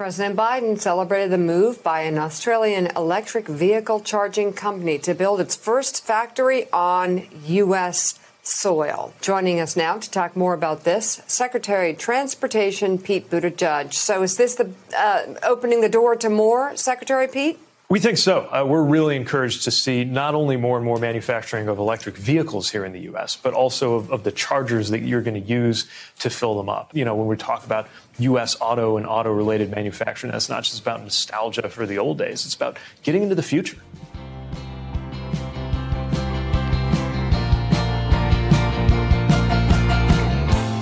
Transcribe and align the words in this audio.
President 0.00 0.34
Biden 0.34 0.80
celebrated 0.80 1.30
the 1.30 1.36
move 1.36 1.82
by 1.82 2.00
an 2.00 2.16
Australian 2.16 2.86
electric 2.96 3.46
vehicle 3.46 4.00
charging 4.00 4.50
company 4.50 4.98
to 4.98 5.12
build 5.12 5.42
its 5.42 5.54
first 5.54 6.02
factory 6.02 6.70
on 6.72 7.28
U.S. 7.44 8.18
soil. 8.42 9.12
Joining 9.20 9.60
us 9.60 9.76
now 9.76 9.98
to 9.98 10.10
talk 10.10 10.34
more 10.34 10.54
about 10.54 10.84
this, 10.84 11.20
Secretary 11.26 11.92
Transportation 11.92 12.96
Pete 12.96 13.28
Buttigieg. 13.28 13.92
So, 13.92 14.22
is 14.22 14.38
this 14.38 14.54
the 14.54 14.72
uh, 14.96 15.34
opening 15.42 15.82
the 15.82 15.90
door 15.90 16.16
to 16.16 16.30
more, 16.30 16.74
Secretary 16.78 17.28
Pete? 17.28 17.58
We 17.90 17.98
think 17.98 18.18
so. 18.18 18.42
Uh, 18.42 18.64
we're 18.64 18.84
really 18.84 19.16
encouraged 19.16 19.64
to 19.64 19.72
see 19.72 20.04
not 20.04 20.36
only 20.36 20.56
more 20.56 20.76
and 20.76 20.86
more 20.86 21.00
manufacturing 21.00 21.66
of 21.66 21.78
electric 21.78 22.16
vehicles 22.16 22.70
here 22.70 22.84
in 22.84 22.92
the 22.92 23.00
U.S., 23.00 23.34
but 23.34 23.52
also 23.52 23.94
of, 23.94 24.12
of 24.12 24.22
the 24.22 24.30
chargers 24.30 24.90
that 24.90 25.00
you're 25.00 25.22
going 25.22 25.42
to 25.42 25.48
use 25.48 25.88
to 26.20 26.30
fill 26.30 26.56
them 26.56 26.68
up. 26.68 26.94
You 26.94 27.04
know, 27.04 27.16
when 27.16 27.26
we 27.26 27.36
talk 27.36 27.66
about 27.66 27.88
U.S. 28.20 28.56
auto 28.60 28.96
and 28.96 29.08
auto 29.08 29.32
related 29.32 29.72
manufacturing, 29.72 30.30
that's 30.30 30.48
not 30.48 30.62
just 30.62 30.80
about 30.80 31.02
nostalgia 31.02 31.68
for 31.68 31.84
the 31.84 31.98
old 31.98 32.16
days, 32.16 32.46
it's 32.46 32.54
about 32.54 32.78
getting 33.02 33.24
into 33.24 33.34
the 33.34 33.42
future. 33.42 33.78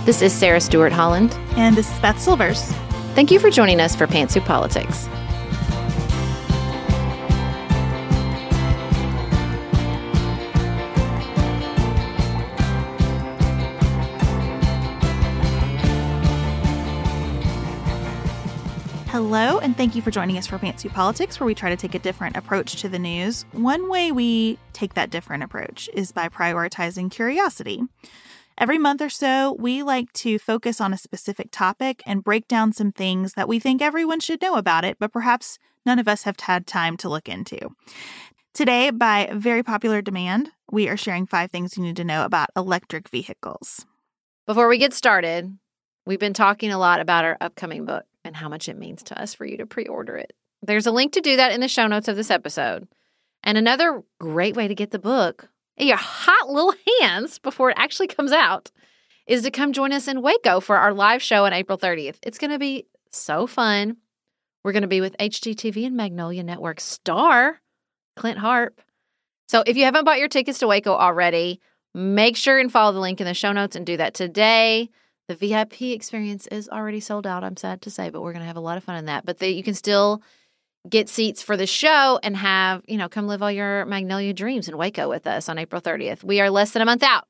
This 0.05 0.21
is 0.21 0.35
Sarah 0.35 0.61
Stewart 0.61 0.93
Holland. 0.93 1.33
And 1.57 1.75
this 1.75 1.91
is 1.91 1.99
Beth 2.01 2.21
Silvers. 2.21 2.65
Thank 3.15 3.30
you 3.30 3.41
for 3.41 3.49
joining 3.49 3.80
us 3.80 3.97
for 3.97 4.07
Pantsuit 4.07 4.45
Politics. 4.45 5.09
Hello, 19.30 19.59
and 19.59 19.77
thank 19.77 19.95
you 19.95 20.00
for 20.00 20.10
joining 20.10 20.38
us 20.38 20.46
for 20.46 20.56
Pantsuit 20.56 20.95
Politics, 20.95 21.38
where 21.38 21.46
we 21.46 21.55
try 21.55 21.68
to 21.68 21.77
take 21.77 21.95
a 21.95 21.98
different 21.98 22.34
approach 22.34 22.77
to 22.80 22.88
the 22.88 22.98
news. 22.98 23.45
One 23.52 23.90
way 23.90 24.10
we 24.10 24.59
take 24.73 24.95
that 24.95 25.10
different 25.10 25.43
approach 25.43 25.90
is 25.93 26.12
by 26.12 26.30
prioritizing 26.30 27.10
curiosity. 27.10 27.82
Every 28.57 28.79
month 28.79 29.02
or 29.02 29.10
so, 29.10 29.54
we 29.59 29.82
like 29.82 30.10
to 30.15 30.38
focus 30.38 30.80
on 30.80 30.95
a 30.95 30.96
specific 30.96 31.51
topic 31.51 32.02
and 32.07 32.24
break 32.24 32.48
down 32.48 32.73
some 32.73 32.90
things 32.90 33.35
that 33.35 33.48
we 33.48 33.59
think 33.59 33.82
everyone 33.82 34.20
should 34.20 34.40
know 34.40 34.54
about 34.54 34.87
it, 34.87 34.96
but 34.98 35.12
perhaps 35.12 35.59
none 35.85 35.98
of 35.98 36.09
us 36.09 36.23
have 36.23 36.40
had 36.40 36.66
time 36.66 36.96
to 36.96 37.10
look 37.10 37.29
into. 37.29 37.59
Today, 38.54 38.88
by 38.88 39.29
very 39.35 39.63
popular 39.63 40.01
demand, 40.01 40.52
we 40.73 40.88
are 40.88 40.96
sharing 40.96 41.26
five 41.26 41.51
things 41.51 41.76
you 41.76 41.82
need 41.82 41.96
to 41.96 42.02
know 42.02 42.24
about 42.24 42.48
electric 42.57 43.10
vehicles. 43.10 43.85
Before 44.46 44.68
we 44.68 44.79
get 44.79 44.95
started, 44.95 45.59
we've 46.07 46.18
been 46.18 46.32
talking 46.32 46.73
a 46.73 46.79
lot 46.79 47.01
about 47.01 47.26
our 47.26 47.37
upcoming 47.42 47.85
book 47.85 48.07
and 48.29 48.37
how 48.37 48.48
much 48.48 48.68
it 48.68 48.79
means 48.79 49.02
to 49.04 49.21
us 49.21 49.34
for 49.34 49.45
you 49.45 49.57
to 49.57 49.66
pre 49.66 49.87
order 49.87 50.16
it. 50.16 50.32
There's 50.62 50.87
a 50.87 50.93
link 50.93 51.12
to 51.12 51.21
do 51.21 51.37
that 51.37 51.52
in 51.52 51.60
the 51.60 51.68
show 51.68 51.87
notes 51.87 52.09
of 52.09 52.16
this 52.16 52.30
episode. 52.30 52.87
And 53.43 53.59
another 53.59 54.02
great 54.20 54.57
way 54.57 54.68
to 54.68 54.74
get 54.74 54.90
the 54.90 54.98
book 54.98 55.48
in 55.76 55.88
your 55.88 55.96
hot 55.96 56.48
little 56.48 56.74
hands 57.01 57.38
before 57.38 57.70
it 57.70 57.76
actually 57.79 58.09
comes 58.09 58.32
out 58.32 58.70
is 59.26 59.43
to 59.43 59.51
come 59.51 59.73
join 59.73 59.93
us 59.93 60.09
in 60.09 60.23
Waco 60.23 60.60
for 60.60 60.76
our 60.76 60.93
live 60.93 61.23
show 61.23 61.45
on 61.45 61.52
April 61.52 61.79
30th. 61.79 62.16
It's 62.23 62.38
going 62.38 62.51
to 62.51 62.59
be 62.59 62.87
so 63.10 63.46
fun. 63.46 63.96
We're 64.65 64.72
going 64.72 64.82
to 64.82 64.88
be 64.88 65.00
with 65.00 65.16
HGTV 65.19 65.87
and 65.87 65.97
Magnolia 65.97 66.42
Network 66.42 66.81
star 66.81 67.60
Clint 68.16 68.38
Harp. 68.38 68.81
So 69.48 69.62
if 69.66 69.76
you 69.76 69.84
haven't 69.84 70.04
bought 70.04 70.19
your 70.19 70.28
tickets 70.28 70.59
to 70.59 70.66
Waco 70.66 70.92
already, 70.92 71.60
make 71.94 72.37
sure 72.37 72.59
and 72.59 72.70
follow 72.70 72.92
the 72.92 73.00
link 73.00 73.20
in 73.20 73.26
the 73.26 73.34
show 73.34 73.53
notes 73.53 73.76
and 73.76 73.87
do 73.87 73.97
that 73.97 74.15
today. 74.15 74.91
The 75.28 75.34
VIP 75.34 75.82
experience 75.82 76.47
is 76.47 76.71
already 76.71 77.00
sold 77.00 77.26
out, 77.26 77.44
I'm 77.44 77.59
sad 77.59 77.82
to 77.82 77.91
say, 77.91 78.09
but 78.09 78.22
we're 78.22 78.32
going 78.32 78.41
to 78.41 78.47
have 78.47 78.56
a 78.56 78.60
lot 78.60 78.78
of 78.78 78.84
fun 78.84 78.97
in 78.97 79.04
that. 79.04 79.26
But 79.26 79.41
the, 79.41 79.48
you 79.50 79.62
can 79.62 79.75
still 79.75 80.22
get 80.88 81.10
seats 81.10 81.43
for 81.43 81.54
the 81.54 81.66
show 81.66 82.19
and 82.22 82.34
have, 82.34 82.82
you 82.88 82.97
know, 82.97 83.10
come 83.10 83.26
live 83.26 83.43
all 83.43 83.53
your 83.53 83.84
Magnolia 83.84 84.32
dreams 84.32 84.70
in 84.70 84.78
Waco 84.78 85.06
with 85.06 85.26
us 85.26 85.50
on 85.50 85.59
April 85.59 85.82
30th. 85.82 86.25
We 86.25 86.41
are 86.41 86.48
less 86.48 86.70
than 86.70 86.81
a 86.81 86.87
month 86.87 87.03
out. 87.03 87.25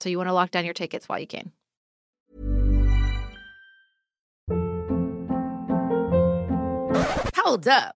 So 0.00 0.08
you 0.08 0.16
want 0.16 0.28
to 0.28 0.32
lock 0.32 0.50
down 0.50 0.64
your 0.64 0.72
tickets 0.72 1.10
while 1.10 1.18
you 1.18 1.26
can. 1.26 1.52
Hold 7.36 7.68
up. 7.68 7.96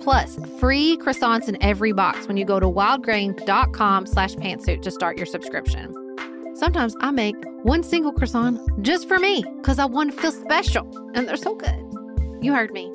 plus 0.00 0.38
free 0.58 0.96
croissants 0.96 1.48
in 1.48 1.62
every 1.62 1.92
box 1.92 2.26
when 2.26 2.36
you 2.36 2.44
go 2.44 2.58
to 2.58 2.66
wildgrain.com 2.66 4.06
slash 4.06 4.34
pantsuit 4.34 4.82
to 4.82 4.90
start 4.90 5.16
your 5.16 5.26
subscription. 5.26 5.94
Sometimes 6.56 6.96
I 7.00 7.10
make 7.10 7.36
one 7.62 7.82
single 7.82 8.12
croissant 8.12 8.60
just 8.82 9.08
for 9.08 9.18
me 9.18 9.44
because 9.58 9.78
I 9.78 9.84
want 9.84 10.12
to 10.12 10.20
feel 10.20 10.32
special, 10.32 10.86
and 11.14 11.26
they're 11.28 11.36
so 11.36 11.54
good. 11.54 11.86
You 12.42 12.52
heard 12.52 12.72
me. 12.72 12.90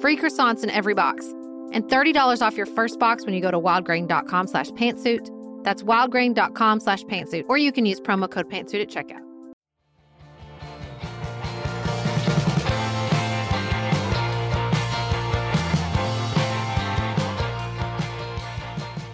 Free 0.00 0.16
croissants 0.16 0.62
in 0.62 0.70
every 0.70 0.94
box 0.94 1.26
and 1.72 1.84
$30 1.84 2.42
off 2.42 2.56
your 2.56 2.66
first 2.66 2.98
box 2.98 3.24
when 3.24 3.34
you 3.34 3.40
go 3.40 3.50
to 3.50 3.58
wildgrain.com 3.58 4.46
slash 4.46 4.70
pantsuit. 4.70 5.28
That's 5.64 5.82
wildgrain.com 5.82 6.80
slash 6.80 7.04
pantsuit, 7.04 7.46
or 7.48 7.58
you 7.58 7.72
can 7.72 7.86
use 7.86 8.00
promo 8.00 8.30
code 8.30 8.48
pantsuit 8.48 8.80
at 8.80 8.88
checkout. 8.88 9.29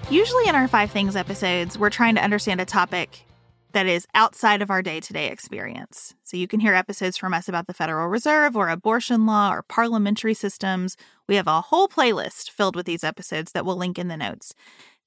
Usually 0.08 0.46
in 0.46 0.54
our 0.54 0.68
Five 0.68 0.92
Things 0.92 1.16
episodes, 1.16 1.76
we're 1.76 1.90
trying 1.90 2.14
to 2.14 2.22
understand 2.22 2.60
a 2.60 2.64
topic 2.64 3.26
that 3.72 3.86
is 3.86 4.06
outside 4.14 4.62
of 4.62 4.70
our 4.70 4.80
day 4.80 5.00
to 5.00 5.12
day 5.12 5.26
experience. 5.32 6.14
So 6.22 6.36
you 6.36 6.46
can 6.46 6.60
hear 6.60 6.74
episodes 6.74 7.16
from 7.16 7.34
us 7.34 7.48
about 7.48 7.66
the 7.66 7.74
Federal 7.74 8.06
Reserve 8.06 8.56
or 8.56 8.68
abortion 8.68 9.26
law 9.26 9.52
or 9.52 9.62
parliamentary 9.62 10.32
systems. 10.32 10.96
We 11.28 11.34
have 11.34 11.48
a 11.48 11.60
whole 11.60 11.88
playlist 11.88 12.50
filled 12.50 12.76
with 12.76 12.86
these 12.86 13.02
episodes 13.02 13.50
that 13.50 13.66
we'll 13.66 13.76
link 13.76 13.98
in 13.98 14.06
the 14.06 14.16
notes. 14.16 14.54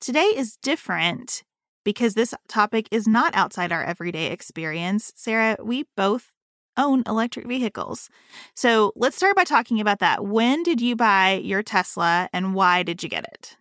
Today 0.02 0.34
is 0.36 0.58
different 0.58 1.44
because 1.86 2.14
this 2.14 2.34
topic 2.50 2.90
is 2.92 3.08
not 3.08 3.34
outside 3.36 3.72
our 3.72 3.86
everyday 3.86 4.26
experience. 4.26 5.14
Sarah, 5.16 5.56
we 5.64 5.86
both 5.96 6.34
own 6.76 7.04
electric 7.08 7.48
vehicles. 7.48 8.10
So 8.54 8.92
let's 8.98 9.16
start 9.16 9.38
by 9.38 9.46
talking 9.46 9.80
about 9.80 10.00
that. 10.00 10.26
When 10.26 10.62
did 10.62 10.82
you 10.82 10.98
buy 10.98 11.36
your 11.42 11.64
Tesla 11.64 12.28
and 12.34 12.54
why 12.54 12.84
did 12.84 13.02
you 13.02 13.08
get 13.08 13.24
it? 13.24 13.56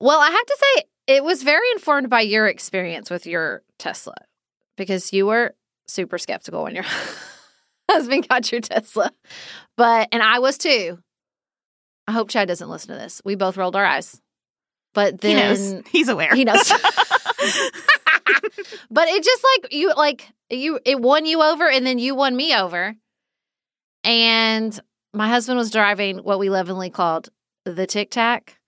Well, 0.00 0.20
I 0.20 0.30
have 0.30 0.46
to 0.46 0.58
say, 0.60 0.84
it 1.06 1.24
was 1.24 1.42
very 1.42 1.70
informed 1.72 2.10
by 2.10 2.20
your 2.22 2.46
experience 2.46 3.10
with 3.10 3.26
your 3.26 3.62
Tesla 3.78 4.14
because 4.76 5.12
you 5.12 5.26
were 5.26 5.54
super 5.86 6.18
skeptical 6.18 6.64
when 6.64 6.74
your 6.74 6.84
husband 7.90 8.28
got 8.28 8.50
your 8.50 8.60
Tesla. 8.60 9.10
But, 9.76 10.08
and 10.12 10.22
I 10.22 10.38
was 10.38 10.58
too. 10.58 10.98
I 12.06 12.12
hope 12.12 12.28
Chad 12.28 12.48
doesn't 12.48 12.68
listen 12.68 12.94
to 12.94 13.00
this. 13.00 13.22
We 13.24 13.34
both 13.34 13.56
rolled 13.56 13.76
our 13.76 13.84
eyes. 13.84 14.20
But 14.94 15.20
then 15.20 15.36
he 15.36 15.42
knows. 15.42 15.82
He's 15.90 16.08
aware. 16.08 16.34
He 16.34 16.44
knows. 16.44 16.68
but 18.90 19.08
it 19.08 19.24
just 19.24 19.44
like 19.44 19.72
you 19.72 19.92
like 19.94 20.30
you 20.50 20.78
it 20.84 21.00
won 21.00 21.26
you 21.26 21.42
over 21.42 21.68
and 21.68 21.84
then 21.84 21.98
you 21.98 22.14
won 22.14 22.36
me 22.36 22.54
over. 22.54 22.94
And 24.04 24.78
my 25.12 25.28
husband 25.28 25.58
was 25.58 25.70
driving 25.70 26.18
what 26.18 26.38
we 26.38 26.48
lovingly 26.48 26.90
called 26.90 27.28
the 27.64 27.86
Tic 27.86 28.10
Tac. 28.10 28.58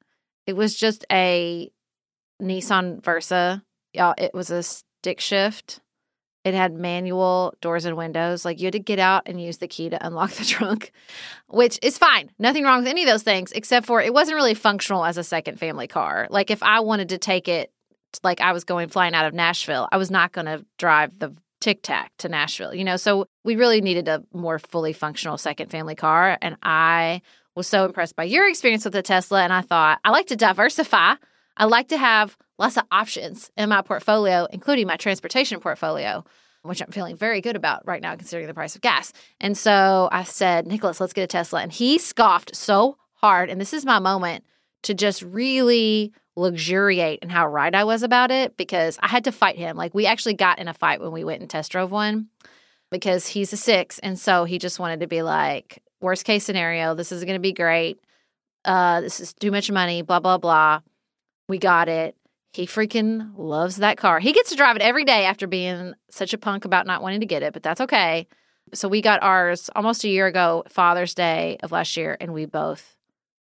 It 0.46 0.56
was 0.56 0.74
just 0.74 1.04
a 1.10 1.70
Nissan 2.40 3.02
Versa. 3.02 3.62
Y'all, 3.92 4.14
it 4.18 4.32
was 4.34 4.50
a 4.50 4.62
stick 4.62 5.20
shift. 5.20 5.80
It 6.44 6.54
had 6.54 6.72
manual 6.72 7.54
doors 7.60 7.86
and 7.86 7.96
windows. 7.96 8.44
Like 8.44 8.60
you 8.60 8.66
had 8.66 8.74
to 8.74 8.78
get 8.78 9.00
out 9.00 9.24
and 9.26 9.40
use 9.40 9.58
the 9.58 9.66
key 9.66 9.90
to 9.90 10.06
unlock 10.06 10.30
the 10.32 10.44
trunk, 10.46 10.92
which 11.48 11.78
is 11.82 11.98
fine. 11.98 12.30
Nothing 12.38 12.64
wrong 12.64 12.78
with 12.78 12.88
any 12.88 13.02
of 13.02 13.08
those 13.08 13.24
things, 13.24 13.50
except 13.52 13.84
for 13.86 14.00
it 14.00 14.14
wasn't 14.14 14.36
really 14.36 14.54
functional 14.54 15.04
as 15.04 15.18
a 15.18 15.24
second 15.24 15.58
family 15.58 15.88
car. 15.88 16.28
Like 16.30 16.50
if 16.50 16.62
I 16.62 16.80
wanted 16.80 17.08
to 17.08 17.18
take 17.18 17.48
it, 17.48 17.72
like 18.22 18.40
I 18.40 18.52
was 18.52 18.62
going 18.64 18.88
flying 18.88 19.14
out 19.14 19.26
of 19.26 19.34
Nashville, 19.34 19.88
I 19.90 19.96
was 19.96 20.10
not 20.10 20.32
going 20.32 20.46
to 20.46 20.64
drive 20.78 21.18
the 21.18 21.34
Tic 21.60 21.82
Tac 21.82 22.12
to 22.18 22.28
Nashville, 22.28 22.74
you 22.74 22.84
know? 22.84 22.96
So 22.96 23.26
we 23.44 23.56
really 23.56 23.80
needed 23.80 24.06
a 24.06 24.22
more 24.32 24.60
fully 24.60 24.92
functional 24.92 25.38
second 25.38 25.70
family 25.70 25.96
car. 25.96 26.38
And 26.40 26.56
I 26.62 27.22
was 27.56 27.66
so 27.66 27.86
impressed 27.86 28.14
by 28.14 28.24
your 28.24 28.48
experience 28.48 28.84
with 28.84 28.92
the 28.92 29.02
Tesla. 29.02 29.42
And 29.42 29.52
I 29.52 29.62
thought, 29.62 29.98
I 30.04 30.10
like 30.10 30.26
to 30.26 30.36
diversify. 30.36 31.14
I 31.56 31.64
like 31.64 31.88
to 31.88 31.96
have 31.96 32.36
lots 32.58 32.76
of 32.76 32.84
options 32.92 33.50
in 33.56 33.70
my 33.70 33.82
portfolio, 33.82 34.46
including 34.52 34.86
my 34.86 34.96
transportation 34.96 35.58
portfolio, 35.58 36.24
which 36.62 36.82
I'm 36.82 36.90
feeling 36.90 37.16
very 37.16 37.40
good 37.40 37.56
about 37.56 37.86
right 37.86 38.02
now, 38.02 38.14
considering 38.14 38.46
the 38.46 38.54
price 38.54 38.76
of 38.76 38.82
gas. 38.82 39.12
And 39.40 39.56
so 39.56 40.08
I 40.12 40.24
said, 40.24 40.66
Nicholas, 40.66 41.00
let's 41.00 41.14
get 41.14 41.24
a 41.24 41.26
Tesla. 41.26 41.62
And 41.62 41.72
he 41.72 41.98
scoffed 41.98 42.54
so 42.54 42.98
hard. 43.14 43.48
And 43.48 43.60
this 43.60 43.72
is 43.72 43.86
my 43.86 43.98
moment 43.98 44.44
to 44.82 44.94
just 44.94 45.22
really 45.22 46.12
luxuriate 46.36 47.20
in 47.22 47.30
how 47.30 47.46
right 47.46 47.74
I 47.74 47.84
was 47.84 48.02
about 48.02 48.30
it 48.30 48.58
because 48.58 48.98
I 49.02 49.08
had 49.08 49.24
to 49.24 49.32
fight 49.32 49.56
him. 49.56 49.76
Like, 49.76 49.94
we 49.94 50.04
actually 50.04 50.34
got 50.34 50.58
in 50.58 50.68
a 50.68 50.74
fight 50.74 51.00
when 51.00 51.12
we 51.12 51.24
went 51.24 51.40
and 51.40 51.48
test 51.48 51.72
drove 51.72 51.90
one 51.90 52.28
because 52.90 53.26
he's 53.26 53.52
a 53.54 53.56
six. 53.56 53.98
And 54.00 54.18
so 54.18 54.44
he 54.44 54.58
just 54.58 54.78
wanted 54.78 55.00
to 55.00 55.06
be 55.06 55.22
like, 55.22 55.82
worst 56.00 56.24
case 56.24 56.44
scenario, 56.44 56.94
this 56.94 57.12
is 57.12 57.24
going 57.24 57.36
to 57.36 57.40
be 57.40 57.52
great. 57.52 57.98
Uh, 58.64 59.00
this 59.00 59.20
is 59.20 59.32
too 59.32 59.50
much 59.50 59.70
money, 59.70 60.02
blah, 60.02 60.20
blah, 60.20 60.38
blah. 60.38 60.80
We 61.48 61.58
got 61.58 61.88
it. 61.88 62.16
He 62.52 62.66
freaking 62.66 63.32
loves 63.36 63.76
that 63.76 63.98
car. 63.98 64.18
He 64.18 64.32
gets 64.32 64.50
to 64.50 64.56
drive 64.56 64.76
it 64.76 64.82
every 64.82 65.04
day 65.04 65.26
after 65.26 65.46
being 65.46 65.94
such 66.10 66.32
a 66.32 66.38
punk 66.38 66.64
about 66.64 66.86
not 66.86 67.02
wanting 67.02 67.20
to 67.20 67.26
get 67.26 67.42
it, 67.42 67.52
but 67.52 67.62
that's 67.62 67.80
okay. 67.82 68.26
So 68.74 68.88
we 68.88 69.02
got 69.02 69.22
ours 69.22 69.70
almost 69.76 70.04
a 70.04 70.08
year 70.08 70.26
ago, 70.26 70.64
Father's 70.68 71.14
Day 71.14 71.58
of 71.62 71.70
last 71.70 71.96
year, 71.96 72.16
and 72.20 72.32
we 72.32 72.46
both 72.46 72.96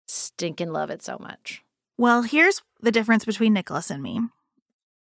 stinking 0.07 0.71
love 0.71 0.89
it 0.89 1.01
so 1.01 1.17
much. 1.19 1.61
Well, 1.97 2.23
here's 2.23 2.61
the 2.81 2.91
difference 2.91 3.23
between 3.23 3.53
Nicholas 3.53 3.89
and 3.89 4.01
me. 4.01 4.19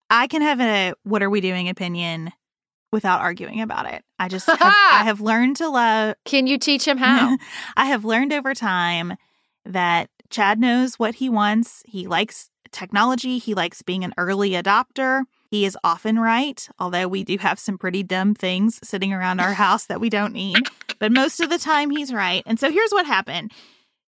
I 0.08 0.26
can 0.28 0.40
have 0.40 0.60
a 0.60 0.94
what 1.02 1.22
are 1.22 1.30
we 1.30 1.40
doing 1.40 1.68
opinion 1.68 2.32
without 2.96 3.20
arguing 3.20 3.60
about 3.60 3.84
it. 3.92 4.02
I 4.18 4.28
just 4.28 4.46
have, 4.50 4.58
I 4.62 5.02
have 5.04 5.20
learned 5.20 5.56
to 5.56 5.68
love. 5.68 6.14
Can 6.24 6.46
you 6.46 6.56
teach 6.58 6.88
him 6.88 6.96
how? 6.96 7.36
I 7.76 7.84
have 7.84 8.06
learned 8.06 8.32
over 8.32 8.54
time 8.54 9.16
that 9.66 10.08
Chad 10.30 10.58
knows 10.58 10.98
what 10.98 11.16
he 11.16 11.28
wants. 11.28 11.82
He 11.86 12.06
likes 12.06 12.48
technology, 12.72 13.36
he 13.36 13.52
likes 13.52 13.82
being 13.82 14.02
an 14.02 14.14
early 14.16 14.52
adopter. 14.52 15.24
He 15.50 15.66
is 15.66 15.76
often 15.84 16.18
right, 16.18 16.66
although 16.78 17.06
we 17.06 17.22
do 17.22 17.36
have 17.36 17.58
some 17.58 17.76
pretty 17.76 18.02
dumb 18.02 18.34
things 18.34 18.80
sitting 18.82 19.12
around 19.12 19.40
our 19.40 19.52
house 19.52 19.84
that 19.84 20.00
we 20.00 20.08
don't 20.08 20.32
need. 20.32 20.56
But 20.98 21.12
most 21.12 21.40
of 21.40 21.50
the 21.50 21.58
time, 21.58 21.90
he's 21.90 22.14
right. 22.14 22.42
And 22.46 22.58
so 22.58 22.70
here's 22.70 22.92
what 22.92 23.04
happened 23.04 23.52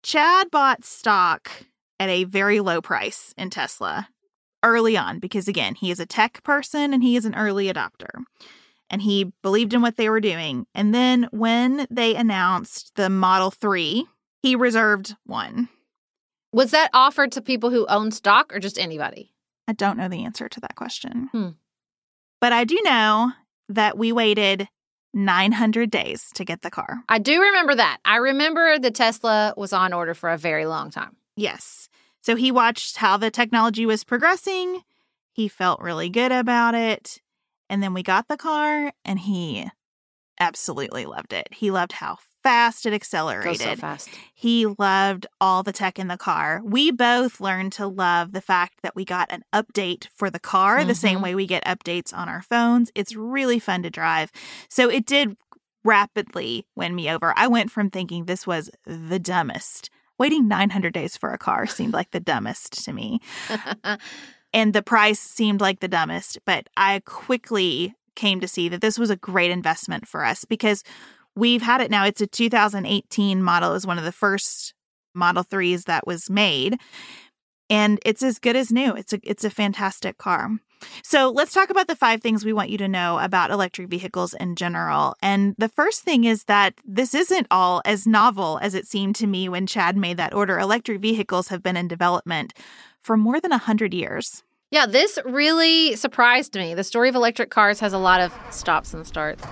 Chad 0.03 0.51
bought 0.51 0.85
stock 0.85 1.51
at 1.99 2.11
a 2.11 2.25
very 2.25 2.61
low 2.61 2.83
price 2.83 3.33
in 3.39 3.49
Tesla 3.49 4.09
early 4.63 4.97
on 4.97 5.21
because, 5.21 5.49
again, 5.49 5.75
he 5.75 5.91
is 5.91 6.01
a 6.01 6.07
tech 6.07 6.43
person 6.43 6.93
and 6.93 7.03
he 7.03 7.17
is 7.17 7.25
an 7.25 7.35
early 7.35 7.73
adopter. 7.73 8.25
And 8.94 9.02
he 9.02 9.32
believed 9.43 9.75
in 9.75 9.82
what 9.82 9.96
they 9.96 10.08
were 10.08 10.20
doing. 10.20 10.69
And 10.73 10.94
then 10.94 11.26
when 11.32 11.85
they 11.91 12.14
announced 12.14 12.93
the 12.94 13.11
Model 13.11 13.50
3, 13.50 14.06
he 14.41 14.55
reserved 14.55 15.17
one. 15.26 15.69
Was 16.52 16.70
that 16.70 16.91
offered 16.94 17.32
to 17.32 17.43
people 17.43 17.70
who 17.70 17.88
own 17.88 18.12
stock 18.12 18.55
or 18.55 18.61
just 18.61 18.79
anybody? 18.79 19.32
I 19.67 19.73
don't 19.73 19.99
know 19.99 20.06
the 20.06 20.25
answer 20.25 20.49
to 20.49 20.61
that 20.61 20.76
question. 20.76 21.29
Hmm. 21.32 21.49
But 22.41 22.52
I 22.52 22.62
do 22.62 22.81
know 22.85 23.32
that 23.69 23.99
we 23.99 24.12
waited 24.12 24.69
900 25.12 25.90
days 25.90 26.26
to 26.37 26.44
get 26.44 26.62
the 26.62 26.70
car. 26.70 27.02
I 27.08 27.19
do 27.19 27.43
remember 27.43 27.75
that. 27.75 27.99
I 28.05 28.19
remember 28.19 28.79
the 28.79 28.93
Tesla 28.93 29.55
was 29.56 29.73
on 29.73 29.93
order 29.93 30.14
for 30.14 30.31
a 30.31 30.38
very 30.38 30.67
long 30.67 30.93
time. 30.93 31.17
Yes. 31.37 31.88
So 32.23 32.37
he 32.37 32.52
watched 32.52 32.99
how 32.99 33.17
the 33.17 33.32
technology 33.32 33.87
was 33.87 34.05
progressing. 34.05 34.82
He 35.32 35.49
felt 35.49 35.81
really 35.81 36.11
good 36.11 36.31
about 36.31 36.76
it. 36.76 37.20
And 37.69 37.82
then 37.82 37.94
we 37.94 38.02
got 38.02 38.28
the 38.28 38.37
car 38.37 38.93
and 39.05 39.19
he 39.19 39.69
absolutely 40.38 41.06
loved 41.06 41.32
it. 41.32 41.49
He 41.52 41.70
loved 41.70 41.93
how 41.93 42.19
fast 42.43 42.84
it 42.84 42.93
accelerated. 42.93 43.61
So 43.61 43.76
fast. 43.76 44.11
He 44.34 44.66
loved 44.66 45.26
all 45.40 45.62
the 45.62 45.72
tech 45.72 45.99
in 45.99 46.08
the 46.08 46.19
car. 46.19 46.61
We 46.62 46.90
both 46.90 47.40
learned 47.40 47.72
to 47.75 47.87
love 47.87 48.32
the 48.32 48.43
fact 48.43 48.83
that 48.83 48.94
we 48.94 49.04
got 49.04 49.33
an 49.33 49.42
update 49.52 50.09
for 50.14 50.30
the 50.30 50.38
car 50.38 50.78
mm-hmm. 50.78 50.88
the 50.88 50.94
same 50.94 51.16
mm-hmm. 51.16 51.25
way 51.25 51.35
we 51.35 51.47
get 51.47 51.64
updates 51.64 52.12
on 52.12 52.28
our 52.28 52.42
phones. 52.42 52.92
It's 52.94 53.16
really 53.16 53.59
fun 53.59 53.83
to 53.83 53.90
drive. 53.90 54.30
So 54.68 54.90
it 54.90 55.06
did 55.06 55.37
rapidly 55.85 56.66
win 56.76 56.94
me 56.94 57.11
over. 57.11 57.33
I 57.37 57.47
went 57.47 57.71
from 57.71 57.90
thinking 57.90 58.25
this 58.25 58.47
was 58.47 58.71
the 58.87 59.18
dumbest. 59.18 59.90
Waiting 60.18 60.47
900 60.47 60.92
days 60.92 61.16
for 61.16 61.30
a 61.30 61.38
car 61.38 61.66
seemed 61.66 61.92
like 61.92 62.12
the 62.12 62.21
dumbest 62.21 62.85
to 62.85 62.92
me. 62.92 63.21
and 64.54 64.73
the 64.73 64.82
price 64.82 65.20
seemed 65.20 65.61
like 65.61 65.80
the 65.80 65.88
dumbest, 65.88 66.38
but 66.46 66.68
I 66.78 67.02
quickly 67.04 67.94
came 68.16 68.40
to 68.40 68.49
see 68.49 68.70
that 68.70 68.80
this 68.80 68.99
was 68.99 69.11
a 69.11 69.16
great 69.16 69.50
investment 69.50 70.08
for 70.08 70.25
us 70.25 70.46
because 70.46 70.82
We've 71.37 71.62
had 71.62 71.80
it 71.80 71.90
now. 71.90 72.04
It's 72.04 72.20
a 72.20 72.26
2018 72.26 73.42
model. 73.42 73.70
It 73.70 73.75
was 73.75 73.87
one 73.87 73.99
of 73.99 74.04
the 74.04 74.12
first 74.12 74.75
Model 75.14 75.44
3s 75.44 75.84
that 75.84 76.06
was 76.06 76.30
made. 76.30 76.78
And 77.70 77.99
it's 78.04 78.23
as 78.23 78.38
good 78.38 78.56
as 78.56 78.70
new. 78.70 78.94
It's 78.94 79.12
a 79.12 79.20
it's 79.23 79.42
a 79.42 79.50
fantastic 79.50 80.18
car. 80.18 80.50
So 81.02 81.30
let's 81.30 81.54
talk 81.54 81.70
about 81.70 81.87
the 81.87 81.96
five 81.96 82.20
things 82.20 82.44
we 82.44 82.52
want 82.52 82.68
you 82.68 82.76
to 82.78 82.88
know 82.88 83.18
about 83.18 83.50
electric 83.50 83.88
vehicles 83.88 84.34
in 84.34 84.54
general. 84.54 85.14
And 85.23 85.54
the 85.56 85.70
first 85.70 86.02
thing 86.02 86.25
is 86.25 86.44
that 86.44 86.75
this 86.84 87.14
isn't 87.14 87.46
all 87.50 87.80
as 87.87 88.06
novel 88.06 88.58
as 88.61 88.75
it 88.75 88.87
seemed 88.87 89.16
to 89.16 89.26
me 89.26 89.49
when 89.49 89.66
Chad 89.66 89.96
made 89.96 90.18
that 90.18 90.34
order. 90.34 90.58
Electric 90.58 91.00
vehicles 91.00 91.49
have 91.49 91.62
been 91.62 91.76
in 91.76 91.88
development 91.88 92.52
for 93.04 93.16
more 93.16 93.38
than 93.38 93.50
100 93.50 93.94
years. 93.94 94.42
Yeah, 94.70 94.87
this 94.87 95.18
really 95.25 95.94
surprised 95.94 96.56
me. 96.56 96.75
The 96.75 96.82
story 96.82 97.08
of 97.08 97.14
electric 97.14 97.50
cars 97.50 97.78
has 97.80 97.92
a 97.92 97.99
lot 97.99 98.20
of 98.20 98.37
stops 98.50 98.92
and 98.92 99.06
starts. 99.06 99.44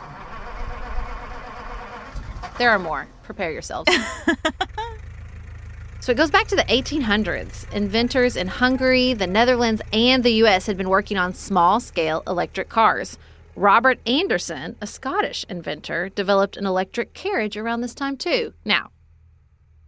There 2.58 2.70
are 2.70 2.78
more. 2.78 3.06
Prepare 3.22 3.52
yourselves. 3.52 3.90
so 6.00 6.12
it 6.12 6.16
goes 6.16 6.30
back 6.30 6.48
to 6.48 6.56
the 6.56 6.64
1800s. 6.64 7.72
Inventors 7.72 8.36
in 8.36 8.48
Hungary, 8.48 9.14
the 9.14 9.26
Netherlands, 9.26 9.80
and 9.92 10.24
the 10.24 10.32
US 10.44 10.66
had 10.66 10.76
been 10.76 10.88
working 10.88 11.16
on 11.16 11.34
small 11.34 11.78
scale 11.78 12.22
electric 12.26 12.68
cars. 12.68 13.18
Robert 13.54 14.00
Anderson, 14.06 14.76
a 14.80 14.86
Scottish 14.86 15.44
inventor, 15.48 16.08
developed 16.08 16.56
an 16.56 16.66
electric 16.66 17.12
carriage 17.12 17.56
around 17.56 17.82
this 17.82 17.94
time 17.94 18.16
too. 18.16 18.54
Now, 18.64 18.90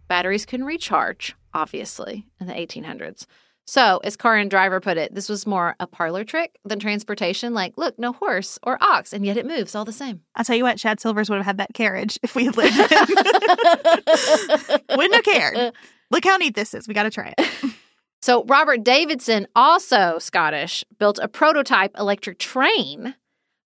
batteries 0.07 0.45
can 0.45 0.63
recharge, 0.63 1.35
obviously, 1.53 2.25
in 2.39 2.47
the 2.47 2.53
1800s. 2.53 3.25
So, 3.67 3.99
as 4.03 4.15
Car 4.15 4.37
and 4.37 4.49
Driver 4.49 4.79
put 4.79 4.97
it, 4.97 5.15
this 5.15 5.27
was 5.27 5.47
more 5.47 5.75
a 5.79 5.87
parlor 5.87 6.23
trick 6.23 6.59
than 6.65 6.79
transportation. 6.79 7.55
Like, 7.55 7.73
look, 7.77 7.97
no 7.97 8.13
horse 8.13 8.59
or 8.61 8.77
ox, 8.81 9.11
and 9.11 9.25
yet 9.25 9.37
it 9.37 9.47
moves 9.47 9.73
all 9.73 9.85
the 9.85 9.91
same. 9.91 10.21
I'll 10.35 10.45
tell 10.45 10.55
you 10.55 10.63
what, 10.63 10.77
Chad 10.77 10.99
Silvers 10.99 11.31
would 11.31 11.37
have 11.37 11.45
had 11.45 11.57
that 11.57 11.73
carriage 11.73 12.19
if 12.21 12.35
we 12.35 12.45
had 12.45 12.57
lived 12.57 12.77
in. 12.77 12.87
Wouldn't 14.97 15.15
have 15.15 15.23
cared. 15.23 15.73
Look 16.11 16.23
how 16.23 16.37
neat 16.37 16.55
this 16.55 16.75
is. 16.75 16.87
We 16.87 16.93
got 16.93 17.03
to 17.03 17.11
try 17.11 17.33
it. 17.37 17.73
So, 18.21 18.43
Robert 18.45 18.83
Davidson, 18.83 19.45
also 19.55 20.17
Scottish, 20.17 20.83
built 20.97 21.19
a 21.21 21.27
prototype 21.27 21.91
electric 21.95 22.39
train. 22.39 23.13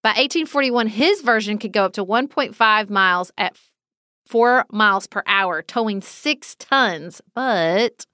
By 0.03 0.09
1841, 0.09 0.87
his 0.87 1.21
version 1.21 1.57
could 1.57 1.71
go 1.71 1.85
up 1.85 1.93
to 1.93 2.03
1.5 2.03 2.89
miles 2.89 3.31
at 3.37 3.55
4 4.25 4.65
miles 4.69 5.07
per 5.07 5.23
hour, 5.25 5.61
towing 5.61 6.01
6 6.01 6.55
tons. 6.55 7.21
But 7.33 8.05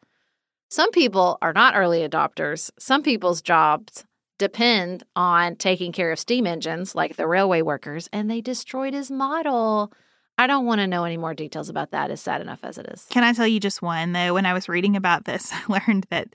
some 0.70 0.92
people 0.92 1.38
are 1.42 1.54
not 1.54 1.76
early 1.76 2.08
adopters. 2.08 2.72
Some 2.80 3.04
people's 3.04 3.42
jobs 3.42 4.06
depend 4.38 5.04
on 5.16 5.56
taking 5.56 5.92
care 5.92 6.12
of 6.12 6.20
steam 6.20 6.46
engines, 6.46 6.96
like 6.96 7.16
the 7.16 7.28
railway 7.28 7.62
workers, 7.62 8.10
and 8.12 8.30
they 8.30 8.42
destroyed 8.42 8.94
his 8.94 9.10
model. 9.10 9.94
I 10.38 10.48
don't 10.48 10.66
want 10.66 10.80
to 10.80 10.88
know 10.88 11.06
any 11.06 11.16
more 11.16 11.34
details 11.34 11.70
about 11.70 11.92
that. 11.92 12.12
It's 12.12 12.22
sad 12.22 12.42
enough 12.42 12.60
as 12.64 12.78
it 12.78 12.88
is. 12.88 13.06
Can 13.10 13.24
I 13.24 13.32
tell 13.32 13.48
you 13.48 13.60
just 13.60 13.82
one, 13.82 14.12
though? 14.12 14.34
When 14.34 14.46
I 14.46 14.54
was 14.54 14.68
reading 14.68 14.98
about 14.98 15.26
this, 15.26 15.52
I 15.54 15.80
learned 15.88 16.08
that 16.10 16.28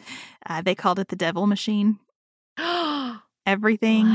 uh, 0.47 0.63
they 0.63 0.75
called 0.75 0.99
it 0.99 1.09
the 1.09 1.17
devil 1.17 1.47
machine. 1.47 1.99
Everything. 3.47 4.07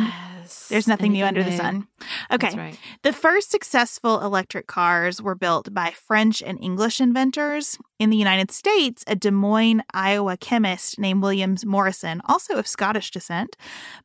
Yes. 0.46 0.68
There's 0.68 0.88
nothing 0.88 1.14
new 1.14 1.26
under 1.26 1.44
the 1.44 1.58
sun. 1.58 1.88
Okay. 2.32 2.48
That's 2.48 2.56
right. 2.56 2.80
The 3.02 3.14
first 3.14 3.50
successful 3.50 4.22
electric 4.22 4.68
cars 4.68 5.20
were 5.20 5.34
built 5.34 5.74
by 5.74 5.90
French 5.90 6.44
and 6.44 6.60
English 6.62 7.02
inventors. 7.02 7.80
In 7.98 8.12
the 8.12 8.18
United 8.18 8.52
States, 8.52 9.04
a 9.08 9.16
Des 9.16 9.32
Moines, 9.32 9.82
Iowa 9.92 10.38
chemist 10.38 11.00
named 11.00 11.24
Williams 11.24 11.66
Morrison, 11.66 12.22
also 12.26 12.58
of 12.58 12.68
Scottish 12.68 13.10
descent, 13.10 13.58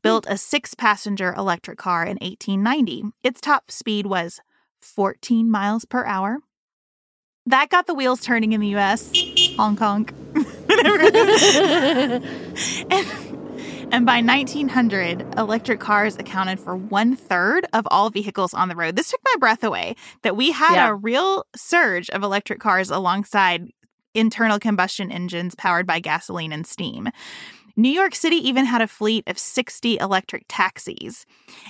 built 0.03 0.25
a 0.29 0.39
six 0.39 0.73
passenger 0.75 1.35
electric 1.35 1.77
car 1.77 2.05
in 2.05 2.17
1890. 2.23 3.13
Its 3.23 3.43
top 3.43 3.71
speed 3.71 4.07
was 4.07 4.41
14 4.81 5.51
miles 5.51 5.85
per 5.85 6.07
hour. 6.07 6.39
That 7.45 7.69
got 7.69 7.87
the 7.87 7.95
wheels 7.95 8.21
turning 8.21 8.53
in 8.53 8.61
the 8.61 8.75
US, 8.77 9.13
Hong 9.59 9.77
Kong. 9.77 10.09
and, 12.91 13.05
and 13.93 14.07
by 14.07 14.21
1900, 14.23 15.35
electric 15.37 15.81
cars 15.81 16.17
accounted 16.17 16.61
for 16.61 16.77
one 16.77 17.17
third 17.17 17.67
of 17.73 17.87
all 17.91 18.09
vehicles 18.11 18.55
on 18.55 18.69
the 18.69 18.77
road. 18.77 18.97
This 18.97 19.11
took 19.11 19.21
my 19.25 19.35
breath 19.39 19.65
away 19.65 19.97
that 20.23 20.37
we 20.37 20.53
had 20.53 20.75
Yeah. 20.75 20.89
a 20.89 20.95
real 20.95 21.45
surge 21.57 22.09
of 22.11 22.23
electric 22.23 22.61
cars 22.61 22.91
alongside 22.91 23.69
internal 24.15 24.59
combustion 24.59 25.11
engines 25.11 25.55
powered 25.55 25.87
by 25.87 25.99
gasoline 26.01 26.53
and 26.53 26.67
steam. 26.67 27.09
New 27.77 27.89
York 27.91 28.15
City 28.15 28.37
even 28.37 28.65
had 28.65 28.83
a 28.83 28.87
fleet 28.89 29.25
of 29.27 29.39
60 29.39 29.99
electric 29.99 30.45
taxis, 30.49 31.25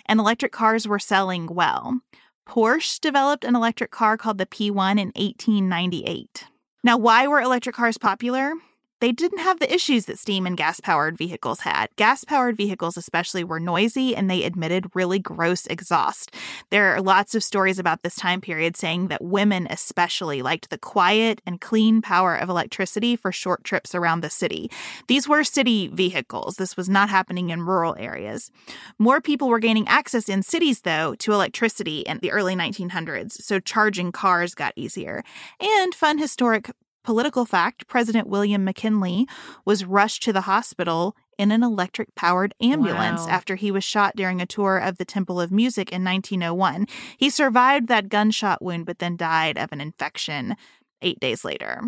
and 0.06 0.18
electric 0.20 0.52
cars 0.52 0.88
were 0.88 0.98
selling 0.98 1.46
well. 1.46 2.00
Porsche 2.48 3.00
developed 3.00 3.44
an 3.44 3.54
electric 3.54 3.90
car 3.90 4.16
called 4.16 4.38
the 4.38 4.46
P1 4.46 4.98
in 4.98 5.12
1898. 5.14 6.44
Now, 6.82 6.96
why 6.96 7.26
were 7.28 7.40
electric 7.40 7.76
cars 7.76 7.98
popular? 7.98 8.52
They 9.00 9.12
didn't 9.12 9.38
have 9.38 9.58
the 9.58 9.72
issues 9.72 10.04
that 10.06 10.18
steam 10.18 10.46
and 10.46 10.56
gas 10.56 10.78
powered 10.78 11.16
vehicles 11.16 11.60
had. 11.60 11.88
Gas 11.96 12.22
powered 12.24 12.56
vehicles, 12.56 12.96
especially, 12.96 13.42
were 13.42 13.58
noisy 13.58 14.14
and 14.14 14.30
they 14.30 14.44
emitted 14.44 14.94
really 14.94 15.18
gross 15.18 15.66
exhaust. 15.66 16.34
There 16.68 16.94
are 16.94 17.00
lots 17.00 17.34
of 17.34 17.42
stories 17.42 17.78
about 17.78 18.02
this 18.02 18.14
time 18.14 18.40
period 18.42 18.76
saying 18.76 19.08
that 19.08 19.24
women, 19.24 19.66
especially, 19.70 20.42
liked 20.42 20.68
the 20.68 20.78
quiet 20.78 21.40
and 21.46 21.60
clean 21.60 22.02
power 22.02 22.36
of 22.36 22.50
electricity 22.50 23.16
for 23.16 23.32
short 23.32 23.64
trips 23.64 23.94
around 23.94 24.20
the 24.20 24.30
city. 24.30 24.70
These 25.06 25.26
were 25.26 25.44
city 25.44 25.88
vehicles. 25.88 26.56
This 26.56 26.76
was 26.76 26.88
not 26.88 27.08
happening 27.08 27.50
in 27.50 27.64
rural 27.64 27.96
areas. 27.98 28.50
More 28.98 29.20
people 29.20 29.48
were 29.48 29.58
gaining 29.58 29.88
access 29.88 30.28
in 30.28 30.42
cities, 30.42 30.82
though, 30.82 31.14
to 31.16 31.32
electricity 31.32 32.00
in 32.00 32.18
the 32.18 32.32
early 32.32 32.54
1900s, 32.54 33.32
so 33.32 33.60
charging 33.60 34.12
cars 34.12 34.54
got 34.54 34.74
easier. 34.76 35.24
And 35.58 35.94
fun 35.94 36.18
historic 36.18 36.70
political 37.04 37.44
fact 37.44 37.86
President 37.86 38.28
William 38.28 38.64
McKinley 38.64 39.26
was 39.64 39.84
rushed 39.84 40.22
to 40.24 40.32
the 40.32 40.42
hospital 40.42 41.16
in 41.38 41.50
an 41.52 41.62
electric 41.62 42.14
powered 42.14 42.54
ambulance 42.60 43.22
Wow. 43.22 43.30
after 43.30 43.54
he 43.56 43.70
was 43.70 43.82
shot 43.84 44.14
during 44.16 44.40
a 44.40 44.46
tour 44.46 44.76
of 44.78 44.98
the 44.98 45.04
Temple 45.06 45.40
of 45.40 45.50
Music 45.50 45.90
in 45.90 46.04
1901. 46.04 46.86
He 47.16 47.30
survived 47.30 47.88
that 47.88 48.08
gunshot 48.10 48.60
wound, 48.62 48.84
but 48.86 48.98
then 48.98 49.16
died 49.16 49.56
of 49.56 49.72
an 49.72 49.80
infection 49.80 50.56
eight 51.00 51.18
days 51.18 51.44
later. 51.44 51.80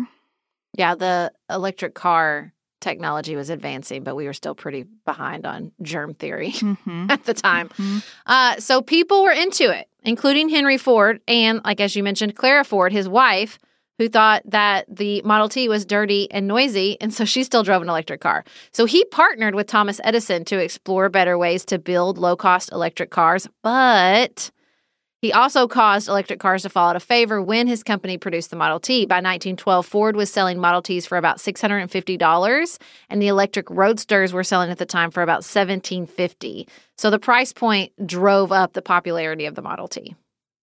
Yeah, 0.75 0.95
the 0.95 1.31
electric 1.51 1.93
car 1.93 2.51
technology 2.81 3.35
was 3.35 3.49
advancing, 3.51 4.03
but 4.03 4.15
we 4.15 4.25
were 4.25 4.33
still 4.33 4.55
pretty 4.55 4.85
behind 5.05 5.45
on 5.45 5.71
germ 5.83 6.15
theory 6.15 6.51
Mm-hmm. 6.53 7.11
at 7.11 7.23
the 7.25 7.33
time. 7.35 7.69
Mhm. 7.69 8.03
Uh, 8.25 8.59
so 8.59 8.81
people 8.81 9.23
were 9.23 9.31
into 9.31 9.69
it, 9.69 9.87
including 10.03 10.49
Henry 10.49 10.77
Ford 10.77 11.21
and, 11.27 11.61
like 11.63 11.79
as 11.79 11.95
you 11.95 12.01
mentioned, 12.03 12.35
Clara 12.35 12.63
Ford, 12.65 12.91
his 12.91 13.07
wife, 13.07 13.59
who 13.97 14.09
thought 14.09 14.41
that 14.45 14.85
the 14.87 15.21
Model 15.23 15.49
T 15.49 15.67
was 15.69 15.85
dirty 15.85 16.29
and 16.31 16.47
noisy, 16.47 16.97
and 16.99 17.13
so 17.13 17.25
she 17.25 17.43
still 17.43 17.63
drove 17.63 17.81
an 17.81 17.89
electric 17.89 18.21
car. 18.21 18.43
So 18.71 18.85
he 18.85 19.05
partnered 19.05 19.55
with 19.55 19.67
Thomas 19.67 19.99
Edison 20.03 20.45
to 20.45 20.57
explore 20.57 21.09
better 21.09 21.37
ways 21.37 21.65
to 21.65 21.79
build 21.79 22.17
low 22.17 22.35
cost 22.35 22.71
electric 22.71 23.11
cars, 23.11 23.47
but 23.61 24.51
he 25.23 25.31
also 25.31 25.69
caused 25.69 26.09
electric 26.09 26.41
cars 26.41 26.63
to 26.63 26.69
fall 26.69 26.89
out 26.89 26.97
of 26.97 27.01
favor 27.01 27.41
when 27.41 27.65
his 27.65 27.81
company 27.81 28.17
produced 28.17 28.49
the 28.49 28.57
Model 28.57 28.81
T. 28.81 29.05
By 29.05 29.15
1912, 29.21 29.85
Ford 29.85 30.17
was 30.17 30.29
selling 30.29 30.59
Model 30.59 30.81
Ts 30.81 31.05
for 31.05 31.17
about 31.17 31.37
$650, 31.37 32.79
and 33.09 33.21
the 33.21 33.29
electric 33.29 33.69
roadsters 33.69 34.33
were 34.33 34.43
selling 34.43 34.69
at 34.69 34.79
the 34.79 34.85
time 34.85 35.11
for 35.11 35.23
about 35.23 35.45
1750. 35.45 36.67
So 36.97 37.09
the 37.09 37.19
price 37.19 37.53
point 37.53 37.93
drove 38.05 38.51
up 38.51 38.73
the 38.73 38.81
popularity 38.81 39.45
of 39.45 39.55
the 39.55 39.61
Model 39.61 39.87
T. 39.87 40.13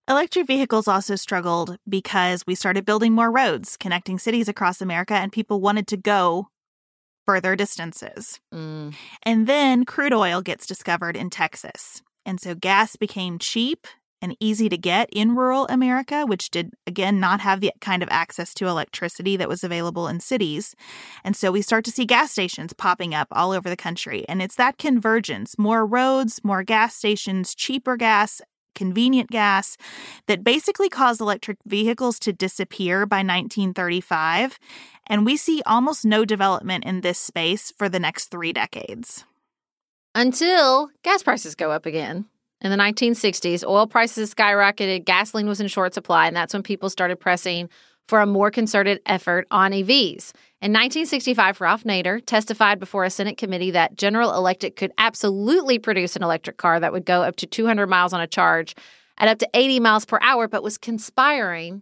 Electric 0.08 0.46
vehicles 0.46 0.88
also 0.88 1.14
struggled 1.14 1.76
because 1.88 2.44
we 2.46 2.54
started 2.54 2.84
building 2.84 3.12
more 3.12 3.30
roads 3.30 3.76
connecting 3.76 4.18
cities 4.18 4.48
across 4.48 4.80
America 4.80 5.14
and 5.14 5.30
people 5.30 5.60
wanted 5.60 5.86
to 5.86 5.96
go 5.96 6.48
further 7.26 7.54
distances. 7.54 8.40
Mm. 8.52 8.94
And 9.22 9.46
then 9.46 9.84
crude 9.84 10.12
oil 10.12 10.42
gets 10.42 10.66
discovered 10.66 11.16
in 11.16 11.30
Texas. 11.30 12.02
And 12.26 12.40
so 12.40 12.54
gas 12.54 12.96
became 12.96 13.38
cheap 13.38 13.86
and 14.22 14.36
easy 14.40 14.68
to 14.68 14.76
get 14.76 15.08
in 15.12 15.34
rural 15.34 15.66
America, 15.68 16.26
which 16.26 16.50
did, 16.50 16.74
again, 16.86 17.20
not 17.20 17.40
have 17.40 17.60
the 17.60 17.72
kind 17.80 18.02
of 18.02 18.08
access 18.10 18.52
to 18.54 18.66
electricity 18.66 19.36
that 19.36 19.48
was 19.48 19.64
available 19.64 20.08
in 20.08 20.20
cities. 20.20 20.74
And 21.24 21.34
so 21.34 21.50
we 21.50 21.62
start 21.62 21.84
to 21.86 21.90
see 21.90 22.04
gas 22.04 22.30
stations 22.30 22.72
popping 22.72 23.14
up 23.14 23.28
all 23.32 23.52
over 23.52 23.70
the 23.70 23.76
country. 23.76 24.24
And 24.28 24.42
it's 24.42 24.56
that 24.56 24.78
convergence 24.78 25.58
more 25.58 25.86
roads, 25.86 26.40
more 26.44 26.62
gas 26.62 26.94
stations, 26.94 27.54
cheaper 27.54 27.96
gas. 27.96 28.42
Convenient 28.74 29.30
gas 29.30 29.76
that 30.26 30.44
basically 30.44 30.88
caused 30.88 31.20
electric 31.20 31.58
vehicles 31.66 32.18
to 32.20 32.32
disappear 32.32 33.06
by 33.06 33.18
1935. 33.18 34.58
And 35.06 35.26
we 35.26 35.36
see 35.36 35.62
almost 35.66 36.04
no 36.04 36.24
development 36.24 36.84
in 36.84 37.00
this 37.00 37.18
space 37.18 37.72
for 37.76 37.88
the 37.88 38.00
next 38.00 38.26
three 38.26 38.52
decades. 38.52 39.24
Until 40.14 40.90
gas 41.02 41.22
prices 41.22 41.54
go 41.54 41.70
up 41.70 41.86
again. 41.86 42.26
In 42.60 42.70
the 42.70 42.76
1960s, 42.76 43.66
oil 43.66 43.86
prices 43.86 44.34
skyrocketed, 44.34 45.04
gasoline 45.04 45.48
was 45.48 45.60
in 45.60 45.68
short 45.68 45.94
supply, 45.94 46.26
and 46.26 46.36
that's 46.36 46.52
when 46.52 46.62
people 46.62 46.90
started 46.90 47.18
pressing 47.18 47.70
for 48.06 48.20
a 48.20 48.26
more 48.26 48.50
concerted 48.50 49.00
effort 49.06 49.46
on 49.50 49.72
EVs. 49.72 50.32
In 50.62 50.72
1965, 50.72 51.62
Ralph 51.62 51.84
Nader 51.84 52.22
testified 52.22 52.78
before 52.78 53.04
a 53.04 53.10
Senate 53.10 53.38
committee 53.38 53.70
that 53.70 53.96
General 53.96 54.34
Electric 54.34 54.76
could 54.76 54.92
absolutely 54.98 55.78
produce 55.78 56.16
an 56.16 56.22
electric 56.22 56.58
car 56.58 56.78
that 56.78 56.92
would 56.92 57.06
go 57.06 57.22
up 57.22 57.36
to 57.36 57.46
200 57.46 57.86
miles 57.86 58.12
on 58.12 58.20
a 58.20 58.26
charge 58.26 58.74
at 59.16 59.26
up 59.26 59.38
to 59.38 59.48
80 59.54 59.80
miles 59.80 60.04
per 60.04 60.18
hour, 60.20 60.48
but 60.48 60.62
was 60.62 60.76
conspiring. 60.76 61.80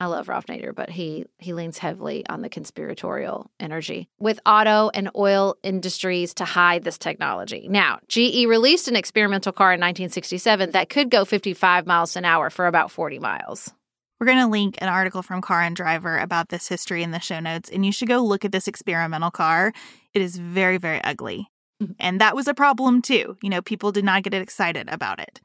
I 0.00 0.06
love 0.06 0.28
Ralph 0.28 0.46
Nader, 0.46 0.74
but 0.74 0.90
he 0.90 1.26
he 1.38 1.52
leans 1.52 1.78
heavily 1.78 2.26
on 2.28 2.42
the 2.42 2.48
conspiratorial 2.48 3.52
energy 3.60 4.08
with 4.18 4.40
auto 4.44 4.90
and 4.94 5.10
oil 5.14 5.56
industries 5.62 6.34
to 6.34 6.44
hide 6.44 6.82
this 6.82 6.98
technology. 6.98 7.68
Now, 7.68 8.00
GE 8.08 8.46
released 8.48 8.88
an 8.88 8.96
experimental 8.96 9.52
car 9.52 9.72
in 9.72 9.80
1967 9.80 10.72
that 10.72 10.88
could 10.88 11.08
go 11.08 11.24
55 11.24 11.86
miles 11.86 12.16
an 12.16 12.24
hour 12.24 12.50
for 12.50 12.66
about 12.66 12.90
40 12.90 13.20
miles. 13.20 13.72
We're 14.18 14.26
going 14.26 14.38
to 14.38 14.46
link 14.46 14.76
an 14.80 14.88
article 14.88 15.22
from 15.22 15.40
Car 15.40 15.62
and 15.62 15.76
Driver 15.76 16.18
about 16.18 16.48
this 16.48 16.68
history 16.68 17.02
in 17.02 17.12
the 17.12 17.20
show 17.20 17.40
notes, 17.40 17.70
and 17.70 17.86
you 17.86 17.92
should 17.92 18.08
go 18.08 18.22
look 18.22 18.44
at 18.44 18.52
this 18.52 18.68
experimental 18.68 19.30
car. 19.30 19.72
It 20.12 20.22
is 20.22 20.36
very, 20.36 20.78
very 20.78 21.02
ugly. 21.04 21.48
Mm-hmm. 21.82 21.92
And 22.00 22.20
that 22.20 22.34
was 22.34 22.48
a 22.48 22.54
problem 22.54 23.02
too. 23.02 23.36
You 23.40 23.50
know, 23.50 23.62
people 23.62 23.92
did 23.92 24.04
not 24.04 24.24
get 24.24 24.34
excited 24.34 24.88
about 24.88 25.20
it. 25.20 25.40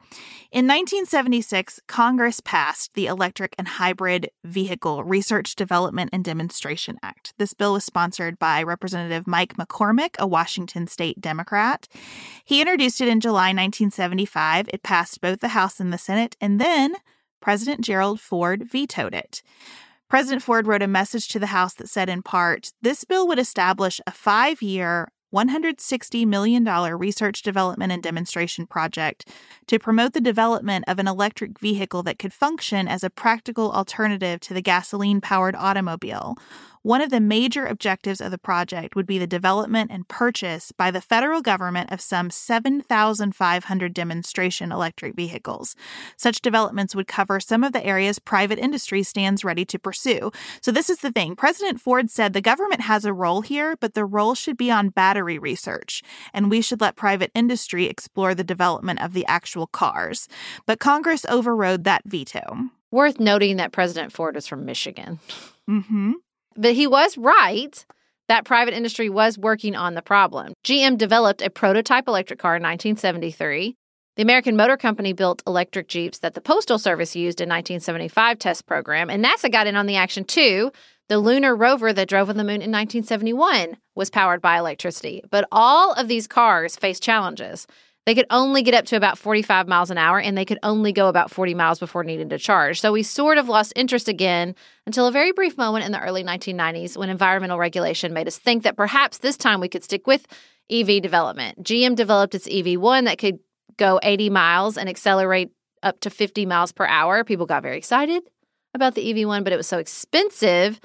In 0.52 0.66
1976, 0.66 1.80
Congress 1.88 2.40
passed 2.40 2.96
the 2.96 3.06
Electric 3.06 3.54
and 3.60 3.68
Hybrid 3.68 4.32
Vehicle 4.44 5.04
Research, 5.04 5.56
Development, 5.56 6.10
and 6.12 6.26
Demonstration 6.26 6.98
Act. 7.04 7.34
This 7.38 7.54
bill 7.54 7.74
was 7.74 7.84
sponsored 7.84 8.40
by 8.40 8.64
Representative 8.64 9.28
Mike 9.28 9.58
McCormick, 9.58 10.16
a 10.18 10.26
Washington 10.26 10.88
state 10.88 11.22
Democrat. 11.22 11.88
He 12.44 12.62
introduced 12.62 13.00
it 13.00 13.08
in 13.08 13.20
July 13.20 13.50
1975. 13.50 14.70
It 14.74 14.82
passed 14.82 15.22
both 15.22 15.40
the 15.40 15.50
House 15.50 15.80
and 15.80 15.94
the 15.94 16.00
Senate, 16.00 16.36
and 16.42 16.60
then 16.60 16.96
President 17.44 17.82
Gerald 17.82 18.22
Ford 18.22 18.64
vetoed 18.72 19.14
it. 19.14 19.44
President 20.10 20.42
Ford 20.42 20.66
wrote 20.66 20.82
a 20.82 20.88
message 20.88 21.28
to 21.28 21.40
the 21.40 21.48
House 21.48 21.74
that 21.74 21.90
said, 21.90 22.08
in 22.08 22.24
part, 22.24 22.72
this 22.82 23.04
bill 23.04 23.28
would 23.28 23.38
establish 23.38 24.00
a 24.08 24.12
five 24.12 24.62
year, 24.62 25.10
$160 25.36 26.26
million 26.26 26.64
research, 26.64 27.42
development, 27.42 27.92
and 27.92 28.02
demonstration 28.02 28.66
project 28.66 29.28
to 29.68 29.78
promote 29.78 30.14
the 30.14 30.22
development 30.22 30.86
of 30.88 31.00
an 31.00 31.08
electric 31.08 31.60
vehicle 31.60 32.02
that 32.04 32.18
could 32.18 32.32
function 32.32 32.88
as 32.88 33.04
a 33.04 33.10
practical 33.10 33.74
alternative 33.74 34.40
to 34.40 34.54
the 34.54 34.62
gasoline 34.62 35.20
powered 35.20 35.56
automobile. 35.58 36.38
One 36.84 37.02
of 37.02 37.10
the 37.10 37.22
major 37.22 37.66
objectives 37.66 38.20
of 38.20 38.30
the 38.30 38.38
project 38.38 38.94
would 38.96 39.06
be 39.06 39.18
the 39.18 39.26
development 39.26 39.90
and 39.90 40.08
purchase 40.08 40.74
by 40.74 40.92
the 40.92 41.00
federal 41.00 41.42
government 41.42 41.92
of 41.92 42.02
some 42.02 42.30
7,500 42.30 43.94
demonstration 43.94 44.70
electric 44.70 45.16
vehicles. 45.16 45.78
Such 46.18 46.42
developments 46.42 46.94
would 46.94 47.08
cover 47.08 47.40
some 47.40 47.64
of 47.64 47.72
the 47.72 47.86
areas 47.86 48.20
private 48.20 48.60
industry 48.60 49.02
stands 49.02 49.46
ready 49.46 49.64
to 49.64 49.80
pursue. 49.80 50.32
So, 50.62 50.72
this 50.72 50.90
is 50.90 51.00
the 51.00 51.12
thing. 51.12 51.38
President 51.38 51.80
Ford 51.80 52.12
said 52.12 52.34
the 52.34 52.42
government 52.42 52.82
has 52.82 53.06
a 53.06 53.14
role 53.14 53.42
here, 53.42 53.78
but 53.80 53.94
the 53.94 54.06
role 54.06 54.36
should 54.36 54.58
be 54.58 54.70
on 54.70 54.90
battery 54.90 55.40
research, 55.40 56.04
and 56.34 56.50
we 56.50 56.62
should 56.62 56.82
let 56.82 56.98
private 56.98 57.32
industry 57.34 57.86
explore 57.86 58.36
the 58.36 58.44
development 58.44 59.02
of 59.02 59.14
the 59.14 59.26
actual 59.26 59.68
cars. 59.68 60.28
But 60.66 60.80
Congress 60.80 61.26
overrode 61.30 61.86
that 61.86 62.04
veto. 62.06 62.70
Worth 62.92 63.22
noting 63.22 63.56
that 63.58 63.72
President 63.72 64.12
Ford 64.12 64.36
is 64.36 64.48
from 64.48 64.66
Michigan. 64.66 65.20
Mm-hmm. 65.70 66.12
But 66.56 66.74
he 66.74 66.88
was 66.88 67.18
right 67.18 67.86
that 68.30 68.46
private 68.46 68.74
industry 68.74 69.10
was 69.10 69.38
working 69.38 69.76
on 69.76 69.96
the 69.96 70.02
problem. 70.02 70.54
GM 70.66 70.98
developed 70.98 71.42
a 71.42 71.50
prototype 71.50 72.08
electric 72.08 72.40
car 72.40 72.56
in 72.56 72.64
1973. 72.64 73.76
The 74.16 74.22
American 74.22 74.56
Motor 74.56 74.78
Company 74.78 75.12
built 75.12 75.42
electric 75.48 75.88
Jeeps 75.88 76.20
that 76.20 76.34
the 76.34 76.42
Postal 76.42 76.78
Service 76.78 77.16
used 77.16 77.42
in 77.42 77.50
1975 77.50 78.40
test 78.40 78.66
program, 78.66 79.10
and 79.10 79.24
NASA 79.24 79.52
got 79.52 79.68
in 79.68 79.76
on 79.76 79.88
the 79.88 79.96
action 79.96 80.24
too. 80.24 80.72
The 81.10 81.18
lunar 81.18 81.56
rover 81.56 81.92
that 81.92 82.08
drove 82.08 82.30
on 82.30 82.38
the 82.38 82.44
moon 82.44 82.62
in 82.62 82.72
1971 82.72 83.78
was 83.96 84.10
powered 84.10 84.42
by 84.42 84.58
electricity. 84.58 85.22
But 85.30 85.48
all 85.52 85.94
of 85.94 86.08
these 86.08 86.28
cars 86.28 86.76
face 86.76 87.00
challenges. 87.00 87.68
They 88.06 88.16
could 88.16 88.26
only 88.30 88.64
get 88.64 88.74
up 88.74 88.86
to 88.86 88.98
about 88.98 89.18
45 89.18 89.68
miles 89.68 89.90
an 89.90 89.98
hour 89.98 90.20
and 90.20 90.38
they 90.38 90.44
could 90.44 90.60
only 90.62 90.92
go 90.92 91.08
about 91.08 91.32
40 91.32 91.54
miles 91.54 91.80
before 91.80 92.04
needing 92.04 92.30
to 92.30 92.38
charge. 92.38 92.82
So 92.82 92.92
we 92.92 93.02
sort 93.02 93.38
of 93.38 93.48
lost 93.48 93.72
interest 93.76 94.10
again 94.10 94.56
until 94.86 95.08
a 95.08 95.12
very 95.12 95.32
brief 95.32 95.58
moment 95.58 95.86
in 95.86 95.94
the 95.94 96.02
early 96.02 96.24
1990s 96.24 96.98
when 96.98 97.10
environmental 97.10 97.58
regulation 97.58 98.14
made 98.14 98.28
us 98.28 98.38
think 98.38 98.64
that 98.64 98.76
perhaps 98.76 99.20
this 99.20 99.38
time 99.38 99.62
we 99.62 99.70
could 99.70 99.86
stick 99.86 100.06
with 100.06 100.28
EV 100.70 101.02
development. 101.02 101.64
GM 101.64 101.96
developed 101.96 102.36
its 102.36 102.48
EV1 102.48 103.06
that 103.06 103.20
could 103.20 103.40
go 103.78 104.00
80 104.04 104.30
miles 104.30 104.78
and 104.78 104.90
accelerate 104.90 105.52
up 105.82 106.00
to 106.02 106.10
50 106.10 106.46
miles 106.46 106.72
per 106.72 106.86
hour. 106.86 107.24
People 107.24 107.46
got 107.46 107.64
very 107.64 107.78
excited 107.78 108.24
about 108.74 108.96
the 108.96 109.14
EV1, 109.14 109.44
but 109.44 109.54
it 109.54 109.58
was 109.58 109.68
so 109.68 109.78
expensive 109.78 110.80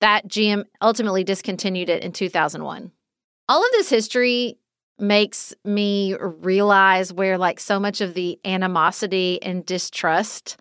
that 0.00 0.28
GM 0.28 0.64
ultimately 0.82 1.24
discontinued 1.24 1.88
it 1.88 2.02
in 2.04 2.12
2001. 2.12 2.92
All 3.48 3.64
of 3.64 3.70
this 3.72 3.88
history 3.88 4.58
makes 4.98 5.54
me 5.64 6.14
realize 6.18 7.12
where 7.12 7.38
like 7.38 7.60
so 7.60 7.78
much 7.78 8.00
of 8.00 8.14
the 8.14 8.38
animosity 8.44 9.40
and 9.42 9.64
distrust 9.64 10.56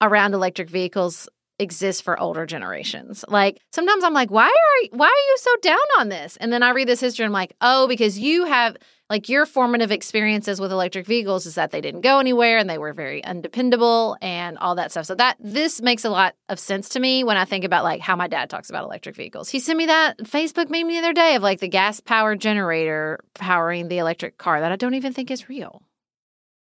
around 0.00 0.34
electric 0.34 0.68
vehicles 0.68 1.28
exists 1.60 2.00
for 2.00 2.18
older 2.18 2.46
generations. 2.46 3.24
Like 3.28 3.60
sometimes 3.70 4.02
I'm 4.02 4.14
like, 4.14 4.30
why 4.30 4.46
are 4.46 4.96
why 4.96 5.06
are 5.06 5.30
you 5.30 5.36
so 5.38 5.50
down 5.62 5.78
on 5.98 6.08
this? 6.08 6.36
And 6.38 6.52
then 6.52 6.62
I 6.62 6.70
read 6.70 6.88
this 6.88 7.00
history 7.00 7.24
and 7.24 7.30
I'm 7.30 7.34
like, 7.34 7.54
oh, 7.60 7.86
because 7.86 8.18
you 8.18 8.46
have 8.46 8.76
like 9.10 9.28
your 9.28 9.44
formative 9.44 9.90
experiences 9.90 10.60
with 10.60 10.70
electric 10.70 11.04
vehicles 11.04 11.44
is 11.44 11.56
that 11.56 11.72
they 11.72 11.80
didn't 11.80 12.02
go 12.02 12.20
anywhere 12.20 12.58
and 12.58 12.70
they 12.70 12.78
were 12.78 12.92
very 12.92 13.22
undependable 13.24 14.16
and 14.22 14.56
all 14.58 14.76
that 14.76 14.92
stuff. 14.92 15.04
So 15.04 15.16
that 15.16 15.36
this 15.40 15.82
makes 15.82 16.04
a 16.04 16.10
lot 16.10 16.36
of 16.48 16.60
sense 16.60 16.90
to 16.90 17.00
me 17.00 17.24
when 17.24 17.36
I 17.36 17.44
think 17.44 17.64
about 17.64 17.84
like 17.84 18.00
how 18.00 18.14
my 18.16 18.28
dad 18.28 18.48
talks 18.48 18.70
about 18.70 18.84
electric 18.84 19.16
vehicles. 19.16 19.48
He 19.48 19.58
sent 19.58 19.76
me 19.76 19.86
that 19.86 20.18
Facebook 20.18 20.70
meme 20.70 20.88
the 20.88 20.98
other 20.98 21.12
day 21.12 21.34
of 21.34 21.42
like 21.42 21.60
the 21.60 21.68
gas 21.68 22.00
powered 22.00 22.40
generator 22.40 23.18
powering 23.34 23.88
the 23.88 23.98
electric 23.98 24.38
car 24.38 24.60
that 24.60 24.72
I 24.72 24.76
don't 24.76 24.94
even 24.94 25.12
think 25.12 25.30
is 25.30 25.48
real. 25.48 25.82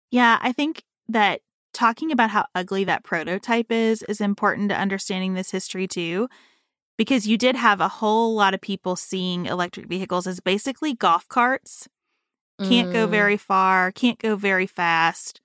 Yeah, 0.10 0.38
I 0.42 0.52
think 0.52 0.84
that 1.10 1.42
talking 1.74 2.12
about 2.12 2.30
how 2.30 2.46
ugly 2.56 2.84
that 2.84 3.04
prototype 3.04 3.72
is 3.72 4.04
is 4.04 4.22
important 4.22 4.70
to 4.70 4.80
understanding 4.80 5.34
this 5.34 5.52
history 5.52 5.88
too 5.88 6.28
because 6.98 7.28
you 7.28 7.38
did 7.38 7.56
have 7.56 7.82
a 7.82 7.88
whole 7.88 8.36
lot 8.36 8.54
of 8.54 8.62
people 8.62 8.96
seeing 8.96 9.46
electric 9.46 9.88
vehicles 9.88 10.28
as 10.28 10.40
basically 10.40 10.94
golf 10.94 11.28
carts 11.28 11.88
can't 12.60 12.90
mm. 12.90 12.94
go 12.94 13.08
very 13.08 13.38
far, 13.38 13.92
can't 13.92 14.20
go 14.20 14.36
very 14.36 14.68
fast, 14.68 15.42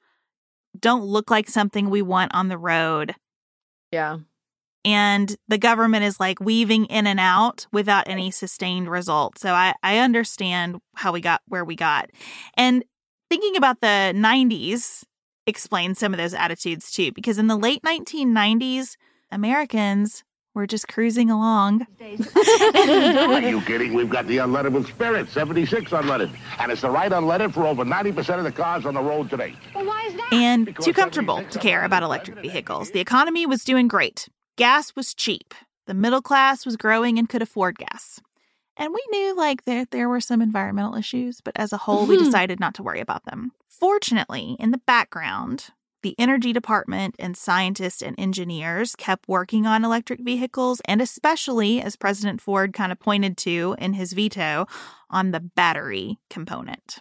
don't 0.78 1.04
look 1.04 1.30
like 1.30 1.48
something 1.48 1.88
we 1.88 2.02
want 2.02 2.34
on 2.34 2.48
the 2.48 2.58
road. 2.58 3.14
Yeah. 3.90 4.18
And 4.84 5.34
the 5.48 5.58
government 5.58 6.04
is 6.04 6.20
like 6.20 6.40
weaving 6.40 6.84
in 6.86 7.06
and 7.06 7.18
out 7.18 7.66
without 7.72 8.08
any 8.08 8.30
sustained 8.30 8.90
result. 8.90 9.38
So 9.38 9.52
I, 9.52 9.74
I 9.82 9.98
understand 9.98 10.80
how 10.94 11.12
we 11.12 11.20
got 11.20 11.42
where 11.48 11.64
we 11.64 11.74
got. 11.74 12.10
And 12.54 12.84
thinking 13.28 13.56
about 13.56 13.80
the 13.80 14.12
90s 14.14 15.04
explains 15.48 15.98
some 15.98 16.12
of 16.12 16.18
those 16.18 16.34
attitudes 16.34 16.92
too, 16.92 17.10
because 17.12 17.38
in 17.38 17.46
the 17.48 17.56
late 17.56 17.82
1990s, 17.82 18.96
Americans 19.30 20.22
we're 20.58 20.66
just 20.66 20.88
cruising 20.88 21.30
along. 21.30 21.86
Are 22.00 23.40
you 23.40 23.60
kidding? 23.60 23.94
We've 23.94 24.10
got 24.10 24.26
the 24.26 24.38
unleaded 24.38 24.88
spirit, 24.88 25.28
76 25.28 25.92
unleaded. 25.92 26.34
And 26.58 26.72
it's 26.72 26.80
the 26.80 26.90
right 26.90 27.12
unleaded 27.12 27.54
for 27.54 27.64
over 27.64 27.84
90% 27.84 28.38
of 28.38 28.44
the 28.44 28.50
cars 28.50 28.84
on 28.84 28.94
the 28.94 29.00
road 29.00 29.30
today. 29.30 29.54
Well, 29.72 29.86
why 29.86 30.06
is 30.06 30.14
that? 30.14 30.32
And 30.32 30.66
because 30.66 30.84
too 30.84 30.92
comfortable 30.92 31.44
to 31.44 31.58
care 31.60 31.84
about 31.84 32.02
electric 32.02 32.40
vehicles. 32.40 32.90
The 32.90 32.98
economy 32.98 33.46
was 33.46 33.62
doing 33.62 33.86
great. 33.86 34.28
Gas 34.56 34.96
was 34.96 35.14
cheap. 35.14 35.54
The 35.86 35.94
middle 35.94 36.22
class 36.22 36.66
was 36.66 36.76
growing 36.76 37.20
and 37.20 37.28
could 37.28 37.40
afford 37.40 37.78
gas. 37.78 38.20
And 38.78 38.94
we 38.94 39.04
knew 39.10 39.36
like 39.36 39.64
that 39.64 39.90
there 39.90 40.08
were 40.08 40.20
some 40.20 40.40
environmental 40.40 40.94
issues, 40.94 41.40
but 41.40 41.52
as 41.56 41.72
a 41.72 41.78
whole, 41.78 42.02
mm-hmm. 42.02 42.10
we 42.10 42.18
decided 42.18 42.60
not 42.60 42.74
to 42.74 42.82
worry 42.82 43.00
about 43.00 43.24
them. 43.24 43.50
Fortunately, 43.68 44.56
in 44.60 44.70
the 44.70 44.78
background, 44.78 45.70
the 46.02 46.14
energy 46.16 46.52
department 46.52 47.16
and 47.18 47.36
scientists 47.36 48.02
and 48.02 48.14
engineers 48.18 48.94
kept 48.94 49.28
working 49.28 49.66
on 49.66 49.84
electric 49.84 50.20
vehicles, 50.20 50.80
and 50.84 51.02
especially, 51.02 51.82
as 51.82 51.96
President 51.96 52.40
Ford 52.40 52.72
kind 52.72 52.92
of 52.92 53.00
pointed 53.00 53.36
to 53.38 53.74
in 53.78 53.94
his 53.94 54.12
veto, 54.12 54.66
on 55.10 55.32
the 55.32 55.40
battery 55.40 56.18
component. 56.30 57.00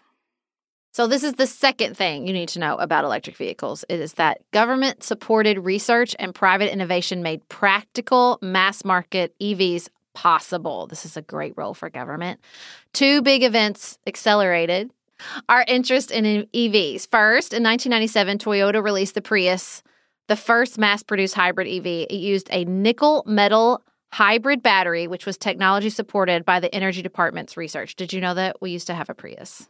So, 0.94 1.06
this 1.06 1.24
is 1.24 1.34
the 1.34 1.46
second 1.46 1.96
thing 1.96 2.26
you 2.26 2.34
need 2.34 2.50
to 2.50 2.60
know 2.60 2.76
about 2.78 3.06
electric 3.06 3.38
vehicles 3.38 3.86
it 3.88 4.00
is 4.00 4.14
that 4.14 4.42
government 4.52 5.04
supported 5.04 5.60
research 5.60 6.16
and 6.18 6.34
private 6.34 6.74
innovation 6.74 7.22
made 7.22 7.48
practical 7.50 8.40
mass 8.42 8.84
market 8.84 9.36
EVs 9.40 9.90
possible. 10.18 10.88
This 10.88 11.06
is 11.06 11.16
a 11.16 11.22
great 11.22 11.54
role 11.56 11.76
for 11.76 11.92
government. 11.92 12.40
Two 12.92 13.22
big 13.22 13.44
events 13.44 14.00
accelerated 14.08 14.90
our 15.48 15.64
interest 15.68 16.10
in 16.10 16.48
EVs. 16.48 17.08
First, 17.12 17.54
in 17.54 17.62
1997, 17.62 18.40
Toyota 18.40 18.84
released 18.84 19.14
the 19.14 19.22
Prius, 19.22 19.84
the 20.28 20.36
first 20.36 20.80
mass 20.80 21.04
produced 21.04 21.36
hybrid 21.36 21.68
EV. 21.68 21.86
It 22.10 22.14
used 22.14 22.48
a 22.52 22.66
nickel 22.66 23.24
metal 23.28 23.84
hybrid 24.12 24.64
battery, 24.64 25.06
which 25.06 25.28
was 25.28 25.38
technology 25.38 25.92
supported 25.92 26.44
by 26.46 26.60
the 26.60 26.74
Energy 26.74 27.04
Department's 27.04 27.56
research. 27.56 27.96
Did 27.96 28.12
you 28.12 28.20
know 28.20 28.34
that 28.34 28.60
we 28.60 28.72
used 28.72 28.88
to 28.88 28.96
have 28.96 29.12
a 29.12 29.14
Prius? 29.14 29.70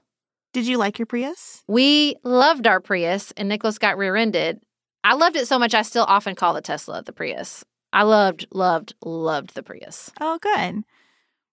Did 0.53 0.65
you 0.65 0.77
like 0.77 0.97
your 0.97 1.07
Prius? 1.07 1.61
We 1.67 2.15
loved 2.23 2.67
our 2.67 2.79
Prius, 2.79 3.33
and 3.35 3.49
Nicholas 3.49 3.77
got 3.77 3.97
rear 3.97 4.15
ended. 4.15 4.61
I 5.03 5.13
loved 5.15 5.35
it 5.35 5.47
so 5.47 5.59
much, 5.59 5.73
I 5.73 5.81
still 5.81 6.05
often 6.07 6.35
call 6.35 6.53
the 6.53 6.61
Tesla 6.61 7.03
the 7.03 7.11
Prius. 7.11 7.65
I 7.93 8.03
loved, 8.03 8.47
loved, 8.51 8.95
loved 9.03 9.55
the 9.55 9.63
Prius. 9.63 10.11
Oh, 10.19 10.37
good. 10.39 10.83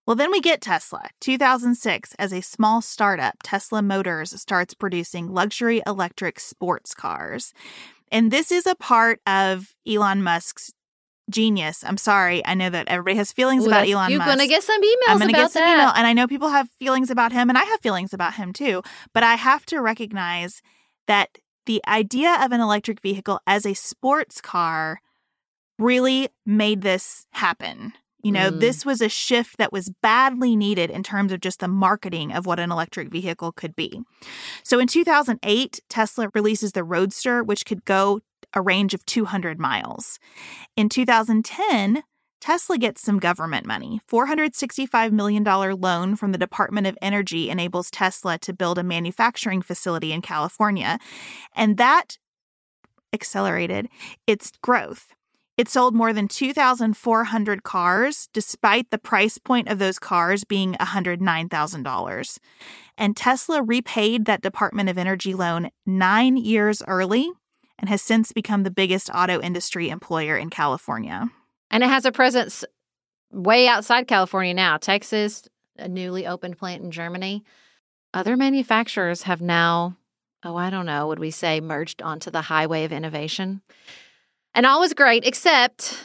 Well, 0.07 0.17
then 0.17 0.31
we 0.31 0.41
get 0.41 0.61
Tesla. 0.61 1.09
2006, 1.21 2.15
as 2.19 2.33
a 2.33 2.43
small 2.43 2.83
startup, 2.83 3.37
Tesla 3.43 3.81
Motors 3.81 4.39
starts 4.39 4.75
producing 4.75 5.33
luxury 5.33 5.81
electric 5.87 6.39
sports 6.39 6.95
cars. 6.95 7.55
And 8.13 8.31
this 8.31 8.53
is 8.53 8.67
a 8.67 8.75
part 8.75 9.21
of 9.27 9.75
Elon 9.89 10.23
Musk's 10.23 10.73
genius. 11.31 11.83
I'm 11.87 11.97
sorry. 11.97 12.45
I 12.45 12.53
know 12.55 12.69
that 12.69 12.89
everybody 12.89 13.17
has 13.17 13.33
feelings 13.33 13.65
Ooh, 13.65 13.69
about 13.69 13.89
Elon 13.89 14.11
you're 14.11 14.19
Musk. 14.19 14.29
You're 14.29 14.37
going 14.37 14.47
to 14.47 14.47
get 14.47 14.63
some 14.63 14.83
emails 14.83 15.09
I'm 15.09 15.19
gonna 15.19 15.33
get 15.33 15.53
some 15.53 15.63
that. 15.63 15.75
email, 15.75 15.93
and 15.97 16.07
I 16.07 16.13
know 16.13 16.27
people 16.27 16.49
have 16.49 16.69
feelings 16.79 17.11
about 17.11 17.33
him, 17.33 17.49
and 17.49 17.57
I 17.57 17.65
have 17.65 17.81
feelings 17.81 18.13
about 18.13 18.35
him 18.35 18.53
too. 18.53 18.83
But 19.15 19.23
I 19.23 19.37
have 19.37 19.65
to 19.67 19.81
recognize 19.81 20.61
that 21.07 21.39
the 21.65 21.83
idea 21.89 22.39
of 22.43 22.53
an 22.53 22.61
electric 22.61 23.01
vehicle 23.01 23.41
as 23.47 23.65
a 23.65 23.73
sports 23.73 24.43
car 24.43 25.01
really 25.79 26.29
made 26.47 26.83
this 26.83 27.27
happen. 27.33 27.93
You 28.23 28.33
know, 28.33 28.51
mm. 28.51 28.59
this 28.59 28.87
was 28.87 29.03
a 29.03 29.09
shift 29.11 29.59
that 29.59 29.71
was 29.71 29.93
badly 30.03 30.57
needed 30.57 30.91
in 30.91 31.03
terms 31.03 31.31
of 31.31 31.41
just 31.41 31.61
the 31.61 31.69
marketing 31.69 32.33
of 32.33 32.47
what 32.47 32.59
an 32.59 32.73
electric 32.73 33.11
vehicle 33.11 33.53
could 33.53 33.77
be. 33.77 34.01
So 34.63 34.79
in 34.79 34.87
2008, 34.87 35.81
Tesla 35.91 36.31
releases 36.35 36.73
the 36.73 36.85
Roadster, 36.85 37.45
which 37.45 37.67
could 37.67 37.85
go 37.85 38.21
a 38.55 38.63
range 38.63 38.95
of 38.95 39.05
200 39.05 39.59
miles. 39.59 40.19
In 40.75 40.89
2010, 40.89 42.03
Tesla 42.41 42.79
gets 42.79 43.03
some 43.03 43.19
government 43.19 43.67
money. 43.67 44.01
$465 44.11 45.13
million 45.13 45.45
loan 45.45 46.17
from 46.17 46.33
the 46.33 46.39
Department 46.39 46.87
of 46.87 46.97
Energy 47.03 47.51
enables 47.51 47.91
Tesla 47.91 48.39
to 48.39 48.53
build 48.53 48.79
a 48.79 48.83
manufacturing 48.83 49.61
facility 49.61 50.13
in 50.13 50.23
California. 50.23 50.99
And 51.55 51.77
that 51.77 52.19
accelerated 53.13 53.89
its 54.27 54.53
growth. 54.63 55.15
It 55.57 55.69
sold 55.69 55.95
more 55.95 56.13
than 56.13 56.27
2,400 56.27 57.63
cars, 57.63 58.29
despite 58.33 58.91
the 58.91 58.99
price 58.99 59.39
point 59.39 59.69
of 59.69 59.79
those 59.79 60.01
cars 60.01 60.43
being 60.43 60.75
$109,000. 60.75 62.39
And 62.99 63.17
Tesla 63.17 63.63
repaid 63.63 64.25
that 64.25 64.43
Department 64.43 64.89
of 64.89 64.99
Energy 64.99 65.33
loan 65.33 65.71
nine 65.87 66.37
years 66.37 66.83
early 66.89 67.31
and 67.79 67.89
has 67.89 68.03
since 68.03 68.33
become 68.33 68.65
the 68.65 68.71
biggest 68.71 69.11
auto 69.15 69.41
industry 69.41 69.91
employer 69.91 70.37
in 70.37 70.51
California. 70.51 71.29
And 71.71 71.83
it 71.85 71.89
has 71.89 72.05
a 72.05 72.13
presence 72.13 72.65
way 73.31 73.69
outside 73.69 74.09
California 74.09 74.55
now. 74.55 74.77
Texas, 74.77 75.49
a 75.77 75.89
newly 75.89 76.27
opened 76.27 76.59
plant 76.59 76.83
in 76.83 76.91
Germany. 76.91 77.45
Other 78.13 78.37
manufacturers 78.37 79.23
have 79.23 79.41
now, 79.41 79.97
oh, 80.45 80.57
I 80.57 80.71
don't 80.71 80.87
know, 80.87 81.09
would 81.09 81.19
we 81.19 81.31
say 81.31 81.61
merged 81.61 82.01
onto 82.01 82.31
the 82.31 82.43
highway 82.43 82.85
of 82.85 82.93
innovation? 82.93 83.63
And 84.55 84.67
all 84.67 84.81
was 84.81 84.95
great, 84.95 85.27
except 85.27 85.99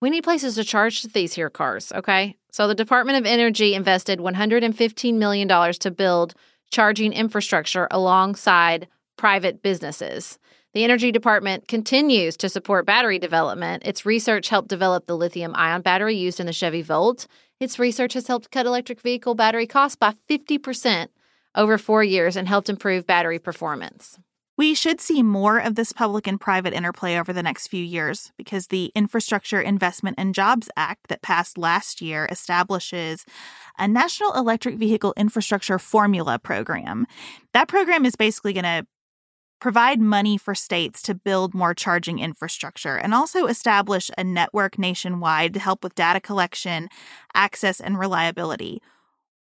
we 0.00 0.10
need 0.10 0.24
places 0.24 0.56
to 0.56 0.64
charge 0.64 1.02
these 1.04 1.32
here 1.34 1.48
cars, 1.48 1.92
okay? 1.92 2.36
So 2.50 2.68
the 2.68 2.74
Department 2.74 3.18
of 3.18 3.24
Energy 3.24 3.74
invested 3.74 4.18
$115 4.18 5.14
million 5.14 5.48
to 5.48 5.90
build 5.90 6.34
charging 6.70 7.12
infrastructure 7.12 7.88
alongside 7.90 8.88
private 9.16 9.62
businesses. 9.62 10.38
The 10.74 10.84
Energy 10.84 11.12
Department 11.12 11.68
continues 11.68 12.36
to 12.38 12.48
support 12.48 12.86
battery 12.86 13.18
development. 13.18 13.86
Its 13.86 14.04
research 14.04 14.48
helped 14.48 14.68
develop 14.68 15.06
the 15.06 15.16
lithium 15.16 15.54
ion 15.54 15.82
battery 15.82 16.16
used 16.16 16.40
in 16.40 16.46
the 16.46 16.52
Chevy 16.52 16.82
Volt. 16.82 17.26
Its 17.60 17.78
research 17.78 18.14
has 18.14 18.26
helped 18.26 18.50
cut 18.50 18.66
electric 18.66 19.00
vehicle 19.00 19.34
battery 19.34 19.66
costs 19.66 19.96
by 19.96 20.14
50% 20.28 21.08
over 21.54 21.78
four 21.78 22.02
years 22.02 22.36
and 22.36 22.48
helped 22.48 22.70
improve 22.70 23.06
battery 23.06 23.38
performance. 23.38 24.18
We 24.62 24.74
should 24.74 25.00
see 25.00 25.24
more 25.24 25.58
of 25.58 25.74
this 25.74 25.92
public 25.92 26.28
and 26.28 26.40
private 26.40 26.72
interplay 26.72 27.18
over 27.18 27.32
the 27.32 27.42
next 27.42 27.66
few 27.66 27.82
years 27.82 28.30
because 28.36 28.68
the 28.68 28.92
Infrastructure 28.94 29.60
Investment 29.60 30.14
and 30.20 30.32
Jobs 30.32 30.70
Act 30.76 31.08
that 31.08 31.20
passed 31.20 31.58
last 31.58 32.00
year 32.00 32.28
establishes 32.30 33.24
a 33.76 33.88
National 33.88 34.32
Electric 34.34 34.76
Vehicle 34.76 35.14
Infrastructure 35.16 35.80
Formula 35.80 36.38
program. 36.38 37.08
That 37.52 37.66
program 37.66 38.06
is 38.06 38.14
basically 38.14 38.52
going 38.52 38.62
to 38.62 38.86
provide 39.60 40.00
money 40.00 40.38
for 40.38 40.54
states 40.54 41.02
to 41.02 41.14
build 41.16 41.54
more 41.54 41.74
charging 41.74 42.20
infrastructure, 42.20 42.94
and 42.94 43.12
also 43.12 43.46
establish 43.46 44.12
a 44.16 44.22
network 44.22 44.78
nationwide 44.78 45.54
to 45.54 45.58
help 45.58 45.82
with 45.82 45.96
data 45.96 46.20
collection, 46.20 46.88
access, 47.34 47.80
and 47.80 47.98
reliability. 47.98 48.80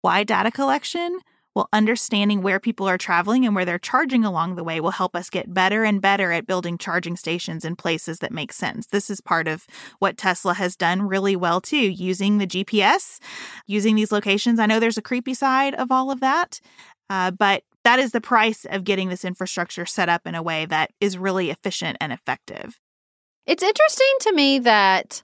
Why 0.01 0.23
data 0.23 0.49
collection? 0.49 1.19
Well, 1.55 1.69
understanding 1.71 2.41
where 2.41 2.59
people 2.59 2.87
are 2.87 2.97
traveling 2.97 3.45
and 3.45 3.55
where 3.55 3.63
they're 3.63 3.79
charging 3.79 4.25
along 4.25 4.55
the 4.55 4.63
way 4.63 4.81
will 4.81 4.91
help 4.91 5.15
us 5.15 5.29
get 5.29 5.53
better 5.53 5.85
and 5.85 6.01
better 6.01 6.33
at 6.33 6.45
building 6.45 6.77
charging 6.77 7.15
stations 7.15 7.63
in 7.63 7.77
places 7.77 8.19
that 8.19 8.33
make 8.33 8.51
sense. 8.51 8.87
This 8.87 9.09
is 9.09 9.21
part 9.21 9.47
of 9.47 9.65
what 9.99 10.17
Tesla 10.17 10.53
has 10.53 10.75
done 10.75 11.03
really 11.03 11.37
well 11.37 11.61
too, 11.61 11.77
using 11.77 12.37
the 12.37 12.47
GPS, 12.47 13.19
using 13.67 13.95
these 13.95 14.11
locations. 14.11 14.59
I 14.59 14.65
know 14.65 14.81
there's 14.81 14.97
a 14.97 15.01
creepy 15.01 15.33
side 15.33 15.73
of 15.75 15.91
all 15.91 16.11
of 16.11 16.19
that, 16.19 16.59
uh, 17.09 17.31
but 17.31 17.63
that 17.85 17.99
is 17.99 18.11
the 18.11 18.19
price 18.19 18.65
of 18.65 18.83
getting 18.83 19.07
this 19.07 19.23
infrastructure 19.23 19.85
set 19.85 20.09
up 20.09 20.27
in 20.27 20.35
a 20.35 20.43
way 20.43 20.65
that 20.65 20.91
is 20.99 21.17
really 21.17 21.51
efficient 21.51 21.95
and 22.01 22.11
effective. 22.11 22.79
It's 23.45 23.63
interesting 23.63 24.13
to 24.21 24.33
me 24.33 24.59
that 24.59 25.23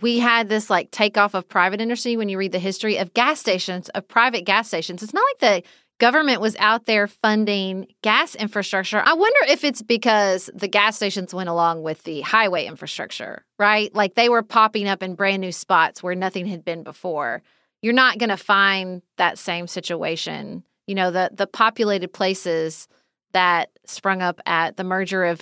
we 0.00 0.18
had 0.18 0.48
this 0.48 0.70
like 0.70 0.90
takeoff 0.90 1.34
of 1.34 1.48
private 1.48 1.80
industry 1.80 2.16
when 2.16 2.28
you 2.28 2.38
read 2.38 2.52
the 2.52 2.58
history 2.58 2.98
of 2.98 3.14
gas 3.14 3.40
stations, 3.40 3.88
of 3.90 4.06
private 4.08 4.44
gas 4.44 4.68
stations. 4.68 5.02
It's 5.02 5.14
not 5.14 5.24
like 5.40 5.62
the 5.62 5.68
government 5.98 6.40
was 6.40 6.54
out 6.58 6.86
there 6.86 7.06
funding 7.06 7.86
gas 8.02 8.34
infrastructure. 8.34 9.02
I 9.04 9.14
wonder 9.14 9.38
if 9.48 9.64
it's 9.64 9.82
because 9.82 10.50
the 10.54 10.68
gas 10.68 10.96
stations 10.96 11.32
went 11.32 11.48
along 11.48 11.82
with 11.82 12.02
the 12.04 12.20
highway 12.20 12.66
infrastructure, 12.66 13.44
right? 13.58 13.94
Like 13.94 14.14
they 14.14 14.28
were 14.28 14.42
popping 14.42 14.88
up 14.88 15.02
in 15.02 15.14
brand 15.14 15.40
new 15.40 15.52
spots 15.52 16.02
where 16.02 16.14
nothing 16.14 16.46
had 16.46 16.64
been 16.64 16.82
before. 16.82 17.42
You're 17.80 17.94
not 17.94 18.18
going 18.18 18.30
to 18.30 18.36
find 18.36 19.00
that 19.16 19.38
same 19.38 19.66
situation 19.66 20.64
you 20.86 20.94
know 20.94 21.10
the 21.10 21.30
the 21.32 21.46
populated 21.46 22.12
places 22.12 22.88
that 23.32 23.70
sprung 23.84 24.22
up 24.22 24.40
at 24.46 24.76
the 24.76 24.84
merger 24.84 25.24
of 25.24 25.40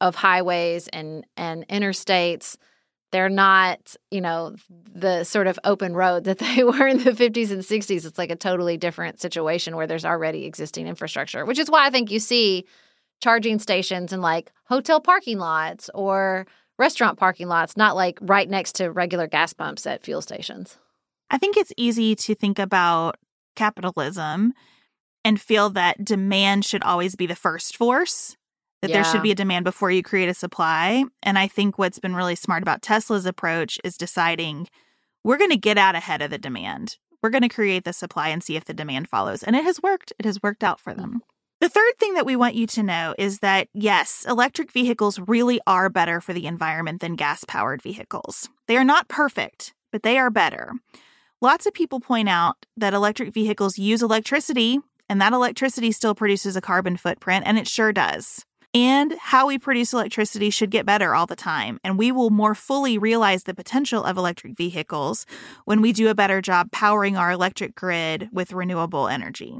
of 0.00 0.14
highways 0.14 0.88
and 0.88 1.26
and 1.36 1.66
interstates 1.68 2.56
they're 3.12 3.28
not 3.28 3.94
you 4.10 4.20
know 4.20 4.54
the 4.92 5.24
sort 5.24 5.46
of 5.46 5.58
open 5.64 5.94
road 5.94 6.24
that 6.24 6.38
they 6.56 6.64
were 6.64 6.86
in 6.86 6.98
the 6.98 7.12
50s 7.12 7.50
and 7.50 7.62
60s 7.62 8.04
it's 8.04 8.18
like 8.18 8.30
a 8.30 8.36
totally 8.36 8.76
different 8.76 9.20
situation 9.20 9.76
where 9.76 9.86
there's 9.86 10.04
already 10.04 10.44
existing 10.44 10.86
infrastructure 10.86 11.44
which 11.44 11.58
is 11.58 11.70
why 11.70 11.86
i 11.86 11.90
think 11.90 12.10
you 12.10 12.18
see 12.18 12.66
charging 13.22 13.58
stations 13.58 14.12
in 14.12 14.20
like 14.20 14.52
hotel 14.64 15.00
parking 15.00 15.38
lots 15.38 15.88
or 15.94 16.46
restaurant 16.78 17.18
parking 17.18 17.46
lots 17.46 17.76
not 17.76 17.94
like 17.94 18.18
right 18.20 18.50
next 18.50 18.72
to 18.72 18.90
regular 18.90 19.26
gas 19.26 19.52
pumps 19.52 19.86
at 19.86 20.02
fuel 20.02 20.20
stations. 20.20 20.76
I 21.30 21.38
think 21.38 21.56
it's 21.56 21.72
easy 21.76 22.14
to 22.16 22.34
think 22.34 22.58
about 22.58 23.16
capitalism 23.56 24.52
and 25.24 25.40
feel 25.40 25.70
that 25.70 26.04
demand 26.04 26.64
should 26.64 26.82
always 26.82 27.14
be 27.14 27.26
the 27.26 27.36
first 27.36 27.76
force, 27.76 28.36
that 28.82 28.90
yeah. 28.90 28.96
there 28.96 29.04
should 29.04 29.22
be 29.22 29.30
a 29.30 29.36
demand 29.36 29.64
before 29.64 29.90
you 29.90 30.02
create 30.02 30.28
a 30.28 30.34
supply. 30.34 31.04
And 31.22 31.38
I 31.38 31.48
think 31.48 31.78
what's 31.78 31.98
been 31.98 32.14
really 32.14 32.34
smart 32.34 32.62
about 32.62 32.82
Tesla's 32.82 33.24
approach 33.24 33.78
is 33.82 33.96
deciding 33.96 34.68
we're 35.24 35.38
going 35.38 35.50
to 35.50 35.56
get 35.56 35.78
out 35.78 35.94
ahead 35.94 36.20
of 36.20 36.30
the 36.30 36.38
demand. 36.38 36.98
We're 37.22 37.30
going 37.30 37.42
to 37.42 37.48
create 37.48 37.84
the 37.84 37.92
supply 37.92 38.28
and 38.28 38.42
see 38.42 38.56
if 38.56 38.64
the 38.64 38.74
demand 38.74 39.08
follows. 39.08 39.44
And 39.44 39.54
it 39.54 39.64
has 39.64 39.80
worked. 39.80 40.12
It 40.18 40.24
has 40.24 40.42
worked 40.42 40.64
out 40.64 40.80
for 40.80 40.92
them. 40.92 41.22
The 41.60 41.68
third 41.68 41.96
thing 42.00 42.14
that 42.14 42.26
we 42.26 42.34
want 42.34 42.56
you 42.56 42.66
to 42.66 42.82
know 42.82 43.14
is 43.16 43.38
that 43.38 43.68
yes, 43.72 44.26
electric 44.28 44.72
vehicles 44.72 45.20
really 45.20 45.60
are 45.64 45.88
better 45.88 46.20
for 46.20 46.32
the 46.32 46.46
environment 46.46 47.00
than 47.00 47.14
gas 47.14 47.44
powered 47.44 47.80
vehicles. 47.80 48.48
They 48.66 48.76
are 48.76 48.84
not 48.84 49.06
perfect, 49.06 49.72
but 49.92 50.02
they 50.02 50.18
are 50.18 50.28
better. 50.28 50.72
Lots 51.40 51.66
of 51.66 51.72
people 51.72 52.00
point 52.00 52.28
out 52.28 52.66
that 52.76 52.94
electric 52.94 53.32
vehicles 53.32 53.78
use 53.78 54.02
electricity 54.02 54.80
and 55.08 55.20
that 55.20 55.32
electricity 55.32 55.92
still 55.92 56.14
produces 56.14 56.56
a 56.56 56.60
carbon 56.60 56.96
footprint, 56.96 57.44
and 57.46 57.58
it 57.58 57.68
sure 57.68 57.92
does. 57.92 58.44
And 58.74 59.14
how 59.20 59.48
we 59.48 59.58
produce 59.58 59.92
electricity 59.92 60.48
should 60.48 60.70
get 60.70 60.86
better 60.86 61.14
all 61.14 61.26
the 61.26 61.36
time, 61.36 61.78
and 61.84 61.98
we 61.98 62.10
will 62.10 62.30
more 62.30 62.54
fully 62.54 62.96
realize 62.96 63.44
the 63.44 63.54
potential 63.54 64.02
of 64.02 64.16
electric 64.16 64.56
vehicles 64.56 65.26
when 65.66 65.82
we 65.82 65.92
do 65.92 66.08
a 66.08 66.14
better 66.14 66.40
job 66.40 66.72
powering 66.72 67.16
our 67.16 67.30
electric 67.30 67.74
grid 67.74 68.30
with 68.32 68.54
renewable 68.54 69.08
energy. 69.08 69.54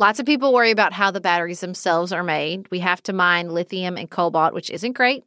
Lots 0.00 0.18
of 0.18 0.26
people 0.26 0.52
worry 0.52 0.72
about 0.72 0.92
how 0.92 1.12
the 1.12 1.20
batteries 1.20 1.60
themselves 1.60 2.10
are 2.10 2.24
made. 2.24 2.68
We 2.70 2.80
have 2.80 3.02
to 3.04 3.12
mine 3.12 3.50
lithium 3.50 3.96
and 3.96 4.10
cobalt, 4.10 4.52
which 4.52 4.68
isn't 4.68 4.92
great. 4.92 5.22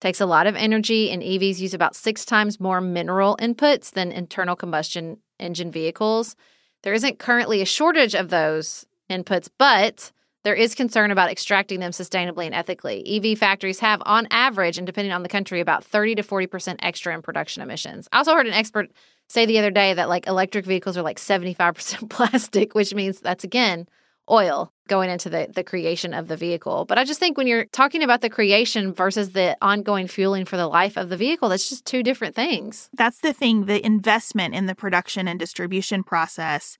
Takes 0.00 0.20
a 0.20 0.26
lot 0.26 0.48
of 0.48 0.56
energy, 0.56 1.08
and 1.10 1.22
EVs 1.22 1.60
use 1.60 1.74
about 1.74 1.94
six 1.94 2.24
times 2.24 2.58
more 2.58 2.80
mineral 2.80 3.36
inputs 3.40 3.92
than 3.92 4.10
internal 4.10 4.56
combustion 4.56 5.18
engine 5.38 5.70
vehicles. 5.70 6.34
There 6.82 6.94
isn't 6.94 7.20
currently 7.20 7.62
a 7.62 7.66
shortage 7.66 8.16
of 8.16 8.28
those 8.28 8.84
inputs, 9.08 9.48
but 9.56 10.10
there 10.44 10.54
is 10.54 10.74
concern 10.74 11.10
about 11.10 11.30
extracting 11.30 11.80
them 11.80 11.92
sustainably 11.92 12.46
and 12.46 12.54
ethically. 12.54 13.04
EV 13.06 13.38
factories 13.38 13.80
have, 13.80 14.02
on 14.04 14.26
average, 14.30 14.78
and 14.78 14.86
depending 14.86 15.12
on 15.12 15.22
the 15.22 15.28
country, 15.28 15.60
about 15.60 15.84
30 15.84 16.16
to 16.16 16.22
40% 16.22 16.76
extra 16.80 17.14
in 17.14 17.22
production 17.22 17.62
emissions. 17.62 18.08
I 18.12 18.18
also 18.18 18.34
heard 18.34 18.46
an 18.46 18.52
expert 18.52 18.90
say 19.28 19.46
the 19.46 19.58
other 19.58 19.70
day 19.70 19.94
that 19.94 20.08
like 20.08 20.26
electric 20.26 20.66
vehicles 20.66 20.96
are 20.96 21.02
like 21.02 21.18
75% 21.18 22.08
plastic, 22.10 22.74
which 22.74 22.94
means 22.94 23.20
that's 23.20 23.44
again 23.44 23.88
oil 24.30 24.72
going 24.88 25.10
into 25.10 25.28
the, 25.28 25.48
the 25.52 25.64
creation 25.64 26.14
of 26.14 26.28
the 26.28 26.36
vehicle. 26.36 26.84
But 26.84 26.98
I 26.98 27.04
just 27.04 27.18
think 27.18 27.36
when 27.36 27.46
you're 27.46 27.64
talking 27.66 28.02
about 28.02 28.20
the 28.20 28.30
creation 28.30 28.92
versus 28.92 29.32
the 29.32 29.56
ongoing 29.62 30.06
fueling 30.06 30.44
for 30.44 30.56
the 30.56 30.66
life 30.66 30.96
of 30.96 31.08
the 31.08 31.16
vehicle, 31.16 31.48
that's 31.48 31.68
just 31.68 31.84
two 31.84 32.02
different 32.02 32.34
things. 32.34 32.88
That's 32.92 33.20
the 33.20 33.32
thing. 33.32 33.66
The 33.66 33.84
investment 33.84 34.54
in 34.54 34.66
the 34.66 34.74
production 34.74 35.28
and 35.28 35.38
distribution 35.38 36.02
process 36.04 36.78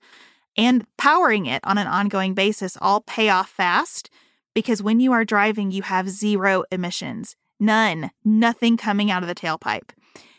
and 0.57 0.85
powering 0.97 1.45
it 1.45 1.61
on 1.63 1.77
an 1.77 1.87
ongoing 1.87 2.33
basis 2.33 2.77
all 2.81 3.01
pay 3.01 3.29
off 3.29 3.49
fast 3.49 4.09
because 4.53 4.83
when 4.83 4.99
you 4.99 5.11
are 5.11 5.25
driving, 5.25 5.71
you 5.71 5.81
have 5.81 6.09
zero 6.09 6.63
emissions. 6.71 7.35
None, 7.59 8.11
nothing 8.23 8.77
coming 8.77 9.09
out 9.09 9.23
of 9.23 9.29
the 9.29 9.35
tailpipe. 9.35 9.91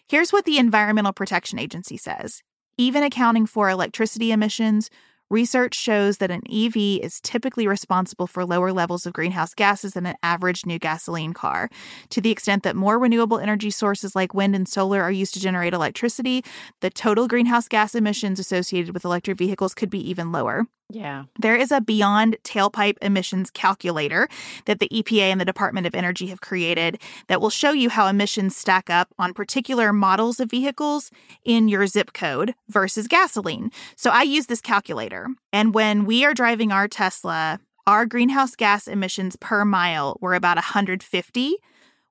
Here's 0.08 0.32
what 0.32 0.44
the 0.44 0.58
Environmental 0.58 1.12
Protection 1.12 1.58
Agency 1.58 1.96
says 1.96 2.42
even 2.76 3.02
accounting 3.02 3.46
for 3.46 3.70
electricity 3.70 4.32
emissions, 4.32 4.90
Research 5.30 5.74
shows 5.74 6.18
that 6.18 6.30
an 6.30 6.42
EV 6.52 6.76
is 7.02 7.20
typically 7.22 7.66
responsible 7.66 8.26
for 8.26 8.44
lower 8.44 8.72
levels 8.72 9.06
of 9.06 9.14
greenhouse 9.14 9.54
gases 9.54 9.94
than 9.94 10.04
an 10.06 10.16
average 10.22 10.66
new 10.66 10.78
gasoline 10.78 11.32
car. 11.32 11.70
To 12.10 12.20
the 12.20 12.30
extent 12.30 12.62
that 12.62 12.76
more 12.76 12.98
renewable 12.98 13.38
energy 13.38 13.70
sources 13.70 14.14
like 14.14 14.34
wind 14.34 14.54
and 14.54 14.68
solar 14.68 15.00
are 15.00 15.10
used 15.10 15.32
to 15.34 15.40
generate 15.40 15.72
electricity, 15.72 16.44
the 16.82 16.90
total 16.90 17.26
greenhouse 17.26 17.68
gas 17.68 17.94
emissions 17.94 18.38
associated 18.38 18.92
with 18.92 19.04
electric 19.04 19.38
vehicles 19.38 19.74
could 19.74 19.90
be 19.90 20.08
even 20.08 20.30
lower. 20.30 20.66
Yeah. 20.90 21.24
There 21.40 21.56
is 21.56 21.72
a 21.72 21.80
beyond 21.80 22.36
tailpipe 22.44 22.98
emissions 23.00 23.50
calculator 23.50 24.28
that 24.66 24.80
the 24.80 24.88
EPA 24.90 25.22
and 25.22 25.40
the 25.40 25.44
Department 25.44 25.86
of 25.86 25.94
Energy 25.94 26.26
have 26.26 26.40
created 26.40 27.00
that 27.28 27.40
will 27.40 27.50
show 27.50 27.72
you 27.72 27.88
how 27.88 28.06
emissions 28.06 28.54
stack 28.56 28.90
up 28.90 29.08
on 29.18 29.32
particular 29.32 29.92
models 29.92 30.40
of 30.40 30.50
vehicles 30.50 31.10
in 31.44 31.68
your 31.68 31.86
zip 31.86 32.12
code 32.12 32.54
versus 32.68 33.08
gasoline. 33.08 33.70
So 33.96 34.10
I 34.10 34.22
use 34.22 34.46
this 34.46 34.60
calculator. 34.60 35.28
And 35.52 35.74
when 35.74 36.04
we 36.04 36.24
are 36.24 36.34
driving 36.34 36.70
our 36.70 36.86
Tesla, 36.86 37.60
our 37.86 38.06
greenhouse 38.06 38.54
gas 38.54 38.86
emissions 38.86 39.36
per 39.36 39.64
mile 39.64 40.18
were 40.20 40.34
about 40.34 40.56
150. 40.56 41.56